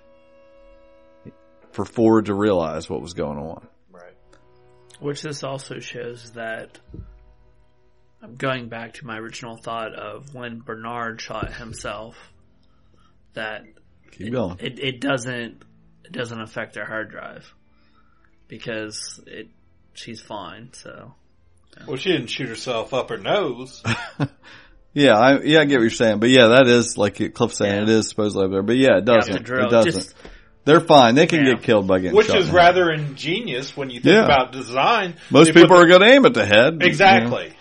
[1.73, 3.67] for Ford to realize what was going on.
[3.91, 4.15] Right.
[5.01, 6.79] Which this also shows that
[8.23, 12.17] I'm going back to my original thought of when Bernard shot himself
[13.35, 13.65] that
[14.13, 14.57] Keep going.
[14.61, 15.63] it, it doesn't
[16.05, 17.53] it doesn't affect their hard drive
[18.49, 19.49] because it
[19.93, 21.15] she's fine so
[21.87, 23.83] Well, she didn't shoot herself up her nose.
[24.99, 27.75] Yeah, I yeah, I get what you're saying, but yeah, that is like Cliff's saying,
[27.75, 27.83] Yeah.
[27.83, 29.43] it is supposedly up there, but yeah, it doesn't.
[29.45, 29.93] drill, It doesn't.
[29.93, 30.15] just-
[30.65, 31.15] They're fine.
[31.15, 31.53] They can Yeah.
[31.55, 32.67] get killed by getting Which shot is in the head.
[32.77, 34.25] rather ingenious when you think Yeah.
[34.25, 35.15] about design.
[35.31, 36.73] Most They people the- are going to aim at the head.
[36.73, 36.87] you know.
[36.87, 37.53] Exactly.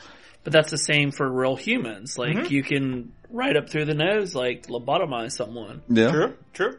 [0.46, 2.54] but that's the same for real humans like Mm-hmm.
[2.54, 6.12] you can right up through the nose like lobotomize someone Yeah.
[6.12, 6.34] True.
[6.54, 6.76] True.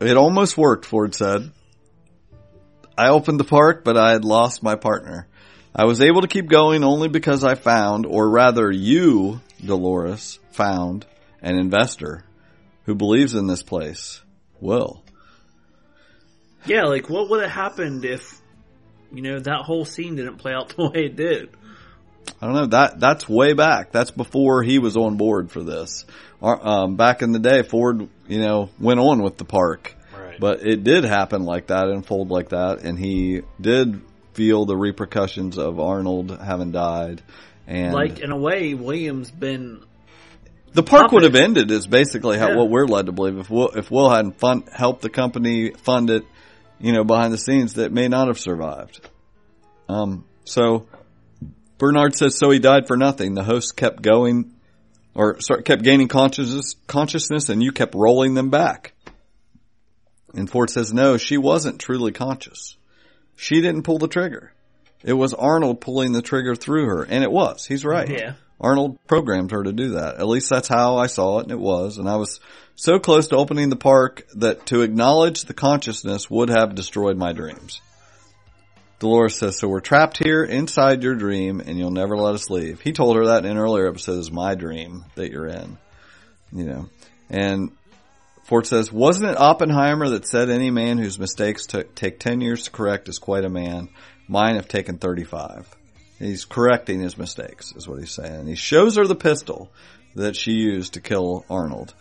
[0.00, 1.50] It almost worked, Ford said.
[2.96, 5.28] I opened the park, but I had lost my partner.
[5.74, 11.06] I was able to keep going only because I found, or rather you, Dolores, found
[11.42, 12.24] an investor
[12.84, 14.20] who believes in this place.
[14.60, 15.02] Will.
[16.66, 18.40] yeah like what would have happened if
[19.12, 21.50] you know that whole scene didn't play out the way it did
[22.42, 22.66] I don't know.
[22.66, 23.90] That that's way back.
[23.90, 26.04] That's before he was on board for this.
[26.42, 30.38] Um, back in the day, Ford, you know, went on with the park, Right.
[30.38, 34.02] but it did happen like that, unfold like that, and he did
[34.38, 37.22] feel the repercussions of Arnold having died.
[37.66, 39.82] And like in a way william's been
[40.74, 41.72] the park would have ended.
[41.72, 42.56] Is basically how, Yeah.
[42.56, 43.36] what we're led to believe.
[43.36, 46.22] If Will, if Will hadn't fund, helped the company fund it,
[46.78, 49.00] you know, behind the scenes, that may not have survived.
[49.88, 50.86] Um, so
[51.78, 53.34] Bernard says, so he died for nothing.
[53.34, 54.52] The host kept going,
[55.14, 58.94] or sorry, kept gaining consciousness, consciousness, and you kept rolling them back.
[60.32, 62.76] And Ford says, no, she wasn't truly conscious.
[63.40, 64.52] She didn't pull the trigger.
[65.04, 67.64] It was Arnold pulling the trigger through her, and it was.
[67.64, 68.10] He's right.
[68.10, 68.34] Yeah.
[68.60, 70.16] Arnold programmed her to do that.
[70.16, 71.98] At least that's how I saw it, and it was.
[71.98, 72.40] And I was
[72.74, 77.32] so close to opening the park that to acknowledge the consciousness would have destroyed my
[77.32, 77.80] dreams.
[78.98, 82.80] Dolores says, so we're trapped here inside your dream and you'll never let us leave.
[82.80, 85.78] He told her that in an earlier episode is my dream that you're in.
[86.50, 86.88] You know,
[87.30, 87.70] and
[88.48, 92.62] Ford says, wasn't it Oppenheimer that said any man whose mistakes took take 10 years
[92.62, 93.90] to correct is quite a man?
[94.26, 95.68] Mine have taken 35.
[96.18, 98.46] He's correcting his mistakes is what he's saying.
[98.46, 99.70] He shows her the pistol
[100.14, 101.92] that she used to kill Arnold.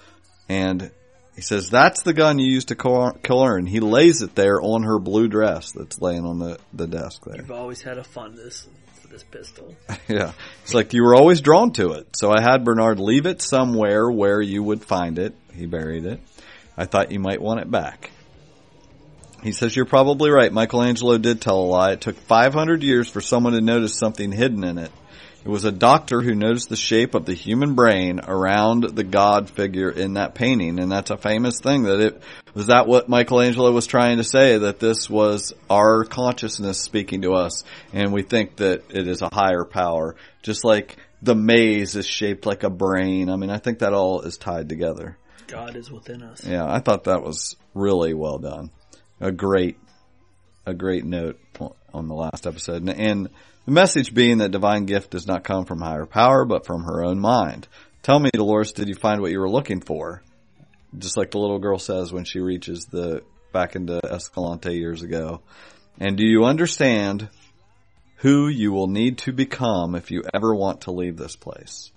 [0.47, 0.89] And
[1.35, 3.57] he says, that's the gun you used to kill kill her.
[3.57, 7.25] And he lays it there on her blue dress that's laying on the, the desk
[7.25, 7.35] there.
[7.35, 8.69] You've always had a fondness
[9.01, 9.75] for this pistol.
[10.07, 10.31] Yeah.
[10.63, 12.15] It's like you were always drawn to it.
[12.15, 15.35] So I had Bernard leave it somewhere where you would find it.
[15.53, 16.21] He buried it.
[16.77, 18.11] I thought you might want it back.
[19.43, 20.51] He says, you're probably right.
[20.51, 21.91] Michelangelo did tell a lie.
[21.93, 24.91] It took 500 years for someone to notice something hidden in it.
[25.45, 29.49] It was a doctor who noticed the shape of the human brain around the god
[29.49, 30.77] figure in that painting.
[30.77, 32.21] And that's a famous thing that it,
[32.53, 34.57] was that what Michelangelo was trying to say?
[34.57, 37.63] That this was our consciousness speaking to us
[37.93, 40.15] and we think that it is a higher power.
[40.41, 43.29] Just like the maze is shaped like a brain.
[43.29, 45.17] I mean, I think that all is tied together.
[45.47, 46.45] God is within us.
[46.45, 48.71] Yeah, I thought that was really well done.
[49.19, 49.77] a great,
[50.65, 51.39] a great note
[51.93, 52.81] on the last episode.
[52.81, 53.29] And, and
[53.65, 57.03] the message being that divine gift does not come from higher power, but from her
[57.03, 57.67] own mind.
[58.03, 60.23] Tell me, Dolores, did you find what you were looking for?
[60.97, 65.41] Just like the little girl says when she reaches the back into Escalante years ago.
[65.99, 67.29] And do you understand
[68.17, 71.91] who you will need to become if you ever want to leave this place?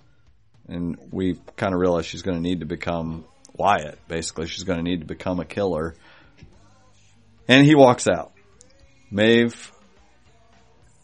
[0.67, 3.25] And we kind of realize she's going to need to become
[3.61, 3.99] Wyatt.
[4.07, 5.93] Basically, she's going to need to become a killer.
[7.47, 8.31] And he walks out.
[9.11, 9.71] Maeve,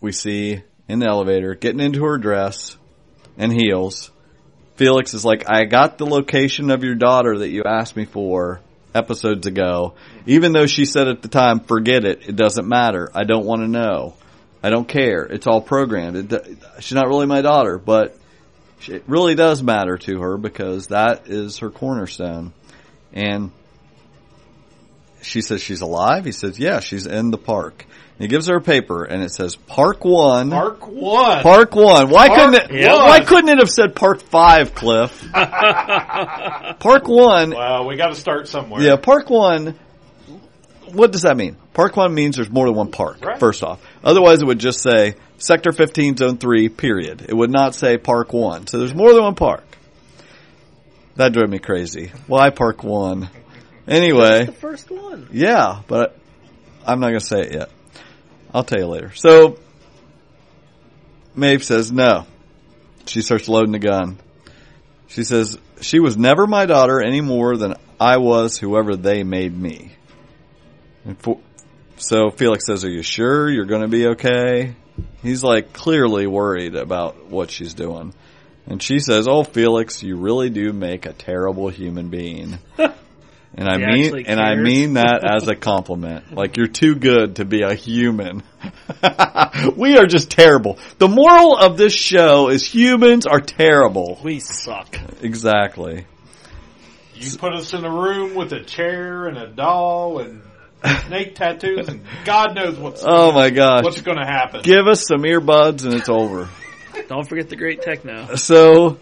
[0.02, 2.76] we see in the elevator, getting into her dress
[3.38, 4.10] and heels.
[4.76, 8.62] Felix is like, I got the location of your daughter that you asked me for
[8.96, 9.94] episodes ago.
[10.26, 13.12] Even though she said at the time, forget it, it doesn't matter.
[13.14, 14.16] I don't want to know.
[14.64, 15.24] I don't care.
[15.26, 16.34] It's all programmed.
[16.34, 18.17] It, she's not really my daughter, but
[18.86, 22.54] it really does matter to her because that is her cornerstone.
[23.14, 23.52] And
[25.22, 26.26] she says she's alive.
[26.26, 27.86] He says, yeah, she's in the park.
[28.18, 30.50] And he gives her a paper and it says Park One.
[30.50, 31.44] Park One.
[31.44, 32.10] Park One.
[32.10, 32.88] Why Park couldn't it?
[32.88, 33.08] One.
[33.08, 35.28] Why couldn't it have said Park Five, Cliff?
[35.34, 37.52] Park One.
[37.52, 38.82] Well, we got to start somewhere.
[38.82, 39.78] Yeah, Park One.
[40.92, 41.58] What does that mean?
[41.74, 43.24] Park One means there's more than one park.
[43.24, 43.40] Right.
[43.40, 46.70] First off, otherwise it would just say Sector 15, Zone Three.
[46.70, 47.26] Period.
[47.28, 48.68] It would not say Park One.
[48.68, 49.64] So there's more than one park.
[51.16, 52.12] That drove me crazy.
[52.28, 53.30] Why Park One?
[53.88, 55.30] Anyway, The first one.
[55.32, 56.18] yeah, but
[56.86, 57.70] I'm not going to say it yet.
[58.54, 59.14] I'll tell you later.
[59.16, 59.58] So,
[61.36, 62.26] Maeve says no.
[63.06, 64.18] She starts loading the gun.
[65.08, 69.58] She says, she was never my daughter any more than I was whoever they made
[69.58, 69.94] me.
[71.06, 71.40] And for,
[71.96, 74.76] so Felix says, are you sure you're going to be okay?
[75.22, 78.14] He's like clearly worried about what she's doing.
[78.68, 82.60] And she says, oh Felix, you really do make a terrible human being.
[83.58, 86.26] And I He mean, and I mean that as a compliment.
[86.38, 88.44] Like you're too good to be a human.
[89.76, 90.78] we are just terrible.
[91.00, 94.20] The moral of this show is humans are terrible.
[94.24, 95.00] We suck.
[95.22, 96.06] Exactly.
[97.16, 100.44] You put us in a room with a chair and a doll and
[101.08, 103.84] snake tattoos, and God knows what's Oh my gosh.
[103.84, 104.62] what's going to happen.
[104.62, 106.50] Give us some earbuds and it's over.
[107.08, 108.36] Don't forget the great techno.
[108.36, 109.00] So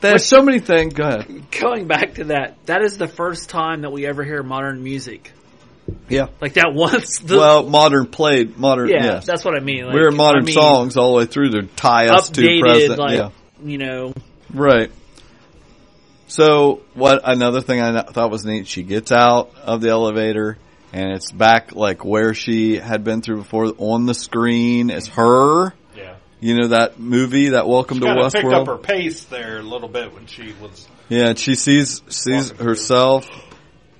[0.00, 0.94] there's so many things.
[0.94, 1.50] Go ahead.
[1.50, 5.32] Going back to that, that is the first time that we ever hear modern music.
[6.08, 6.26] Yeah.
[6.40, 7.18] Like that once.
[7.20, 8.88] The, Well, modern played modern.
[8.88, 9.26] yeah, yes.
[9.26, 9.86] that's what I mean.
[9.86, 12.60] Like, We're modern I mean, songs all the way through to tie us to Updated,
[12.60, 12.98] present.
[12.98, 13.30] like yeah.
[13.64, 14.12] you know,
[14.52, 14.90] Right.
[16.28, 20.58] So what another thing I thought was neat, she gets out of the elevator
[20.92, 25.72] and it's back like where she had been through before on the screen is her.
[25.96, 26.16] yeah.
[26.40, 29.62] You know that movie, that Welcome to Kind of picked up her pace there a
[29.62, 30.88] little bit when she was.
[31.08, 33.28] Yeah, she sees sees herself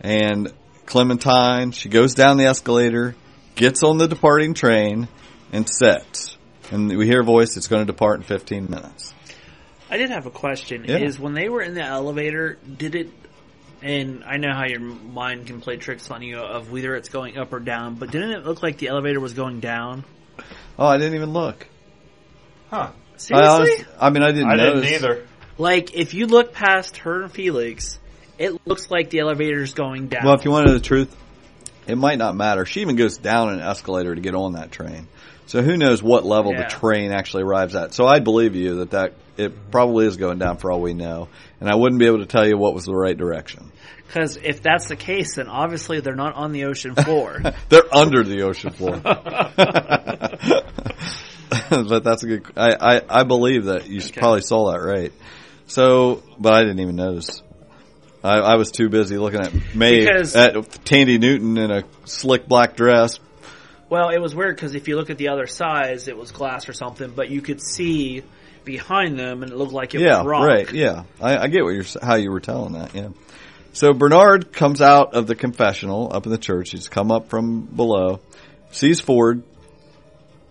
[0.01, 0.53] and
[0.86, 1.73] Clementine.
[1.73, 3.15] She goes down the escalator,
[3.55, 5.09] gets on the departing train,
[5.53, 6.36] and sets.
[6.70, 7.57] And we hear a voice.
[7.57, 9.15] It's going to depart in 15 minutes.
[9.97, 10.85] I did have a question.
[10.86, 10.98] Yeah.
[10.98, 13.09] Is when they were in the elevator, did it?
[13.81, 17.39] And I know how your mind can play tricks on you of whether it's going
[17.39, 20.05] up or down, but didn't it look like the elevator was going down?
[20.78, 21.66] Oh, I didn't even look.
[22.68, 22.90] Huh.
[22.93, 23.48] I, Seriously?
[23.48, 24.51] honest- I mean, I didn't.
[24.51, 25.27] I didn't either.
[25.56, 27.98] Like if you look past her and Felix,
[28.36, 30.27] it looks like the elevator's going down.
[30.27, 31.16] Well, if you want to know the truth,
[31.86, 32.66] it might not matter.
[32.66, 35.09] She even goes down an escalator to get on that train.
[35.47, 36.64] So who knows what level Yeah.
[36.64, 37.94] the train actually arrives at.
[37.94, 41.28] So I believe you that that it probably is going down for all we know.
[41.60, 43.70] And I wouldn't be able to tell you what was the right direction.
[44.06, 47.40] Because if that's the case, then obviously they're not on the ocean floor.
[47.68, 49.01] They're under the ocean floor.
[51.70, 52.47] but that's a good.
[52.56, 54.20] I, I, I believe that you Okay.
[54.20, 55.12] probably saw that right.
[55.66, 57.43] So, but I didn't even notice.
[58.23, 62.47] I, I was too busy looking at May Because- at Thandie Newton in a slick
[62.47, 63.18] black dress.
[63.89, 66.69] Well, it was weird because if you look at the other sides, it was glass
[66.69, 68.23] or something, but you could see
[68.65, 70.47] behind them, and it looked like it yeah, was rock.
[70.47, 70.73] right.
[70.73, 72.95] Yeah, I, I get what you're how you were telling that.
[72.95, 73.09] Yeah.
[73.73, 76.71] So Bernard comes out of the confessional up in the church.
[76.71, 78.21] He's come up from below,
[78.71, 79.43] sees Ford.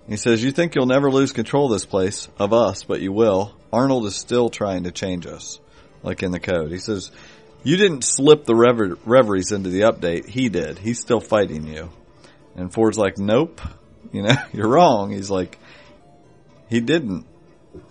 [0.08, 3.12] He says, "You think you'll never lose control of this place, of us, but you
[3.12, 3.54] will.
[3.74, 5.60] Arnold is still trying to change us,
[6.04, 7.12] like in the code." He says,
[7.64, 10.30] "You didn't slip the rever- reveries into the update.
[10.30, 10.80] He did.
[10.80, 11.90] He's still fighting you."
[12.56, 13.62] And Ford's like, "Nope.
[14.12, 15.58] You know, you're wrong." He's like,
[16.70, 17.26] "He didn't."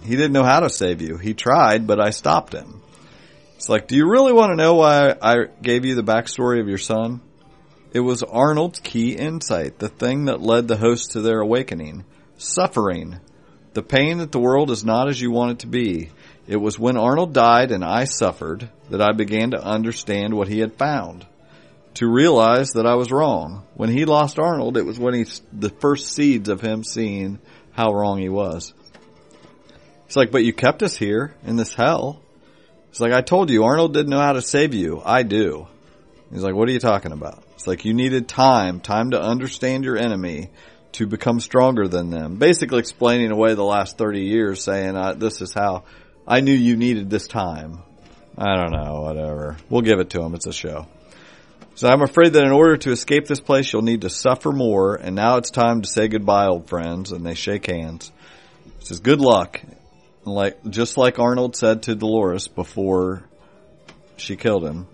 [0.02, 1.16] he didn't know how to save you.
[1.16, 2.82] He tried, but I stopped him.
[3.56, 6.68] It's like, do you really want to know why I gave you the backstory of
[6.68, 7.20] your son?
[7.92, 12.04] It was Arnold's key insight, the thing that led the host to their awakening.
[12.36, 13.20] Suffering.
[13.74, 16.10] The pain that the world is not as you want it to be.
[16.46, 20.58] It was when Arnold died and I suffered that I began to understand what he
[20.58, 21.26] had found.
[21.94, 23.64] To realize that I was wrong.
[23.74, 27.38] When he lost Arnold, it was when he, the first seeds of him seeing
[27.72, 28.72] how wrong he was.
[30.06, 32.20] He's like, but you kept us here in this hell.
[32.90, 35.02] He's like, I told you, Arnold didn't know how to save you.
[35.04, 35.66] I do.
[36.32, 37.42] He's like, what are you talking about?
[37.54, 40.50] It's like you needed time, time to understand your enemy,
[40.92, 42.36] to become stronger than them.
[42.36, 45.84] Basically explaining away the last 30 years saying, uh, this is how
[46.26, 47.82] I knew you needed this time.
[48.36, 49.56] I don't know, whatever.
[49.68, 50.34] We'll give it to him.
[50.34, 50.86] It's a show.
[51.76, 54.94] So I'm afraid that in order to escape this place, you'll need to suffer more.
[54.94, 57.10] And now it's time to say goodbye, old friends.
[57.10, 58.12] And they shake hands.
[58.78, 59.60] He says, good luck.
[60.24, 63.24] Like, just like Arnold said to Dolores before
[64.16, 64.86] she killed him.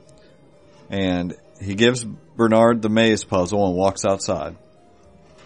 [0.89, 4.57] And he gives Bernard the maze puzzle and walks outside.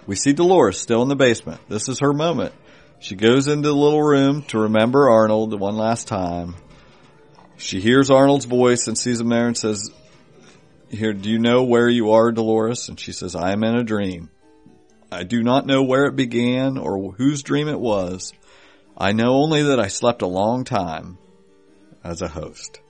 [0.07, 1.61] We see Dolores still in the basement.
[1.69, 2.55] This is her moment.
[3.01, 6.55] She goes into the little room to remember Arnold one last time.
[7.57, 9.91] She hears Arnold's voice and sees him there and says,
[10.95, 12.89] here, do you know where you are, Dolores?
[12.89, 14.31] And she says, I am in a dream.
[15.11, 18.33] I do not know where it began or whose dream it was.
[18.97, 21.19] I know only that I slept a long time
[22.03, 22.81] as a host.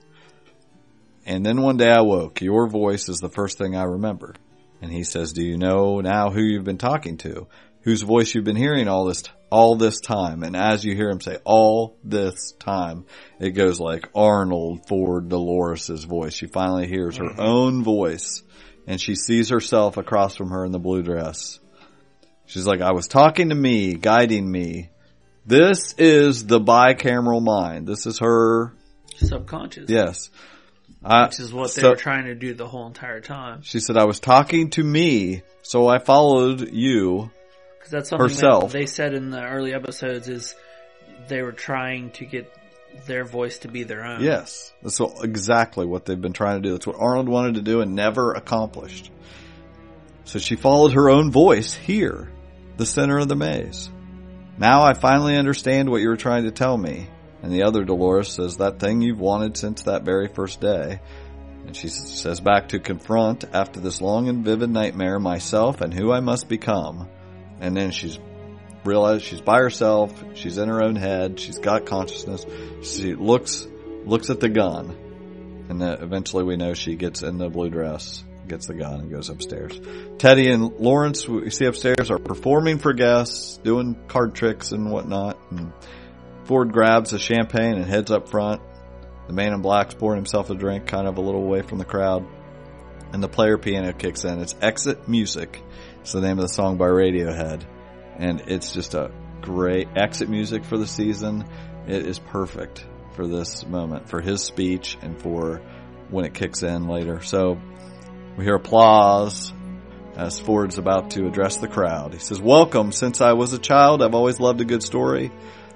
[1.25, 2.41] And then one day I woke.
[2.41, 4.35] Your voice is the first thing I remember.
[4.81, 7.47] And he says, do you know now who you've been talking to?
[7.81, 10.43] Whose voice you've been hearing all this, all this time?
[10.43, 13.05] And as you hear him say, all this time,
[13.39, 16.33] it goes like Arnold Ford Dolores's voice.
[16.33, 17.41] She finally hears her mm-hmm.
[17.41, 18.43] own voice
[18.87, 21.59] and she sees herself across from her in the blue dress.
[22.45, 24.89] She's like, I was talking to me, guiding me.
[25.45, 27.87] This is the bicameral mind.
[27.87, 28.73] This is her,
[29.17, 29.89] Subconscious.
[29.89, 30.29] yes.
[31.03, 33.61] I, Which is what they so- were trying to do the whole entire time.
[33.61, 37.31] She said, I was talking to me, so I followed you.
[37.85, 38.71] Because that's something Herself.
[38.71, 40.55] that they said in the early episodes is
[41.27, 42.51] they were trying to get
[43.05, 44.23] their voice to be their own.
[44.23, 44.73] Yes.
[44.81, 46.73] That's exactly what they've been trying to do.
[46.73, 49.11] That's what Arnold wanted to do and never accomplished.
[50.23, 52.31] So she followed her own voice here,
[52.75, 53.91] the center of the maze.
[54.57, 57.07] Now I finally understand what you were trying to tell me.
[57.43, 61.01] And the other Dolores says, that thing you've wanted since that very first day.
[61.67, 66.11] And she says back to confront, after this long and vivid nightmare, myself and who
[66.11, 67.09] I must become.
[67.59, 68.19] And then she's
[68.83, 72.45] realized she's by herself, she's in her own head, she's got consciousness,
[72.83, 73.67] she looks,
[74.05, 75.65] looks at the gun.
[75.69, 79.11] And then eventually we know she gets in the blue dress, gets the gun and
[79.11, 79.79] goes upstairs.
[80.19, 85.39] Teddy and Lawrence, we see upstairs, are performing for guests, doing card tricks and whatnot.
[85.49, 85.73] And
[86.43, 88.61] Ford grabs a champagne and heads up front.
[89.27, 91.85] The man in black's pouring himself a drink, kind of a little away from the
[91.85, 92.27] crowd.
[93.11, 94.39] And the player piano kicks in.
[94.39, 95.63] It's Exit Music.
[96.05, 97.65] It's the name of the song by Radiohead.
[98.19, 99.09] And it's just a
[99.41, 101.45] great exit music for the season.
[101.87, 105.63] It is perfect for this moment, for his speech and for
[106.11, 107.23] when it kicks in later.
[107.23, 107.57] So
[108.37, 109.51] we hear applause
[110.15, 112.13] as Ford's about to address the crowd.
[112.13, 112.91] He says, welcome.
[112.91, 115.31] Since I was a child, I've always loved a good story.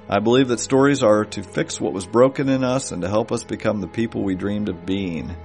[0.08, 3.32] I believe that stories are to fix what was broken in us and to help
[3.32, 5.36] us become the people we dreamed of being.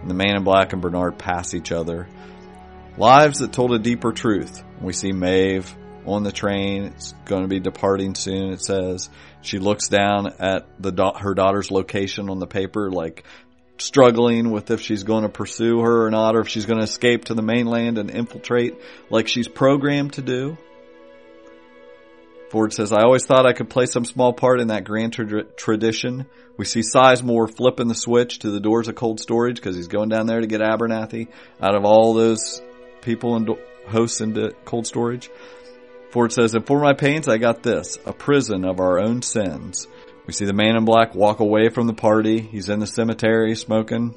[0.00, 2.08] And the man in black and Bernard pass each other.
[2.96, 4.62] Lives that told a deeper truth.
[4.80, 5.74] We see Maeve
[6.06, 6.84] on the train.
[6.84, 9.08] It's going to be departing soon, it says.
[9.42, 13.24] She looks down at the her daughter's location on the paper, like
[13.78, 16.84] struggling with if she's going to pursue her or not, or if she's going to
[16.84, 18.74] escape to the mainland and infiltrate
[19.08, 20.58] like she's programmed to do.
[22.50, 25.44] Ford says, I always thought I could play some small part in that grand tra-
[25.44, 26.26] tradition.
[26.56, 30.08] We see Sizemore flipping the switch to the doors of cold storage because he's going
[30.08, 31.28] down there to get Abernathy
[31.62, 32.60] out of all those
[33.02, 33.50] people and
[33.88, 35.30] hosts into cold storage.
[36.10, 39.86] Ford says, and for my pains, I got this, a prison of our own sins.
[40.26, 42.40] We see the man in black walk away from the party.
[42.40, 44.14] He's in the cemetery smoking.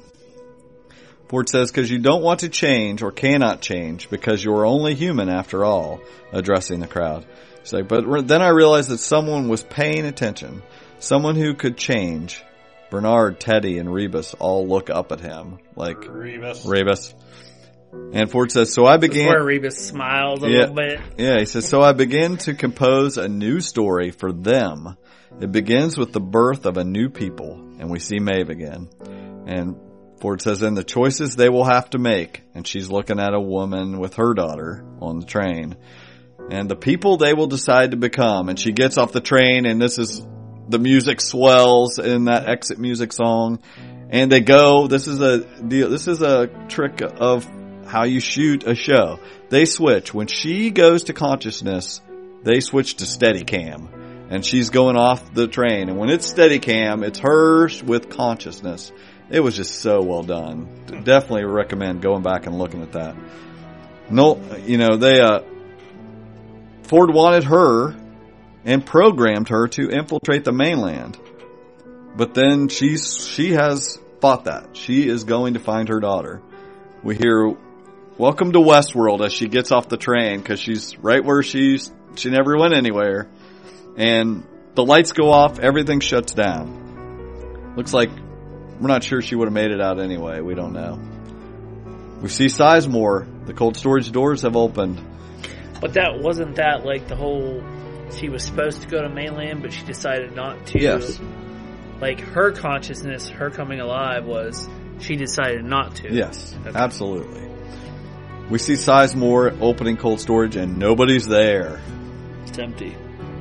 [1.28, 5.28] Ford says, because you don't want to change or cannot change because you're only human
[5.28, 6.00] after all,
[6.32, 7.26] addressing the crowd.
[7.60, 10.62] He's like, but then I realized that someone was paying attention.
[10.98, 12.42] Someone who could change.
[12.90, 16.64] Bernard, Teddy, and Rebus all look up at him like, Rebus.
[16.66, 17.14] Rebus.
[18.12, 19.26] And Ford says, so I began.
[19.26, 20.58] where Rebus smiles a Yeah.
[20.60, 21.00] little bit.
[21.18, 24.96] Yeah, he says, so I begin to compose a new story for them.
[25.40, 28.88] It begins with the birth of a new people, and we see Maeve again.
[29.46, 29.74] And
[30.20, 33.40] Ford says, and the choices they will have to make, and she's looking at a
[33.40, 35.74] woman with her daughter on the train,
[36.52, 39.82] and the people they will decide to become, and she gets off the train, and
[39.82, 40.24] this is,
[40.68, 43.58] the music swells in that exit music song,
[44.10, 47.44] and they go, this is a deal, this is a trick of
[47.94, 49.20] how you shoot a show.
[49.50, 50.12] They switch.
[50.12, 52.00] When she goes to consciousness,
[52.42, 54.26] they switch to steady cam.
[54.30, 55.88] And she's going off the train.
[55.88, 58.90] And when it's steady cam, it's hers with consciousness.
[59.30, 60.68] It was just so well done.
[61.04, 63.14] Definitely recommend going back and looking at that.
[64.10, 65.40] No, you know they uh,
[66.82, 67.94] Ford wanted her
[68.64, 71.16] and programmed her to infiltrate the mainland,
[72.16, 74.76] but then she's she has fought that.
[74.76, 76.42] She is going to find her daughter.
[77.02, 77.54] We hear
[78.18, 82.30] "Welcome to Westworld" as she gets off the train because she's right where she's she
[82.30, 83.28] never went anywhere,
[83.96, 87.74] and the lights go off, everything shuts down.
[87.76, 88.10] Looks like
[88.80, 90.40] we're not sure she would have made it out anyway.
[90.40, 91.00] We don't know.
[92.20, 93.46] We see Sizemore.
[93.46, 95.00] The cold storage doors have opened.
[95.80, 97.62] But that wasn't that like the whole.
[98.18, 100.80] She was supposed to go to mainland, but she decided not to.
[100.80, 101.18] Yes.
[102.00, 104.68] Like her consciousness, her coming alive was
[105.00, 106.12] she decided not to.
[106.14, 106.78] Yes, Okay.
[106.78, 107.43] absolutely.
[108.50, 111.80] We see Sizemore opening cold storage and nobody's there.
[112.46, 112.94] It's empty.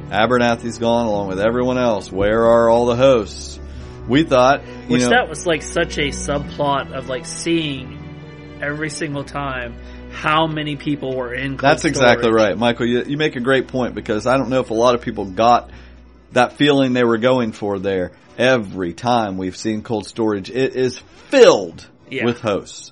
[0.09, 2.11] Abernathy's gone along with everyone else.
[2.11, 3.59] Where are all the hosts?
[4.07, 7.99] We thought, you Which know, that was like such a subplot of like seeing
[8.61, 9.75] every single time
[10.11, 11.57] how many people were in.
[11.57, 12.85] Cold That's exactly right, Michael.
[12.85, 15.25] You, you make a great point because I don't know if a lot of people
[15.25, 15.69] got
[16.31, 18.11] that feeling they were going for there.
[18.37, 20.97] Every time we've seen cold storage, it is
[21.29, 22.25] filled Yeah.
[22.25, 22.91] with hosts,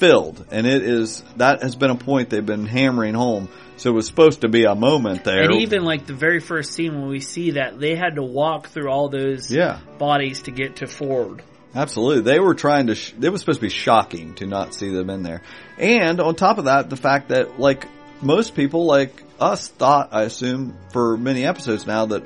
[0.00, 3.48] filled, and it is that has been a point they've been hammering home.
[3.76, 5.42] So it was supposed to be a moment there.
[5.44, 8.68] And even like the very first scene when we see that they had to walk
[8.68, 11.42] through all those yeah, bodies to get to Ford.
[11.74, 12.22] absolutely.
[12.22, 12.94] They were trying to.
[12.94, 15.42] Sh- it was supposed to be shocking to not see them in there,
[15.78, 17.86] and on top of that, the fact that like
[18.20, 22.24] most people, like us, thought I assume for many episodes now that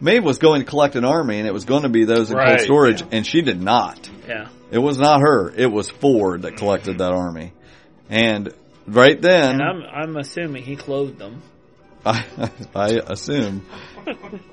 [0.00, 2.36] Maeve was going to collect an army and it was going to be those in
[2.36, 4.08] cold Right, storage, and she did not.
[4.28, 4.48] Yeah.
[4.70, 5.50] It was not her.
[5.54, 7.52] It was Ford that collected that army,
[8.10, 8.52] and
[8.86, 11.42] right then, And I'm I'm assuming he clothed them.
[12.06, 12.24] I,
[12.74, 13.66] I assume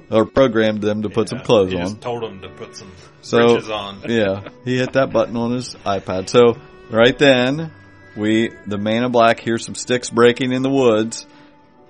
[0.09, 1.83] or programmed them to put some clothes He on.
[1.83, 2.91] just told him to put some
[3.21, 4.01] So breeches on.
[4.09, 6.29] yeah, he hit that button on his iPad.
[6.29, 6.55] So
[6.89, 7.71] right then,
[8.17, 11.27] we the man in black hears some sticks breaking in the woods,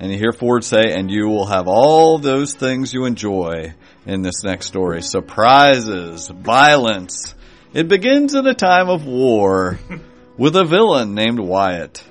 [0.02, 3.74] and you hear Ford say, "And you will have all those things you enjoy
[4.06, 7.36] in this next story: surprises, violence.
[7.74, 9.80] It begins in a time of war
[10.38, 12.04] with a villain named Wyatt."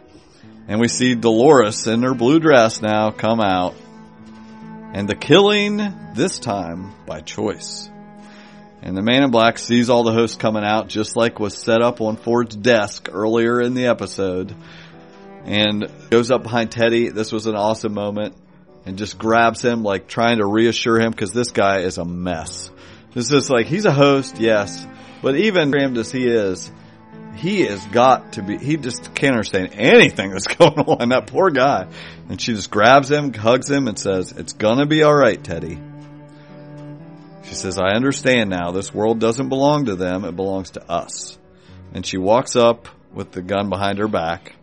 [0.69, 3.75] And we see Dolores in her blue dress now come out.
[4.95, 5.81] And the killing,
[6.15, 7.91] this time by choice.
[8.83, 11.83] And the man in black sees all the hosts coming out just like was set
[11.83, 14.55] up on Ford's desk earlier in the episode.
[15.45, 17.09] And goes up behind Teddy.
[17.09, 18.35] This was an awesome moment.
[18.85, 22.71] And just grabs him like trying to reassure him because this guy is a mess.
[23.15, 24.87] This is like, he's a host, yes.
[25.23, 26.71] But even as he is,
[27.37, 31.09] he has got to be, he just can't understand anything that's going on.
[31.11, 31.89] That poor guy.
[32.29, 35.79] And she just grabs him, hugs him and says, it's gonna be alright, Teddy.
[37.45, 38.71] She says, I understand now.
[38.71, 40.25] This world doesn't belong to them.
[40.25, 41.39] It belongs to us.
[41.95, 44.55] And she walks up with the gun behind her back.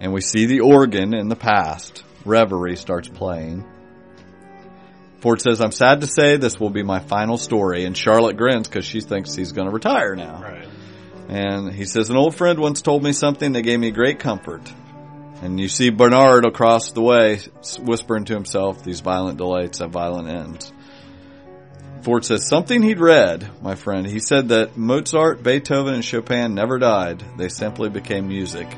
[0.00, 2.04] And we see the organ in the past.
[2.24, 3.64] Reverie starts playing.
[5.20, 7.84] Ford says, I'm sad to say this will be my final story.
[7.84, 10.40] And Charlotte grins because she thinks he's going to retire now.
[10.40, 10.68] Right.
[11.28, 14.72] And he says, an old friend once told me something that gave me great comfort.
[15.42, 17.40] And you see Bernard across the way
[17.80, 20.72] whispering to himself, these violent delights have violent ends.
[22.02, 24.06] Ford says, something he'd read, my friend.
[24.06, 27.22] He said that Mozart, Beethoven, and Chopin never died.
[27.36, 28.68] They simply became music.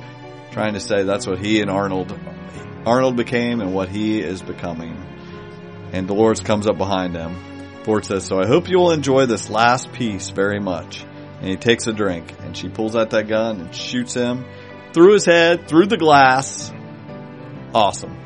[0.52, 2.18] Trying to say that's what he and Arnold,
[2.84, 4.96] Arnold became and what he is becoming.
[5.92, 7.36] And Dolores comes up behind him.
[7.84, 11.04] Ford says, so I hope you will enjoy this last piece very much.
[11.40, 14.44] And he takes a drink and she pulls out that gun and shoots him
[14.92, 16.72] through his head, through the glass.
[17.74, 18.16] Awesome.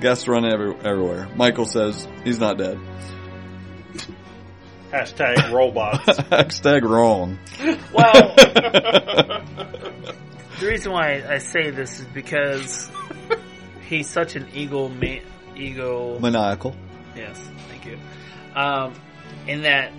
[0.00, 1.28] Guests run every, everywhere.
[1.36, 2.78] Michael says he's not dead.
[4.92, 6.04] Hashtag robots.
[6.06, 7.38] Hashtag wrong.
[7.92, 8.12] Well,
[10.60, 12.90] the reason why I say this is because
[13.86, 15.18] he's such an eagle ma-
[15.58, 16.18] ego.
[16.18, 16.74] Maniacal.
[17.16, 17.98] Yes, thank you.
[18.54, 18.94] Um,
[19.46, 19.92] in that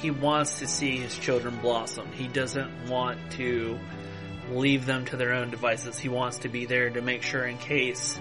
[0.00, 2.10] he wants to see his children blossom.
[2.12, 3.78] He doesn't want to
[4.50, 5.98] leave them to their own devices.
[5.98, 8.18] He wants to be there to make sure in case.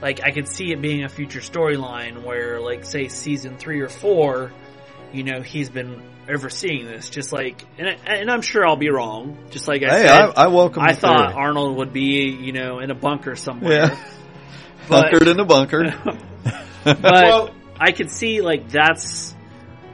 [0.00, 3.88] Like I could see it being a future storyline where, like, say season three or
[3.88, 4.50] four,
[5.12, 7.10] you know, he's been overseeing this.
[7.10, 9.36] Just like, and, I, and I'm sure I'll be wrong.
[9.50, 11.42] Just like I Hey, said, I, I welcome I thought theory.
[11.42, 13.72] Arnold would be, you know, in a bunker somewhere.
[13.72, 14.04] Yeah.
[14.90, 15.94] But- Bunkered in a bunker.
[16.84, 19.34] But Well- I could see like that's.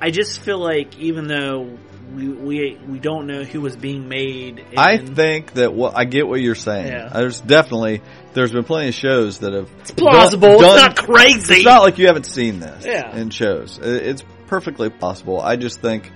[0.01, 1.79] I just feel like even though
[2.15, 6.05] we we we don't know who was being made, in, I think that what I
[6.05, 6.89] get what you're saying.
[6.89, 7.09] Yeah.
[7.09, 8.03] There's definitely
[8.35, 10.59] there's been plenty of shows that have it's plausible.
[10.59, 11.55] done- it's not crazy.
[11.57, 13.17] It's not like you haven't seen this Yeah.
[13.17, 13.79] in shows.
[13.81, 15.41] It's perfectly possible.
[15.41, 16.11] I just think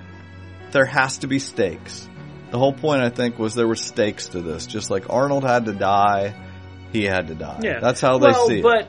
[0.72, 2.08] there has to be stakes.
[2.50, 4.66] The whole point, I think, was there were stakes to this.
[4.66, 6.34] Just like Arnold had to die,
[6.92, 7.60] he had to die.
[7.62, 8.62] Yeah, That's how well, they see it.
[8.62, 8.88] but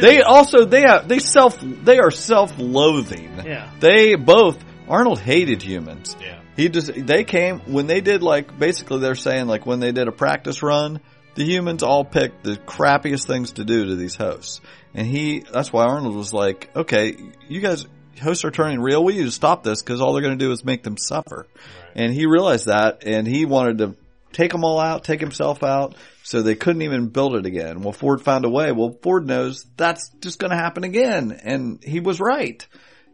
[0.00, 3.30] They also they have they self they are self loathing.
[3.44, 3.70] Yeah.
[3.80, 6.16] They both Arnold hated humans.
[6.20, 6.40] Yeah.
[6.56, 10.08] He just they came when they did like basically they're saying like when they did
[10.08, 11.00] a practice run,
[11.34, 14.60] the humans all picked the crappiest things to do to these hosts.
[14.94, 17.16] And he that's why Arnold was like, "Okay,
[17.48, 17.86] you guys
[18.20, 19.04] hosts are turning real.
[19.04, 21.46] We need to stop this because all they're going to do is make them suffer."
[21.94, 23.96] And he realized that and he wanted to
[24.32, 27.80] take them all out, take himself out, so they couldn't even build it again.
[27.80, 28.72] Well, Ford found a way.
[28.72, 32.66] Well, Ford knows that's just going to happen again, and he was right.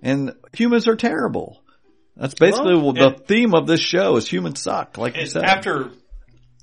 [0.02, 1.62] And humans are terrible.
[2.16, 5.44] That's basically Well, the theme of this show is humans suck, like you said.
[5.44, 5.90] after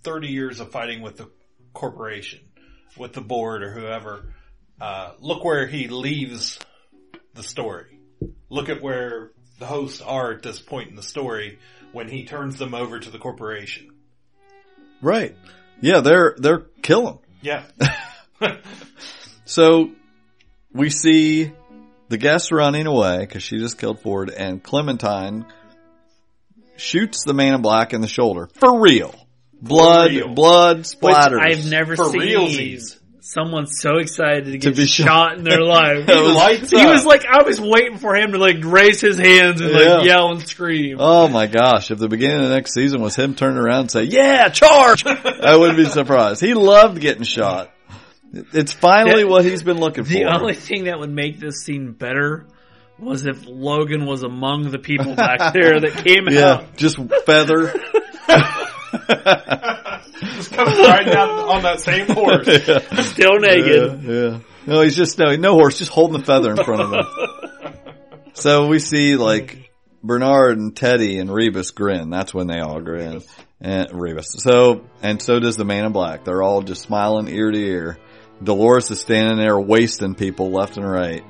[0.03, 1.29] 30 years of fighting with the
[1.73, 2.39] corporation,
[2.97, 4.33] with the board or whoever,
[4.79, 6.59] uh, look where he leaves
[7.33, 7.99] the story.
[8.49, 11.59] Look at where the hosts are at this point in the story
[11.91, 13.90] when he turns them over to the corporation.
[15.01, 15.35] Right.
[15.81, 17.19] Yeah, they're, they're killing.
[17.41, 17.63] Yeah.
[19.51, 19.91] So
[20.71, 21.51] we see
[22.07, 25.45] the guest running away because she just killed Ford and Clementine
[26.77, 28.47] shoots the man in black in the shoulder.
[28.53, 29.13] For real.
[29.61, 30.33] Blood, real.
[30.33, 31.41] blood which splatters.
[31.41, 32.97] I've never For seen realsies.
[33.33, 35.37] Someone so excited to get be shot, shot.
[35.37, 36.05] in their life.
[36.07, 36.21] That
[36.61, 39.71] was- he was like, I was waiting for him to like raise his hands and
[39.71, 39.77] Yeah.
[39.97, 40.97] like yell and scream.
[40.99, 43.91] Oh my gosh, if the beginning of the next season was him turning around and
[43.91, 45.05] say, yeah, charge!
[45.07, 46.41] I wouldn't be surprised.
[46.41, 47.71] He loved getting shot.
[48.33, 50.29] It's finally The- what he's been looking The for.
[50.29, 52.47] The only thing that would make this scene better
[52.99, 56.77] was if Logan was among the people back there that came yeah, out.
[56.77, 57.73] just feather.
[60.35, 62.45] Just comes riding out on that same horse.
[63.07, 64.03] Still naked.
[64.03, 64.39] Yeah, yeah.
[64.67, 67.73] No, he's just no, no horse, just holding the feather in front of him.
[68.33, 69.71] so we see like
[70.03, 72.11] Bernard and Teddy and Rebus grin.
[72.11, 73.23] That's when they all grin.
[73.59, 74.35] And Rebus.
[74.37, 76.23] So and so does the man in black.
[76.23, 77.97] They're all just smiling ear to ear.
[78.43, 81.23] Dolores is standing there wasting people left and right.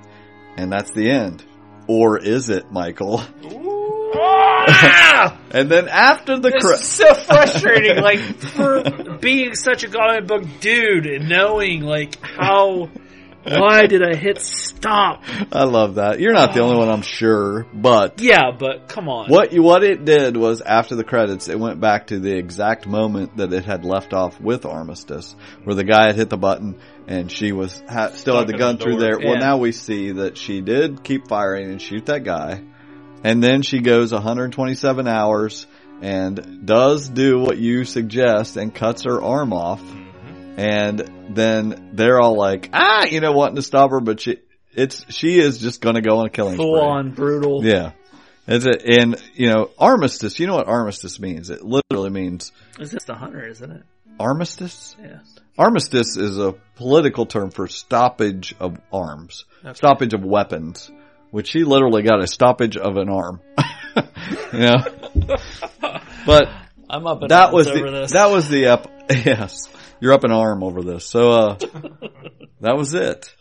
[0.57, 1.45] And that's the end.
[1.87, 3.21] Or is it, Michael?
[3.21, 3.80] Ah!
[5.53, 10.43] And then after the It's cre- so frustrating, like for being such a comic book
[10.59, 12.89] dude and knowing like how.
[13.43, 15.23] Why did I hit stop?
[15.51, 16.19] I love that.
[16.19, 19.31] You're not the only one, I'm sure, but Yeah, but come on.
[19.31, 22.85] What you, what it did was after the credits, it went back to the exact
[22.85, 26.77] moment that it had left off with Armistice, where the guy had hit the button
[27.07, 29.01] and she was ha, still had the gun the through door.
[29.01, 29.19] there.
[29.19, 32.61] Well, now we see that she did keep firing and shoot that guy,
[33.23, 35.65] and then she goes 127 hours
[36.01, 39.81] and does do what you suggest and cuts her arm off,
[40.57, 40.99] and
[41.35, 44.37] then they're all like, ah, you know, wanting to stop her, but she.
[44.73, 46.87] It's she is just going to go on a killing Full spree.
[46.89, 47.61] on brutal.
[47.65, 47.91] Yeah.
[48.47, 51.49] It's a, and, you know, armistice, you know what armistice means?
[51.49, 53.83] It literally means Is this the hunter, isn't it?
[54.17, 54.95] armistice?
[55.01, 55.19] Yeah.
[55.57, 59.73] Armistice is a political term for stoppage of arms, Okay.
[59.73, 60.89] stoppage of weapons,
[61.31, 63.41] which he literally got a stoppage of an arm.
[64.53, 64.83] you know?
[66.25, 66.49] But
[66.89, 68.11] I'm up in that was over the, this.
[68.11, 68.91] that was the ep-
[69.25, 71.05] yes, you're up in arm over this.
[71.05, 71.57] So, uh,
[72.59, 73.33] that was it.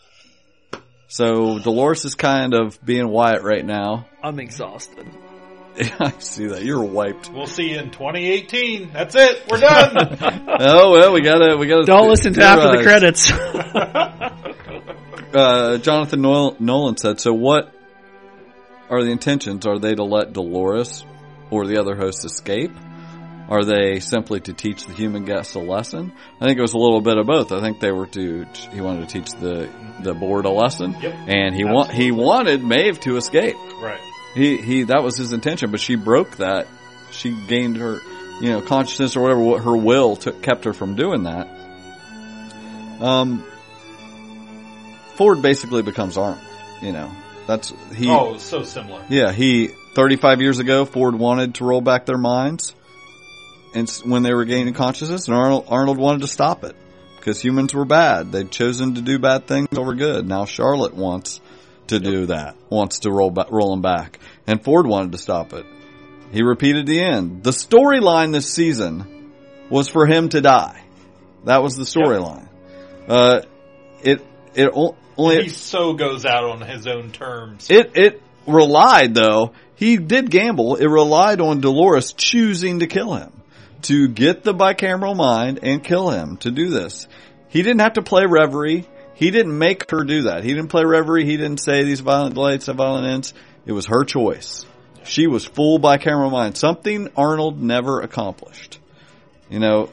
[1.09, 4.07] So Dolores is kind of being Wyatt right now.
[4.23, 5.07] I'm exhausted.
[6.01, 6.65] I see that.
[6.65, 7.31] You're wiped.
[7.33, 8.93] We'll see you in 2018.
[8.93, 9.45] That's it.
[9.51, 9.97] We're done.
[10.61, 11.85] Oh well, we gotta we gotta.
[11.85, 13.33] Don't listen to after the credits.
[15.33, 17.21] Uh, Jonathan Nolan said.
[17.21, 17.73] So, what
[18.91, 19.67] are the intentions?
[19.67, 21.05] Are they to let Dolores
[21.51, 22.73] or the other hosts escape?
[23.49, 26.13] Are they simply to teach the human guests a lesson?
[26.41, 27.51] I think it was a little bit of both.
[27.51, 28.45] I think they were to.
[28.73, 29.69] He wanted to teach the
[30.03, 31.15] the board a lesson, Yep.
[31.27, 33.57] and he want he wanted Maeve to escape.
[33.83, 33.99] right.
[34.35, 36.69] He he that was his intention, but she broke that.
[37.11, 37.99] She gained her,
[38.41, 39.41] you know, consciousness or whatever.
[39.41, 41.49] What her will took kept her from doing that.
[43.01, 43.45] Um,
[45.17, 46.41] Ford basically becomes armed.
[46.83, 47.11] You know,
[47.51, 48.09] that's he.
[48.09, 49.05] Oh, so similar.
[49.09, 52.77] Yeah, he 35 years ago, Ford wanted to roll back their minds,
[53.75, 56.77] and when they were gaining consciousness, and Arnold Arnold wanted to stop it
[57.17, 58.31] because humans were bad.
[58.31, 60.29] They'd chosen to do bad things over good.
[60.29, 61.41] Now Charlotte wants
[61.89, 65.53] to do that, wants to roll back, roll them back, and Ford wanted to stop
[65.53, 65.67] it.
[66.31, 67.43] He repeated the end.
[67.43, 69.33] The storyline this season
[69.69, 70.85] was for him to die.
[71.47, 72.47] That was the storyline.
[73.09, 73.41] Uh,
[74.05, 74.25] it
[74.55, 74.71] it
[75.17, 77.71] only He so goes out on his own terms.
[77.71, 79.53] it it relied though.
[79.75, 80.77] He did gamble.
[80.77, 83.33] It relied on Dolores choosing to kill him,
[83.83, 86.37] to get the bicameral mind and kill him.
[86.39, 87.09] To do this,
[87.49, 88.87] he didn't have to play reverie.
[89.15, 90.45] He didn't make her do that.
[90.45, 91.25] He didn't play reverie.
[91.27, 93.35] He didn't say these violent delights have violent ends.
[93.67, 94.65] It was her choice.
[95.05, 96.57] She was fooled by Cameron Mind.
[96.57, 98.79] Something Arnold never accomplished.
[99.51, 99.91] You know,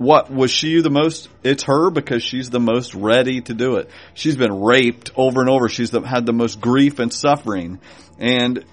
[0.00, 1.28] what was she the most?
[1.44, 3.90] It's her because she's the most ready to do it.
[4.14, 5.68] She's been raped over and over.
[5.68, 7.80] She's the, had the most grief and suffering.
[8.18, 8.64] And,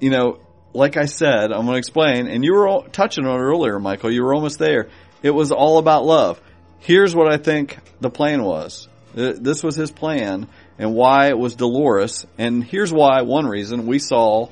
[0.00, 0.38] you know,
[0.72, 4.10] like I said, I'm going to explain, and you were touching on it earlier, Michael.
[4.10, 4.88] You were almost there.
[5.22, 6.40] It was all about love.
[6.78, 8.88] Here's what I think the plan was.
[9.12, 10.48] This was his plan
[10.78, 12.26] and why it was Dolores.
[12.38, 14.48] And here's why, one reason, we saw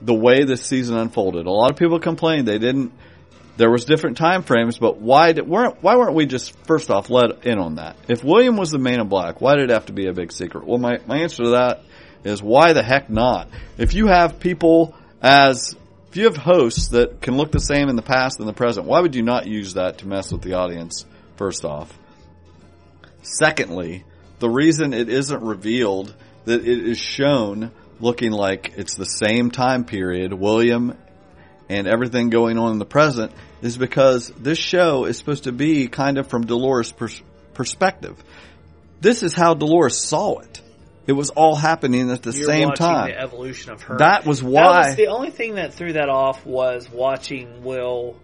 [0.00, 1.44] the way this season unfolded.
[1.44, 2.94] A lot of people complained they didn't,
[3.56, 7.10] there was different time frames, but why did, weren't, why weren't we just first off
[7.10, 7.96] let in on that?
[8.08, 10.32] If William was the man in black, why did it have to be a big
[10.32, 10.66] secret?
[10.66, 11.82] Well, my, my answer to that
[12.24, 13.48] is why the heck not?
[13.78, 15.76] If you have people as,
[16.08, 18.86] if you have hosts that can look the same in the past and the present,
[18.86, 21.04] why would you not use that to mess with the audience
[21.36, 21.96] first off?
[23.22, 24.04] Secondly,
[24.38, 26.14] the reason it isn't revealed
[26.46, 27.70] that it is shown
[28.00, 30.96] looking like it's the same time period, William
[31.70, 33.30] and everything going on in the present
[33.62, 37.22] is because this show is supposed to be kind of from Dolores' pers-
[37.54, 38.22] perspective.
[39.00, 40.60] This is how Dolores saw it.
[41.06, 43.10] It was all happening at the You're same time.
[43.10, 43.98] The evolution of her.
[43.98, 44.88] That was That why.
[44.88, 48.16] was the only thing that threw that off was watching Will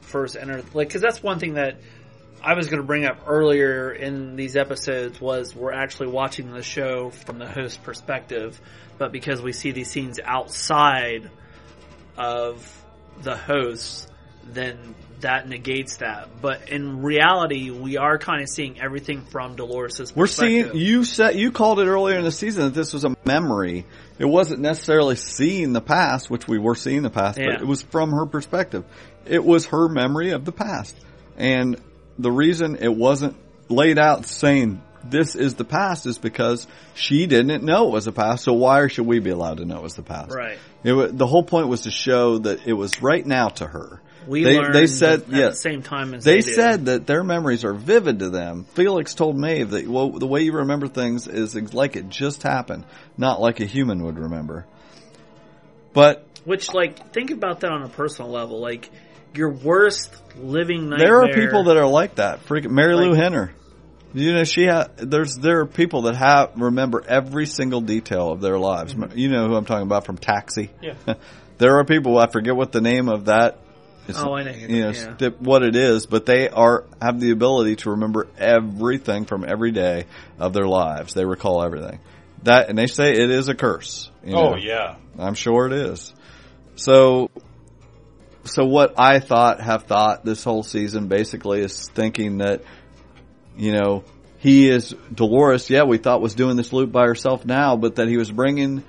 [0.00, 0.62] first enter.
[0.72, 1.76] Like, because that's one thing that
[2.42, 6.62] I was going to bring up earlier in these episodes was we're actually watching the
[6.62, 8.58] show from the host perspective,
[8.96, 11.30] but because we see these scenes outside
[12.16, 12.83] of
[13.22, 14.06] the hosts,
[14.44, 16.28] then that negates that.
[16.42, 21.36] But in reality, we are kind of seeing everything from Dolores' We're seeing you said
[21.36, 23.86] you called it earlier in the season that this was a memory.
[24.18, 27.52] It wasn't necessarily seeing the past, which we were seeing the past, Yeah.
[27.52, 28.84] but it was from her perspective.
[29.26, 30.94] It was her memory of the past.
[31.36, 31.76] And
[32.18, 33.36] the reason it wasn't
[33.68, 38.12] laid out saying this is the past is because she didn't know it was the
[38.12, 38.44] past.
[38.44, 40.34] So why should we be allowed to know it was the past?
[40.34, 40.58] Right.
[40.82, 44.00] It the whole point was to show that it was right now to her.
[44.26, 45.52] We they, learned they said at yes.
[45.56, 48.64] the same time as They they, said that their memories are vivid to them.
[48.72, 52.84] Felix told Maeve that well, the way you remember things is like it just happened,
[53.18, 54.66] not like a human would remember.
[55.92, 58.60] But Which, like, think about that on a personal level.
[58.60, 58.90] Like,
[59.34, 61.06] your worst living nightmare.
[61.06, 62.44] there are people that are like that.
[62.46, 63.52] Freaking Marilu Like- Henner.
[64.14, 68.40] You know, she ha- there's there are people that have remember every single detail of
[68.40, 68.94] their lives.
[68.94, 69.18] Mm-hmm.
[69.18, 70.70] You know who I'm talking about from Taxi.
[70.80, 70.94] Yeah.
[71.58, 73.58] there are people I forget what the name of that.
[74.06, 74.52] Is, Oh, I know.
[74.52, 75.16] you know Yeah.
[75.16, 79.72] st- what it is, but they are have the ability to remember everything from every
[79.72, 80.04] day
[80.38, 81.14] of their lives.
[81.14, 81.98] They recall everything.
[82.44, 84.10] That and they say it is a curse.
[84.24, 84.96] you Oh yeah.
[85.18, 86.12] I'm sure it is.
[86.76, 87.30] So,
[88.44, 92.62] so what I thought, have thought this whole season basically is thinking that,
[93.56, 94.04] you know,
[94.38, 95.70] he is Dolores.
[95.70, 98.82] Yeah, we thought was doing this loop by herself now, but that he was bringing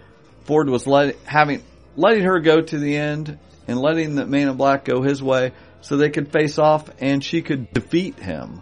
[0.46, 1.64] Ford was let, having
[1.96, 3.38] letting her go to the end
[3.68, 7.24] and letting the Man in Black go his way, so they could face off and
[7.24, 8.62] she could defeat him.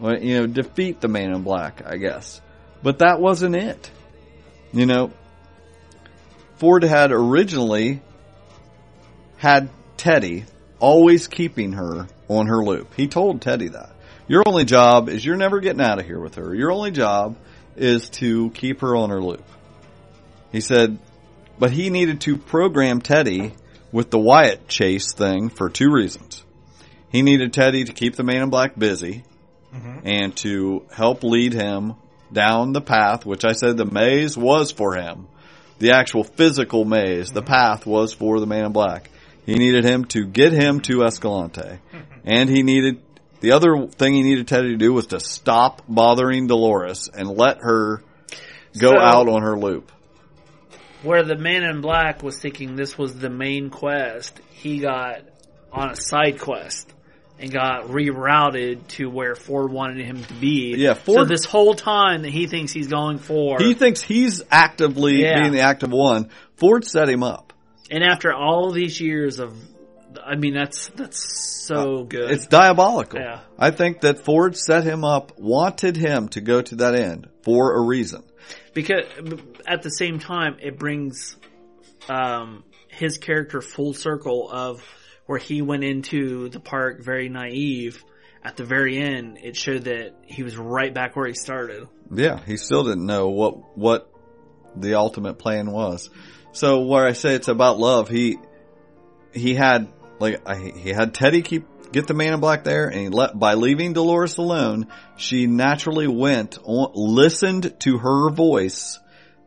[0.00, 2.40] You know, defeat the Man in Black, I guess.
[2.82, 3.90] But that wasn't it.
[4.72, 5.12] You know,
[6.56, 8.00] Ford had originally
[9.36, 10.44] had Teddy
[10.78, 12.94] always keeping her on her loop.
[12.94, 13.90] He told Teddy that.
[14.30, 16.54] Your only job is you're never getting out of here with her.
[16.54, 17.36] Your only job
[17.74, 19.42] is to keep her on her loop.
[20.52, 21.00] He said,
[21.58, 23.52] but he needed to program Teddy
[23.90, 26.44] with the Wyatt chase thing for two reasons.
[27.10, 29.24] He needed Teddy to keep the man in black busy
[29.74, 30.06] mm-hmm.
[30.06, 31.94] and to help lead him
[32.32, 35.26] down the path, which I said the maze was for him.
[35.80, 37.52] The actual physical maze, the mm-hmm.
[37.52, 39.10] path was for the man in black.
[39.44, 41.62] He needed him to get him to Escalante.
[41.62, 42.20] Mm-hmm.
[42.22, 43.02] And he needed,
[43.40, 47.58] the other thing he needed Teddy to do was to stop bothering Dolores and let
[47.58, 48.02] her
[48.78, 49.90] go So- out on her loop.
[51.02, 55.20] Where the man in black was thinking this was the main quest, he got
[55.72, 56.92] on a side quest
[57.38, 60.74] and got rerouted to where Ford wanted him to be.
[60.76, 64.42] Yeah, so Ford- this whole time that he thinks he's going for, He thinks he's
[64.50, 65.40] actively Yeah.
[65.40, 66.28] being the active one.
[66.56, 67.46] Ford set him up.
[67.90, 69.52] and after all these years of,
[70.30, 71.18] I mean, that's that's
[71.66, 72.30] so good.
[72.30, 73.18] Uh, It's diabolical.
[73.20, 73.40] Yeah.
[73.58, 77.74] I think that Ford set him up, wanted him to go to that end for
[77.76, 78.22] a reason.
[78.74, 79.04] because
[79.66, 81.36] at the same time it brings
[82.08, 84.82] um, his character full circle of
[85.26, 88.02] where he went into the park very naive
[88.44, 92.40] at the very end it showed that he was right back where he started Yeah,
[92.46, 94.10] he still didn't know what what
[94.76, 96.10] the ultimate plan was.
[96.52, 98.38] So where I say it's about love, he
[99.32, 99.88] he had
[100.20, 103.38] like I, he had Teddy keep get the man in black there, and he let
[103.38, 104.86] by leaving Dolores alone,
[105.16, 108.98] she naturally went on, listened to her voice,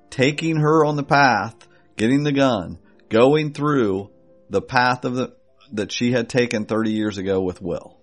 [0.10, 1.56] taking her on the path,
[1.96, 2.80] getting the gun,
[3.10, 4.10] going through
[4.50, 5.36] the path of the
[5.72, 7.98] that she had taken 30 years ago with Will.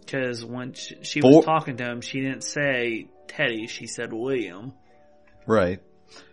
[0.00, 3.66] Because when she, she For- was talking to him, she didn't say Teddy.
[3.66, 4.72] She said William.
[5.46, 5.80] Right.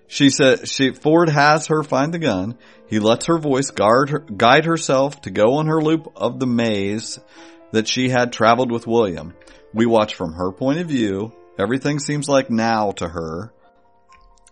[0.08, 2.58] She said she Ford has her find the gun.
[2.88, 6.46] He lets her voice guard her, guide herself to go on her loop of the
[6.46, 7.20] maze
[7.72, 9.34] that she had traveled with William.
[9.74, 11.34] We watch from her point of view.
[11.58, 13.52] Everything seems like now to her.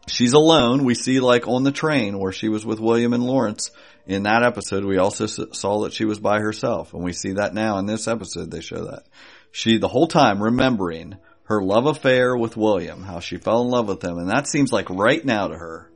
[0.07, 0.83] She's alone.
[0.83, 3.71] We see like on the train where she was with William and Lawrence.
[4.05, 7.53] In that episode, we also saw that she was by herself, and we see that
[7.53, 8.51] now in this episode.
[8.51, 9.03] They show that
[9.51, 13.87] she the whole time remembering her love affair with William, how she fell in love
[13.87, 15.91] with him, and that seems like right now to her.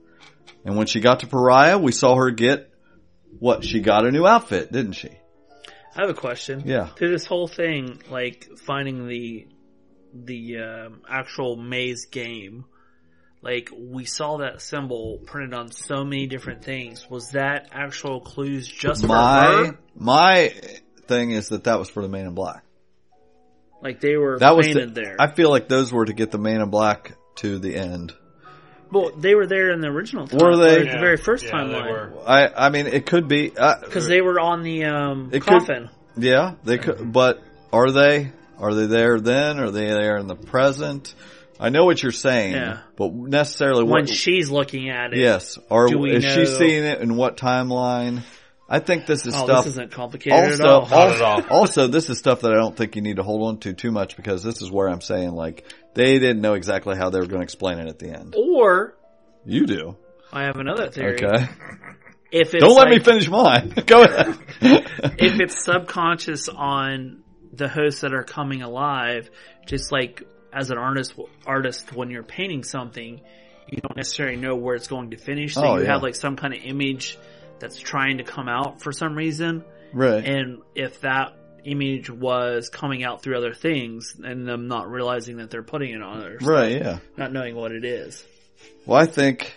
[0.65, 2.69] And when she got to Pariah, we saw her get
[3.39, 5.09] what she got a new outfit, didn't she?
[5.95, 6.63] I have a question.
[6.65, 6.89] Yeah.
[6.97, 9.47] To this whole thing, like finding the
[10.13, 12.65] the um, actual maze game,
[13.41, 17.09] like we saw that symbol printed on so many different things.
[17.09, 19.79] Was that actual clues just for My her?
[19.95, 20.53] my
[21.07, 22.63] thing is that that was for the Man in Black.
[23.81, 25.15] Like they were That was painted the, there.
[25.19, 28.13] I feel like those were to get the Man in Black to the end.
[28.91, 30.27] well, they were there in the original.
[30.27, 30.77] Time, Were they?
[30.81, 32.13] or the very first Yeah, time they were.
[32.25, 35.59] I I mean it could be uh, because they were on the um, It could-
[35.59, 35.89] coffin.
[36.17, 37.41] Yeah, they could, but
[37.71, 38.31] are they?
[38.57, 39.59] Are they there then?
[39.59, 41.13] Are they there in the present?
[41.59, 42.79] I know what you're saying, Yeah.
[42.95, 44.09] but necessarily when what?
[44.09, 45.19] she's looking at it.
[45.19, 48.21] yes, are Do we is she seeing it in what timeline?
[48.69, 49.63] I think this is Oh, stuff.
[49.63, 50.81] this isn't complicated also, at all.
[50.89, 51.35] Not at all.
[51.35, 53.73] also, also, this is stuff that I don't think you need to hold on to
[53.73, 57.19] too much because this is where I'm saying like they didn't know exactly how they
[57.19, 58.35] were going to explain it at the end.
[58.37, 58.95] Or
[59.45, 59.95] You do,
[60.33, 61.15] I have another theory.
[61.23, 61.47] okay?
[62.29, 63.73] If it's Don't let me finish mine.
[63.85, 64.37] Go ahead.
[64.61, 67.23] if it's subconscious on
[67.53, 69.29] the hosts that are coming alive,
[69.65, 71.13] just like as an artist,
[71.45, 73.21] artist when you're painting something,
[73.69, 75.53] you don't necessarily know where it's going to finish.
[75.53, 75.93] So Oh, you yeah.
[75.93, 77.17] have like some kind of image
[77.59, 79.63] that's trying to come out for some reason.
[79.93, 80.23] right.
[80.25, 81.33] And if that
[81.65, 86.01] image was coming out through other things and them not realizing that they're putting it
[86.01, 86.73] on others, Right.
[86.81, 86.99] Yeah.
[87.17, 88.23] not knowing what it is.
[88.85, 89.53] Well, I think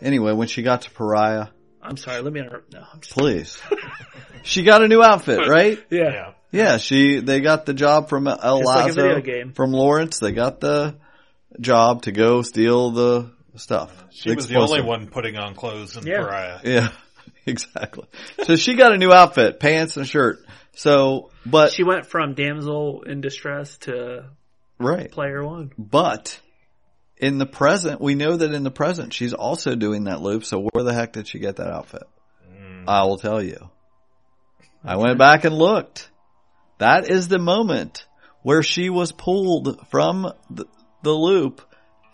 [0.00, 1.48] anyway when she got to Pariah.
[1.84, 2.72] I'm sorry, let me interrupt.
[2.72, 3.60] No, I'm just, Please.
[4.42, 5.78] she got a new outfit, right?
[5.90, 6.10] yeah.
[6.12, 6.32] Yeah.
[6.54, 9.52] Yeah, she they got the job from El Just like a Lazo video game.
[9.54, 10.18] from Lawrence.
[10.18, 10.96] They got the
[11.60, 13.90] job to go steal the stuff.
[14.10, 16.18] She was the only one putting on clothes in Yeah.
[16.22, 16.58] Pariah.
[16.64, 16.88] Yeah,
[17.46, 18.04] exactly.
[18.44, 20.38] So she got a new outfit, pants and a shirt.
[20.74, 24.30] So, but She went from damsel in distress to
[24.78, 25.72] right, player one.
[25.76, 26.38] but
[27.18, 30.44] in the present, we know that in the present she's also doing that loop.
[30.44, 32.04] So where the heck did she get that outfit?
[32.46, 32.88] Hmm.
[32.88, 33.70] I will tell you.
[34.84, 36.10] I went back and looked.
[36.78, 38.06] That is the moment
[38.42, 40.66] where she was pulled from the,
[41.02, 41.60] the loop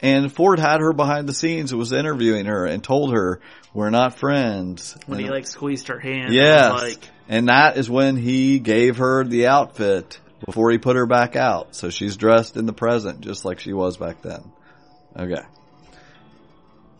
[0.01, 3.41] and Ford had her behind the scenes was interviewing her and told her
[3.73, 4.97] we're not friends.
[5.07, 6.33] when he like squeezed her hand.
[6.33, 6.73] yes.
[6.73, 11.37] Like, and that is when he gave her the outfit before he put her back
[11.37, 11.75] out.
[11.75, 14.51] So she's dressed in the present just like she was back then.
[15.17, 15.43] Okay.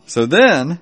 [0.05, 0.79] So then,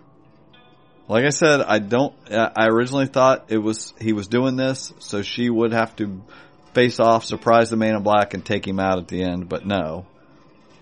[1.07, 5.21] like I said, I don't, I originally thought it was, he was doing this so
[5.21, 6.21] she would have to
[6.73, 9.65] face off, surprise the man in black and take him out at the end, but
[9.65, 10.05] no.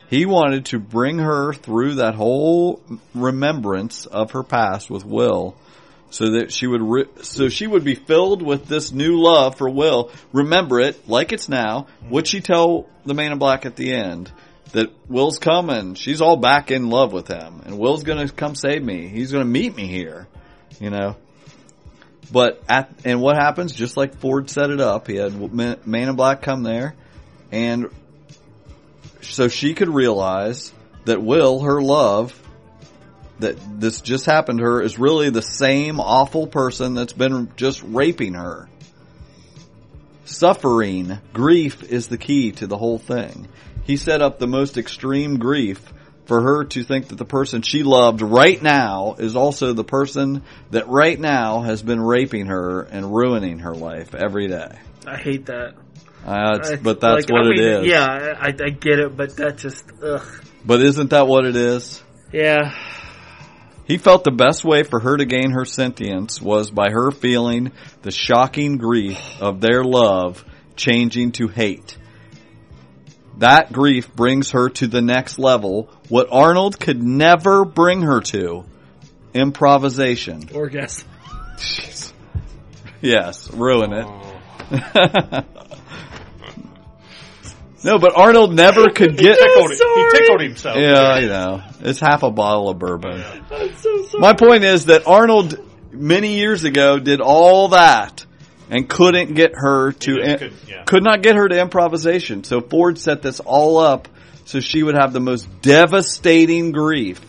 [0.09, 2.81] He wanted to bring her through that whole
[3.13, 5.55] remembrance of her past with Will
[6.15, 9.69] so that she would re- so she would be filled with this new love for
[9.69, 10.11] Will.
[10.31, 11.87] Remember it like it's now.
[12.09, 14.31] Would she tell the man in black at the end
[14.71, 15.95] that Will's coming?
[15.95, 19.07] She's all back in love with him, and Will's going to come save me.
[19.07, 20.27] He's going to meet me here,
[20.79, 21.17] you know.
[22.31, 23.73] But at and what happens?
[23.73, 26.95] Just like Ford set it up, he had Man Man in Black come there,
[27.51, 27.89] and
[29.33, 30.71] so she could realize
[31.05, 32.39] that Will, her love,
[33.39, 37.83] that this just happened to her is really the same awful person that's been just
[37.83, 38.69] raping her.
[40.25, 43.47] Suffering, grief is the key to the whole thing.
[43.83, 45.93] He set up the most extreme grief
[46.25, 50.41] for her to think that the person she loved right now is also the person
[50.71, 54.79] that right now has been raping her and ruining her life every day.
[55.05, 55.75] I hate that.
[56.25, 57.87] Uh, but that's like, what I mean, it is.
[57.87, 58.05] Yeah,
[58.39, 60.25] I, I get it, but that just ugh.
[60.65, 62.01] But isn't that what it is?
[62.31, 62.73] Yeah,
[63.85, 67.71] He felt the best way for her to gain her sentience was by her feeling
[68.01, 70.43] the shocking grief of their love
[70.75, 71.95] changing to hate.
[73.37, 78.65] That grief brings her to the next level, what Arnold could never bring her to.
[79.33, 80.49] Improvisation.
[80.53, 81.07] orgasm.
[83.01, 85.45] Yes, ruin it.
[87.85, 89.37] no, but Arnold never could get.
[89.39, 90.77] Tickled, he tickled himself.
[90.77, 93.23] Yeah, you know, it's half a bottle of bourbon.
[93.51, 94.21] I'm so sorry.
[94.21, 95.57] My point is that Arnold
[95.91, 98.25] many years ago did all that
[98.69, 100.83] and couldn't get her to He just in- could- yeah.
[100.83, 102.43] could not get her to improvisation.
[102.43, 104.07] So Ford set this all up
[104.45, 107.21] so she would have the most devastating grief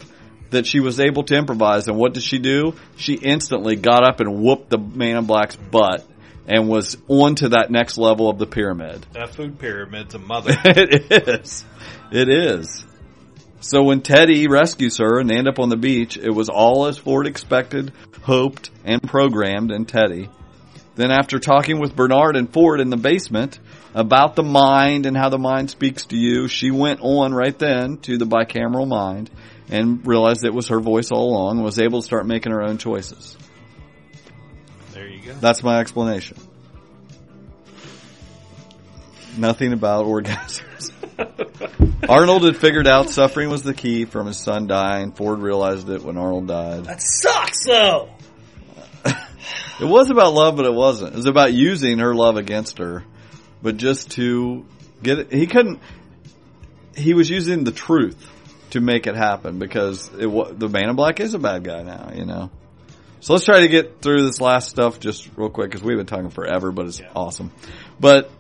[0.51, 1.89] that she was able to improvise.
[1.89, 2.75] And what did she do?
[2.97, 6.07] She instantly got up and whooped the man in black's butt
[6.47, 9.07] and was on to that next level of the pyramid.
[9.13, 10.57] That food pyramid's a mother.
[10.65, 11.65] it is.
[12.13, 12.85] It is.
[13.61, 16.87] So when Teddy rescues her and they end up on the beach, it was all
[16.87, 17.93] as Ford expected,
[18.23, 20.29] hoped, and programmed in Teddy.
[20.95, 23.59] Then after talking with Bernard and Ford in the basement
[23.95, 27.99] about the mind and how the mind speaks to you, she went on right then
[27.99, 29.31] to the bicameral mind
[29.69, 32.63] and realized it was her voice all along and was able to start making her
[32.63, 33.37] own choices.
[35.07, 35.35] There you go.
[35.35, 36.37] That's my explanation.
[39.37, 40.93] Nothing about orgasms.
[42.09, 45.13] Arnold had figured out suffering was the key from his son dying.
[45.13, 46.85] Ford realized it when Arnold died.
[46.85, 48.11] That sucks though.
[49.79, 51.13] It was about love, but it wasn't.
[51.13, 53.05] It was about using her love against her,
[53.63, 54.65] but just to
[55.03, 55.31] get it.
[55.31, 55.81] He couldn't.
[56.97, 58.17] He was using the truth
[58.71, 62.11] to make it happen because it the Man in Black is a bad guy now,
[62.15, 62.51] you know.
[63.21, 66.07] So let's try to get through this last stuff just real quick because we've been
[66.07, 67.51] talking forever, but it's awesome.
[67.99, 68.31] But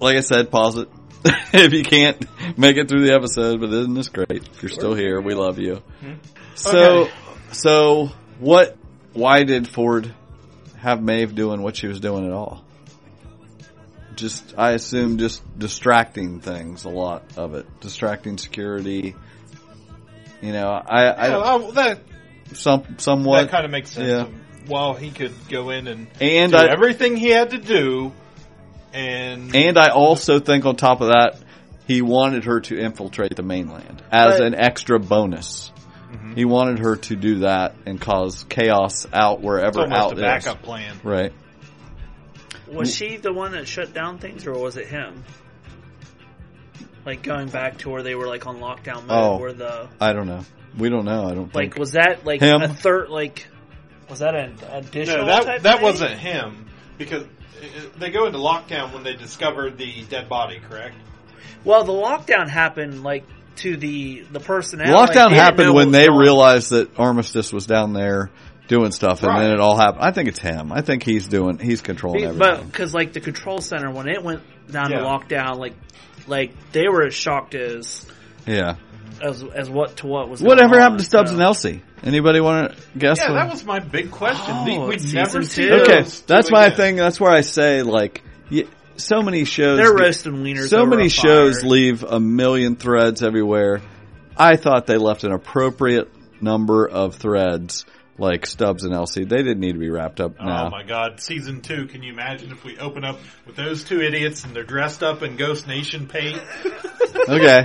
[0.00, 0.88] like I said, pause it
[1.54, 2.26] if you can't
[2.58, 3.60] make it through the episode.
[3.60, 4.28] But isn't this great?
[4.30, 5.82] If you're still here, we love you.
[6.02, 6.14] Mm-hmm.
[6.54, 7.12] So, Okay.
[7.52, 8.76] so what?
[9.12, 10.12] Why did Ford
[10.78, 12.64] have Maeve doing what she was doing at all?
[14.14, 16.84] Just, I assume, just distracting things.
[16.84, 19.14] A lot of it, distracting security.
[20.42, 22.00] You know, I, I Yeah, oh, that
[22.54, 24.08] some somewhat that kind of makes sense.
[24.08, 24.26] Yeah.
[24.66, 28.12] While he could go in and And do I- everything he had to do,
[28.92, 31.36] and And I also think on top of that,
[31.88, 34.46] he wanted her to infiltrate the mainland as Right.
[34.48, 35.72] an extra bonus.
[36.12, 36.34] Mm-hmm.
[36.34, 40.20] He wanted her to do that and cause chaos out wherever almost out a is.
[40.20, 40.94] backup plan.
[41.02, 41.32] Right.
[42.72, 45.24] Was she the one that shut down things, or was it him?
[47.04, 49.38] Like going back to where they were like on lockdown mode, Oh.
[49.38, 50.44] where the I don't know.
[50.78, 51.26] We don't know.
[51.26, 51.78] I don't like think.
[51.78, 52.62] was that like Him.
[52.62, 53.46] a third like
[54.08, 55.82] was that an additional No, type that that thing?
[55.82, 56.66] wasn't him
[56.98, 57.66] because uh,
[57.98, 60.60] they go into lockdown when they discovered the dead body.
[60.60, 60.94] Correct?
[61.64, 63.24] Well, the lockdown happened like
[63.56, 64.86] to the the personnel.
[64.86, 66.22] The like, lockdown they didn't know happened when they going on.
[66.22, 68.30] realized that Armistice was down there
[68.68, 69.42] doing stuff, and Right.
[69.42, 70.02] then it all happened.
[70.04, 70.72] I think it's him.
[70.72, 71.58] I think he's doing.
[71.58, 74.98] He's controlling Be- But because like the control center when it went down Yeah.
[75.00, 75.74] to lockdown, like
[76.26, 78.06] like they were as shocked as
[78.46, 78.76] yeah.
[79.20, 81.34] as as what to what was Whatever going happened on, to Stubbs so.
[81.34, 81.82] and Elsie?
[82.04, 83.18] Anybody want to guess?
[83.18, 84.54] Yeah, what- that was my big question.
[84.56, 85.74] Oh, we it's never see two.
[85.82, 86.76] Okay, that's my again.
[86.76, 86.96] thing.
[86.96, 88.64] That's where I say like, y
[88.96, 89.78] so many shows.
[89.78, 90.68] They're get- roasting wieners.
[90.68, 91.70] so many shows fire.
[91.70, 93.80] leave a million threads everywhere.
[94.36, 96.10] I thought they left an appropriate
[96.40, 97.84] number of threads,
[98.18, 99.24] like Stubbs and Elsie.
[99.24, 100.66] They didn't need to be wrapped up now.
[100.66, 104.00] Oh my god, season two, can you imagine if we open up with those two
[104.00, 106.40] idiots and they're dressed up in Ghost Nation paint?
[107.28, 107.64] okay,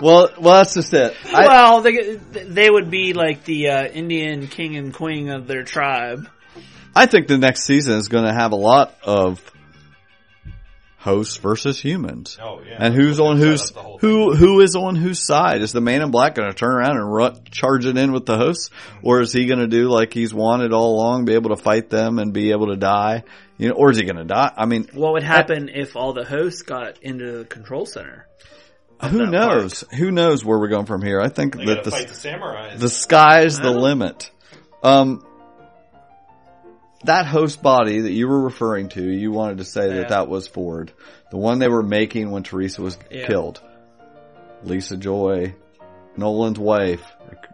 [0.00, 1.14] well, well, that's just it.
[1.32, 5.62] I, well, they they would be like the uh, Indian king and queen of their
[5.62, 6.28] tribe.
[6.96, 9.40] I think the next season is going to have a lot of
[11.04, 12.38] hosts versus humans.
[12.42, 12.76] Oh yeah.
[12.80, 15.60] And who's on Set whose up the whole who who is on whose side?
[15.60, 18.24] Is the man in black going to turn around and run, charge it in with
[18.24, 18.70] the hosts,
[19.02, 21.90] or is he going to do like he's wanted all along, be able to fight
[21.90, 23.22] them and be able to die?
[23.58, 24.50] You know, or is he going to die?
[24.56, 28.26] I mean, What would happen if all the hosts got into the control center?
[29.02, 29.84] who that knows?
[29.96, 31.20] Who knows where we're going from here?
[31.20, 32.78] I think They that the fight the samurais.
[32.78, 34.30] the sky's the limit.
[34.82, 35.22] Um,
[37.04, 39.94] that host body that you were referring to, you wanted to say Yeah.
[40.00, 40.92] that that was Ford,
[41.30, 43.26] the one they were making when Theresa was Yeah.
[43.26, 43.60] killed.
[44.62, 45.54] Lisa Joy,
[46.16, 47.02] Nolan's wife,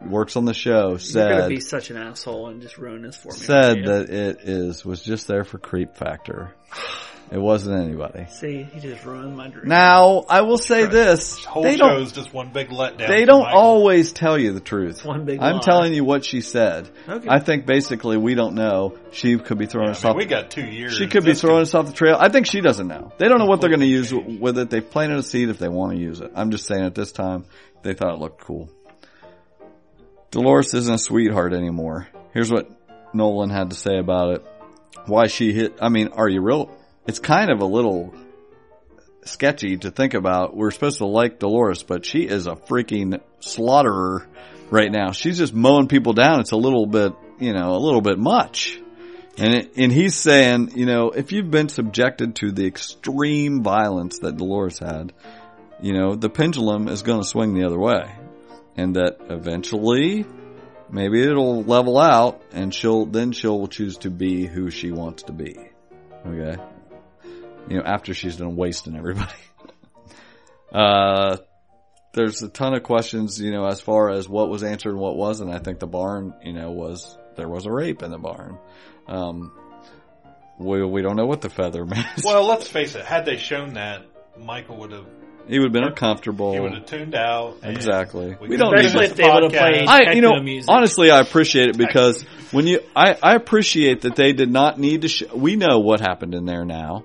[0.07, 3.17] works on the show, You're gonna said be such an asshole and just ruin this
[3.17, 3.39] for me.
[3.39, 6.55] said that it is was just there for creep factor.
[7.33, 8.27] It wasn't anybody.
[8.29, 9.69] See, he just ruined my dream.
[9.69, 13.07] Now I will say this: whole they don't show's just one big letdown.
[13.07, 13.59] they don't Michael.
[13.61, 15.05] always tell you the truth.
[15.05, 15.61] One big I'm lie.
[15.61, 16.89] telling you what she said.
[17.09, 17.29] Okay.
[17.31, 18.99] I think basically we don't know.
[19.13, 20.17] She could be throwing I us mean, off.
[20.17, 20.97] we got two years.
[20.97, 22.17] she could be This throwing us off the trail.
[22.19, 23.13] I think she doesn't know.
[23.19, 24.69] They don't know what they're going to use with it.
[24.71, 26.33] They've planted a seed if they want to use it.
[26.35, 27.45] I'm just saying at this time
[27.83, 28.69] they thought it looked cool.
[30.33, 32.09] Dolores isn't a sweetheart anymore.
[32.33, 32.69] Here's what
[33.15, 34.45] Nolan had to say about it.
[35.07, 36.71] Why she hit, I mean, are you real?
[37.11, 38.15] It's kind of a little
[39.25, 40.57] sketchy to think about.
[40.57, 44.29] We're supposed to like Dolores, but she is a freaking slaughterer
[44.71, 45.11] right now.
[45.11, 46.39] She's just mowing people down.
[46.39, 48.79] It's a little bit, you know, a little bit much.
[49.37, 54.21] And it, and he's saying, you know, if you've been subjected to the extreme violence
[54.21, 55.13] that Dolores had,
[55.83, 58.15] you know, the pendulum is going to swing the other way.
[58.77, 60.27] And that eventually
[60.89, 65.33] maybe it'll level out and she'll, then she'll choose to be who she wants to
[65.33, 65.57] be.
[66.25, 66.63] Okay.
[67.69, 69.33] You know, after she's done wasting everybody.
[70.73, 71.37] uh,
[72.13, 75.17] there's a ton of questions, you know, as far as what was answered and what
[75.17, 75.51] wasn't.
[75.51, 78.59] I think the barn, you know, was, there was a rape in the barn.
[79.07, 79.53] Um,
[80.59, 82.25] we, we don't know what the feather meant.
[82.25, 83.05] Well, let's face it.
[83.05, 84.07] Had they shown that,
[84.39, 85.07] Michael would have
[85.49, 86.53] he would have been uncomfortable.
[86.53, 87.57] he would have tuned out.
[87.65, 88.37] Exactly.
[88.41, 89.87] We, We don't need Especially if the they would have podcast.
[89.87, 90.71] played I, you know, music.
[90.71, 92.23] honestly, I appreciate it because
[92.53, 95.09] when you, I, I appreciate that they did not need to.
[95.09, 97.05] Sh- we know what happened in there now.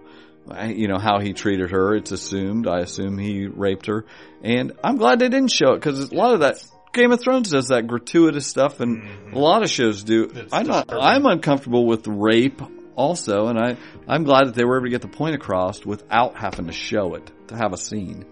[0.50, 1.96] I, you know how he treated her.
[1.96, 2.68] It's assumed.
[2.68, 4.06] I assume he raped her,
[4.44, 6.64] and I'm glad they didn't show it because a lot of that
[6.94, 9.04] Game of Thrones does that gratuitous stuff, and
[9.34, 10.30] a lot of shows do.
[10.34, 10.94] It's I'm not.
[10.94, 12.62] I'm uncomfortable with rape
[12.96, 13.78] also, and I
[14.08, 17.16] I'm glad that they were able to get the point across without having to show
[17.16, 18.26] it to have a scene.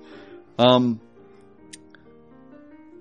[0.58, 1.02] Um,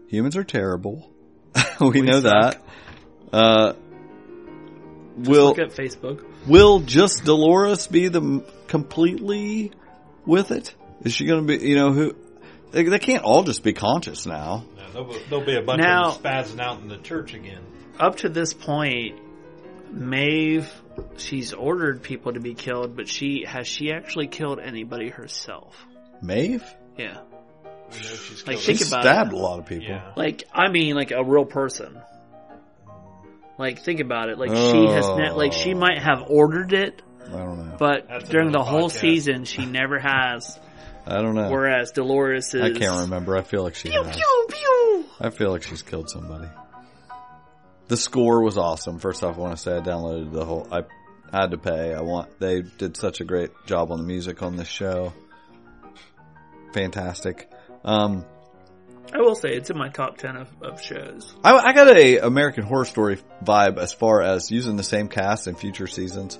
[0.09, 1.11] humans are terrible.
[1.81, 2.23] we, know suck.
[2.23, 2.63] that.
[3.33, 3.73] Uh,
[5.19, 6.25] Just will look at Facebook.
[6.47, 9.70] will just Dolores be the m- completely
[10.24, 10.74] with it?
[11.03, 11.69] Is she going to be?
[11.69, 12.16] You know who?
[12.70, 14.65] They, they can't all just be conscious now.
[14.78, 17.35] Yeah, there'll, be- there'll be a bunch Now- of them spazzing out in the church
[17.35, 17.61] again.
[18.01, 19.20] Up to this point,
[19.90, 20.73] Maeve,
[21.19, 25.77] she's ordered people to be killed, but she has she actually killed anybody herself?
[26.23, 26.65] Maeve,
[26.97, 27.19] Yeah.
[27.90, 29.39] We know she's Like, killed think about stabbed it.
[29.39, 29.85] a lot of people.
[29.89, 30.12] Yeah.
[30.16, 32.01] Like I mean, like a real person.
[33.59, 34.39] Like think about it.
[34.39, 35.78] Like she has, ne- like she oh.
[35.78, 37.77] might have ordered it, I don't know.
[37.78, 39.01] but That's during the another whole podcast.
[39.01, 40.59] season, she never has.
[41.07, 41.51] I don't know.
[41.51, 42.62] Whereas Dolores is.
[42.62, 43.36] I can't remember.
[43.36, 44.15] I feel like she Pew has.
[44.16, 45.05] pew pew.
[45.20, 46.49] I feel like she's killed somebody.
[47.89, 48.99] The score was awesome.
[48.99, 50.66] First off, I want to say I downloaded the whole.
[50.70, 50.85] I
[51.32, 51.93] had to pay.
[51.94, 52.39] I want.
[52.39, 55.12] They did such a great job on the music on this show.
[56.73, 57.51] Fantastic.
[57.85, 58.24] Um,
[59.12, 61.35] I will say it's in my top ten of, of shows.
[61.44, 65.49] I, I got a American Horror Story vibe as far as using the same cast
[65.49, 66.39] in future seasons.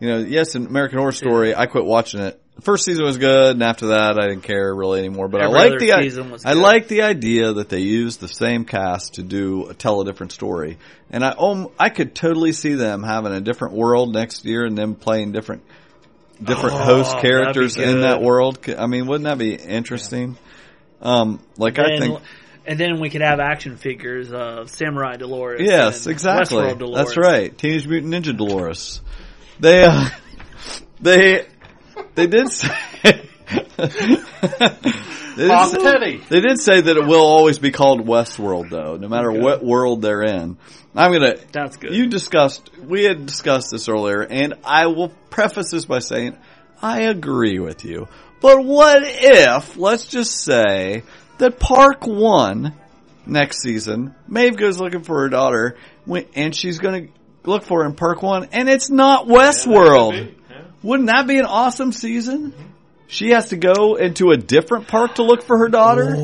[0.00, 2.40] You know, yes, in American Horror Story, I quit watching it.
[2.56, 5.26] The first season was good, and after that, I didn't care really anymore.
[5.28, 8.64] But Every I like the i- I like the idea that they used the same
[8.64, 10.78] cast to do tell a different story,
[11.10, 14.78] and I um, I could totally see them having a different world next year and
[14.78, 15.62] them playing different
[16.42, 18.58] different Oh, host characters in that world.
[18.76, 20.36] I mean, wouldn't that be interesting?
[21.02, 22.20] Um, like I And- think.
[22.66, 25.60] and then we could have action figures of Samurai Dolores.
[25.62, 26.72] Yes, exactly.
[26.94, 27.56] That's right.
[27.56, 29.00] Teenage Mutant Ninja Dolores.
[29.60, 30.08] They, uh,
[31.00, 31.46] they,
[32.14, 32.68] they did say,
[33.02, 33.20] they,
[35.36, 36.22] did say Teddy.
[36.28, 40.02] they did say that it will always be called Westworld though, no matter what world
[40.02, 40.56] they're in.
[40.96, 41.94] I'm gonna, That's good.
[41.94, 46.36] you discussed, we had discussed this earlier, and I will preface this by saying,
[46.80, 48.08] I agree with you.
[48.40, 51.02] But what if, let's just say,
[51.38, 52.74] that Park One
[53.26, 55.76] next season, Maeve goes looking for her daughter,
[56.34, 57.08] and she's gonna
[57.44, 60.34] look for in Park One, and it's not Westworld.
[60.50, 60.62] Yeah.
[60.82, 62.52] Wouldn't that be an awesome season?
[63.06, 66.16] She has to go into a different park to look for her daughter?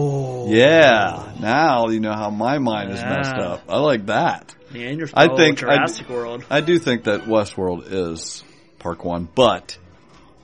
[0.49, 1.33] Yeah.
[1.39, 3.63] Now you know how my mind is messed up.
[3.69, 4.55] I like that.
[4.73, 6.45] Neanderthal, I think I- World.
[6.51, 8.43] I do think that Westworld is
[8.79, 9.77] Park One, but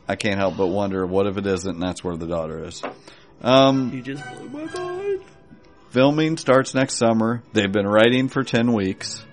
[0.09, 2.83] I can't help but wonder what if it isn't, and that's where the daughter is.
[3.43, 5.21] Um, You just blew my mind.
[5.91, 7.43] filming starts next summer.
[7.53, 9.25] They've been writing for ten weeks,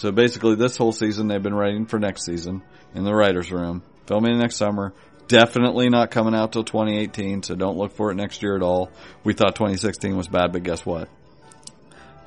[0.00, 2.62] so basically this whole season they've been writing for next season
[2.94, 3.82] in the writers' room.
[4.06, 4.94] Filming next summer.
[5.28, 8.90] Definitely not coming out till 2018, so don't look for it next year at all.
[9.24, 11.08] We thought 2016 was bad, but guess what?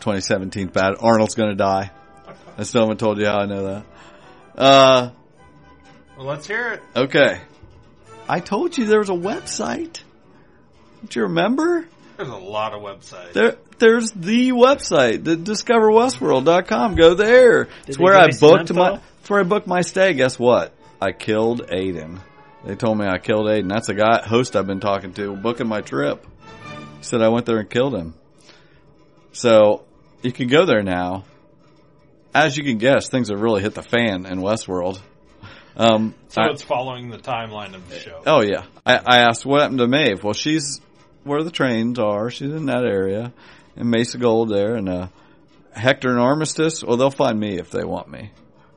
[0.01, 0.93] 2017 bad.
[0.99, 1.89] Arnold's gonna die.
[2.59, 3.85] I still haven't told you how I know that.
[4.55, 5.09] Uh,
[6.15, 6.83] Well, let's hear it.
[6.95, 7.41] okay.
[8.29, 10.01] I told you there was a website.
[11.01, 11.87] Don't you remember?
[12.23, 13.33] There's a lot of websites.
[13.33, 16.95] There, there's the website, the discoverwestworld.com.
[16.95, 17.67] Go there.
[17.87, 20.13] It's where I booked my, it's where I booked my stay.
[20.13, 20.73] Guess what?
[21.01, 22.19] I killed Aiden.
[22.65, 23.69] They told me I killed Aiden.
[23.69, 26.25] That's a guy, host I've been talking to, booking my trip.
[27.01, 28.13] Said I went there and killed him.
[29.33, 29.83] So,
[30.21, 31.25] you can go there now.
[32.33, 34.99] As you can guess, things have really hit the fan in Westworld.
[35.75, 38.21] Um, so I- it's following the timeline of the show.
[38.25, 38.63] Oh yeah.
[38.85, 40.23] I, I asked what happened to Maeve.
[40.23, 40.79] Well, she's
[41.23, 42.29] where the trains are.
[42.29, 43.33] She's in that area,
[43.75, 45.07] and Mesa Gold there, and uh,
[45.73, 46.83] Hector and Armistice.
[46.83, 48.31] Well, they'll find me if they want me.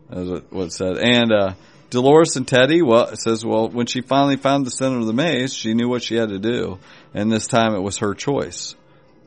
[0.09, 0.99] That's what what it said.
[0.99, 1.55] And uh,
[1.91, 2.83] Dolores and Teddy.
[2.83, 5.89] Well, it says well when she finally found the center of the maze, she knew
[5.89, 6.79] what she had to do,
[7.15, 8.75] and this time it was her choice.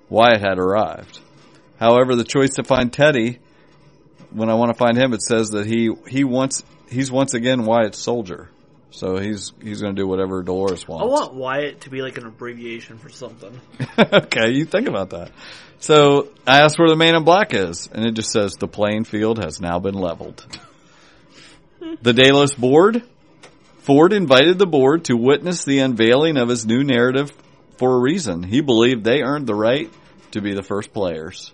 [0.10, 1.20] Wyatt had arrived.
[1.80, 3.40] However, the choice to find Teddy,
[4.32, 7.66] when I want to find him, it says that he he wants he's once again
[7.66, 8.50] Wyatt's soldier.
[8.92, 11.04] So he's he's going to do whatever Dolores wants.
[11.04, 13.60] I want Wyatt to be like an abbreviation for something.
[14.00, 15.32] okay, you think about that.
[15.80, 19.04] So I asked where the man in black is, and it just says the playing
[19.04, 20.44] field has now been leveled.
[22.02, 23.04] the Delos board.
[23.82, 27.32] Ford invited the board to witness the unveiling of his new narrative
[27.78, 28.44] for a reason.
[28.44, 29.90] He believed they earned the right
[30.32, 31.52] to be the first players.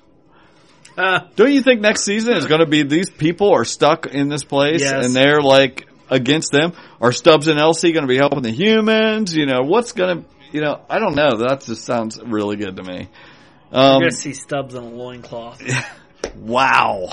[0.97, 4.27] Ah, Don't you think next season is going to be these people are stuck in
[4.29, 5.05] this place Yes.
[5.05, 6.73] and they're like against them?
[7.01, 9.35] Are Stubbs and Elsie going to be helping the humans?
[9.35, 11.37] You know, what's going to, you know, I don't know.
[11.37, 13.09] That just sounds really good to me.
[13.71, 15.61] you're Um, gonna see Stubbs in a loincloth.
[16.37, 17.09] wow.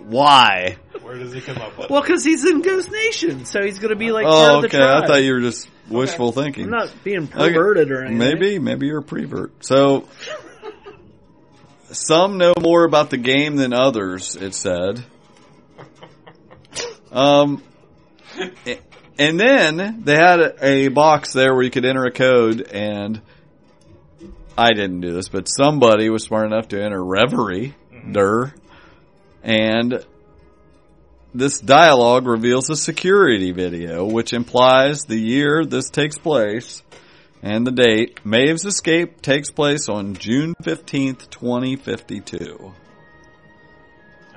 [0.00, 0.76] Why?
[1.02, 1.90] Where does he come up with?
[1.90, 4.68] well, because he's in Ghost Nation, so he's gonna be like part Oh, of the
[4.68, 4.78] okay.
[4.78, 5.04] tribe.
[5.04, 6.64] I thought you were just wishful thinking.
[6.64, 7.30] I'm not being Okay.
[7.54, 8.18] perverted or anything.
[8.18, 9.64] Maybe, maybe you're a prevert.
[9.64, 10.06] So,
[11.90, 15.04] some know more about the game than others, it said.
[17.14, 17.62] Um,
[19.18, 23.22] and then they had a, a box there where you could enter a code and
[24.58, 27.74] I didn't do this, but somebody was smart enough to enter Reverie,
[28.10, 28.52] der,
[29.42, 30.04] and
[31.34, 36.82] this dialogue reveals a security video, which implies the year this takes place
[37.42, 38.24] and the date.
[38.24, 42.72] Maeve's escape takes place on June 15th, 2052.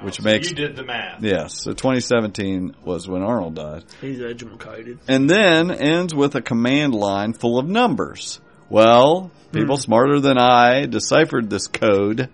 [0.02, 1.24] Which So makes, you did the math.
[1.24, 3.84] yes, so 2017 was when Arnold died.
[4.00, 5.00] He's educated.
[5.08, 8.40] And then ends with a command line full of numbers.
[8.70, 9.82] Well, people hmm.
[9.82, 12.30] smarter than I deciphered this code,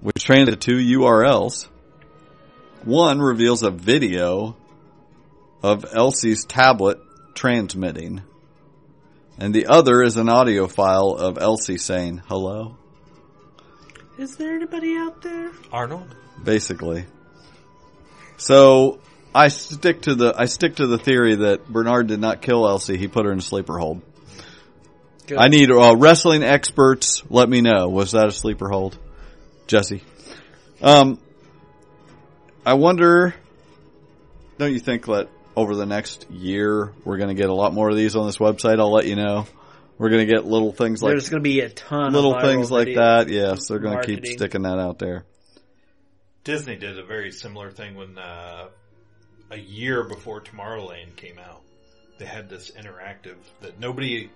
[0.00, 1.68] which translated to URLs.
[2.84, 4.56] One reveals a video
[5.62, 6.98] of Elsie's tablet
[7.34, 8.22] transmitting.
[9.38, 12.76] And the other is an audio file of Elsie saying hello,
[14.18, 15.52] Is there anybody out there?
[15.70, 16.14] Arnold?
[16.44, 17.06] Basically.
[18.36, 19.00] So
[19.34, 22.96] I stick to the I stick to the theory that Bernard did not kill Elsie,
[22.96, 24.02] he put her in a sleeper hold.
[25.26, 25.38] Good.
[25.38, 27.22] I need uh, wrestling experts.
[27.30, 27.88] Let me know.
[27.88, 28.98] Was that a sleeper hold,
[29.66, 30.02] Jesse?
[30.82, 31.20] Um,
[32.66, 33.34] I wonder.
[34.58, 37.88] Don't you think that over the next year we're going to get a lot more
[37.88, 38.80] of these on this website?
[38.80, 39.46] I'll let you know.
[39.98, 42.70] We're going to get little things like There's going to be a ton little things
[42.70, 43.28] like that.
[43.28, 45.24] Yes, they're going to keep sticking that out there.
[46.44, 48.68] Disney did a very similar thing when uh,
[49.50, 51.62] a year before Tomorrowland came out.
[52.18, 54.30] They had this interactive that nobody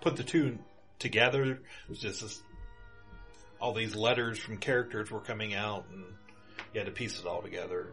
[0.00, 0.58] put the two
[0.98, 1.44] together.
[1.44, 2.42] It was just this,
[3.60, 6.04] all these letters from characters were coming out, and
[6.72, 7.88] you had to piece it all together.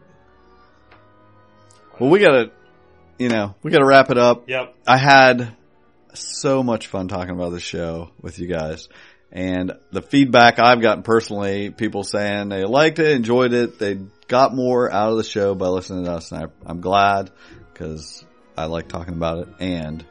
[1.98, 2.50] Well, we got to,
[3.18, 4.48] you know, we got to wrap it up.
[4.48, 4.74] Yep.
[4.86, 5.56] I had
[6.14, 8.88] so much fun talking about this show with you guys.
[9.32, 13.98] And the feedback I've gotten personally, people saying they liked it, enjoyed it, they
[14.28, 16.32] got more out of the show by listening to us.
[16.32, 17.30] And I, I'm glad
[17.72, 18.24] because
[18.56, 19.48] I like talking about it.
[19.58, 20.04] And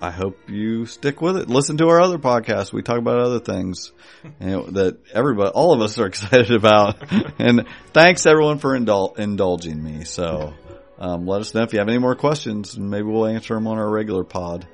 [0.00, 1.48] I hope you stick with it.
[1.48, 2.72] Listen to our other podcasts.
[2.72, 3.92] We talk about other things
[4.40, 6.96] you know, that everybody, all of us are excited about.
[7.38, 10.04] and thanks everyone for indul- indulging me.
[10.04, 10.54] So,
[10.98, 13.66] um, let us know if you have any more questions and maybe we'll answer them
[13.66, 14.66] on our regular pod.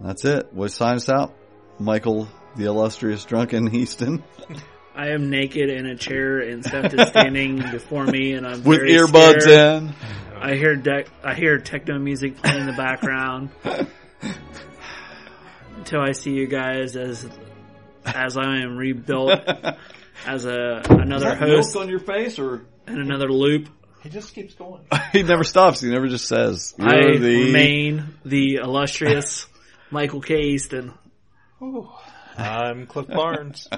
[0.00, 0.52] That's it.
[0.52, 1.34] We'll sign us out.
[1.84, 4.22] Michael, the illustrious drunken Easton,
[4.94, 8.80] I am naked in a chair and Steph is standing before me and I'm with
[8.80, 9.82] very earbuds scared.
[9.82, 9.94] in.
[10.38, 13.50] I hear de- I hear techno music playing in the background.
[15.76, 17.28] Until I see you guys as
[18.04, 19.40] as I am rebuilt
[20.26, 23.68] as a another host on your face, or in another loop.
[24.02, 24.82] He just keeps going.
[25.12, 25.80] he never stops.
[25.80, 26.74] He never just says.
[26.78, 29.46] I "You're the-" remain the illustrious
[29.90, 30.40] Michael K.
[30.40, 30.92] Easton.
[32.36, 33.68] I'm Cliff Barnes.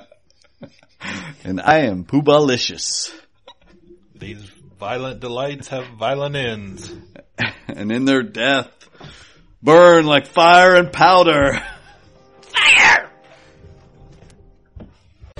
[1.45, 3.13] and I am Poobalicious.
[4.15, 6.91] These violent delights have violent ends.
[7.69, 8.71] and in their death,
[9.63, 11.63] burn like fire and powder.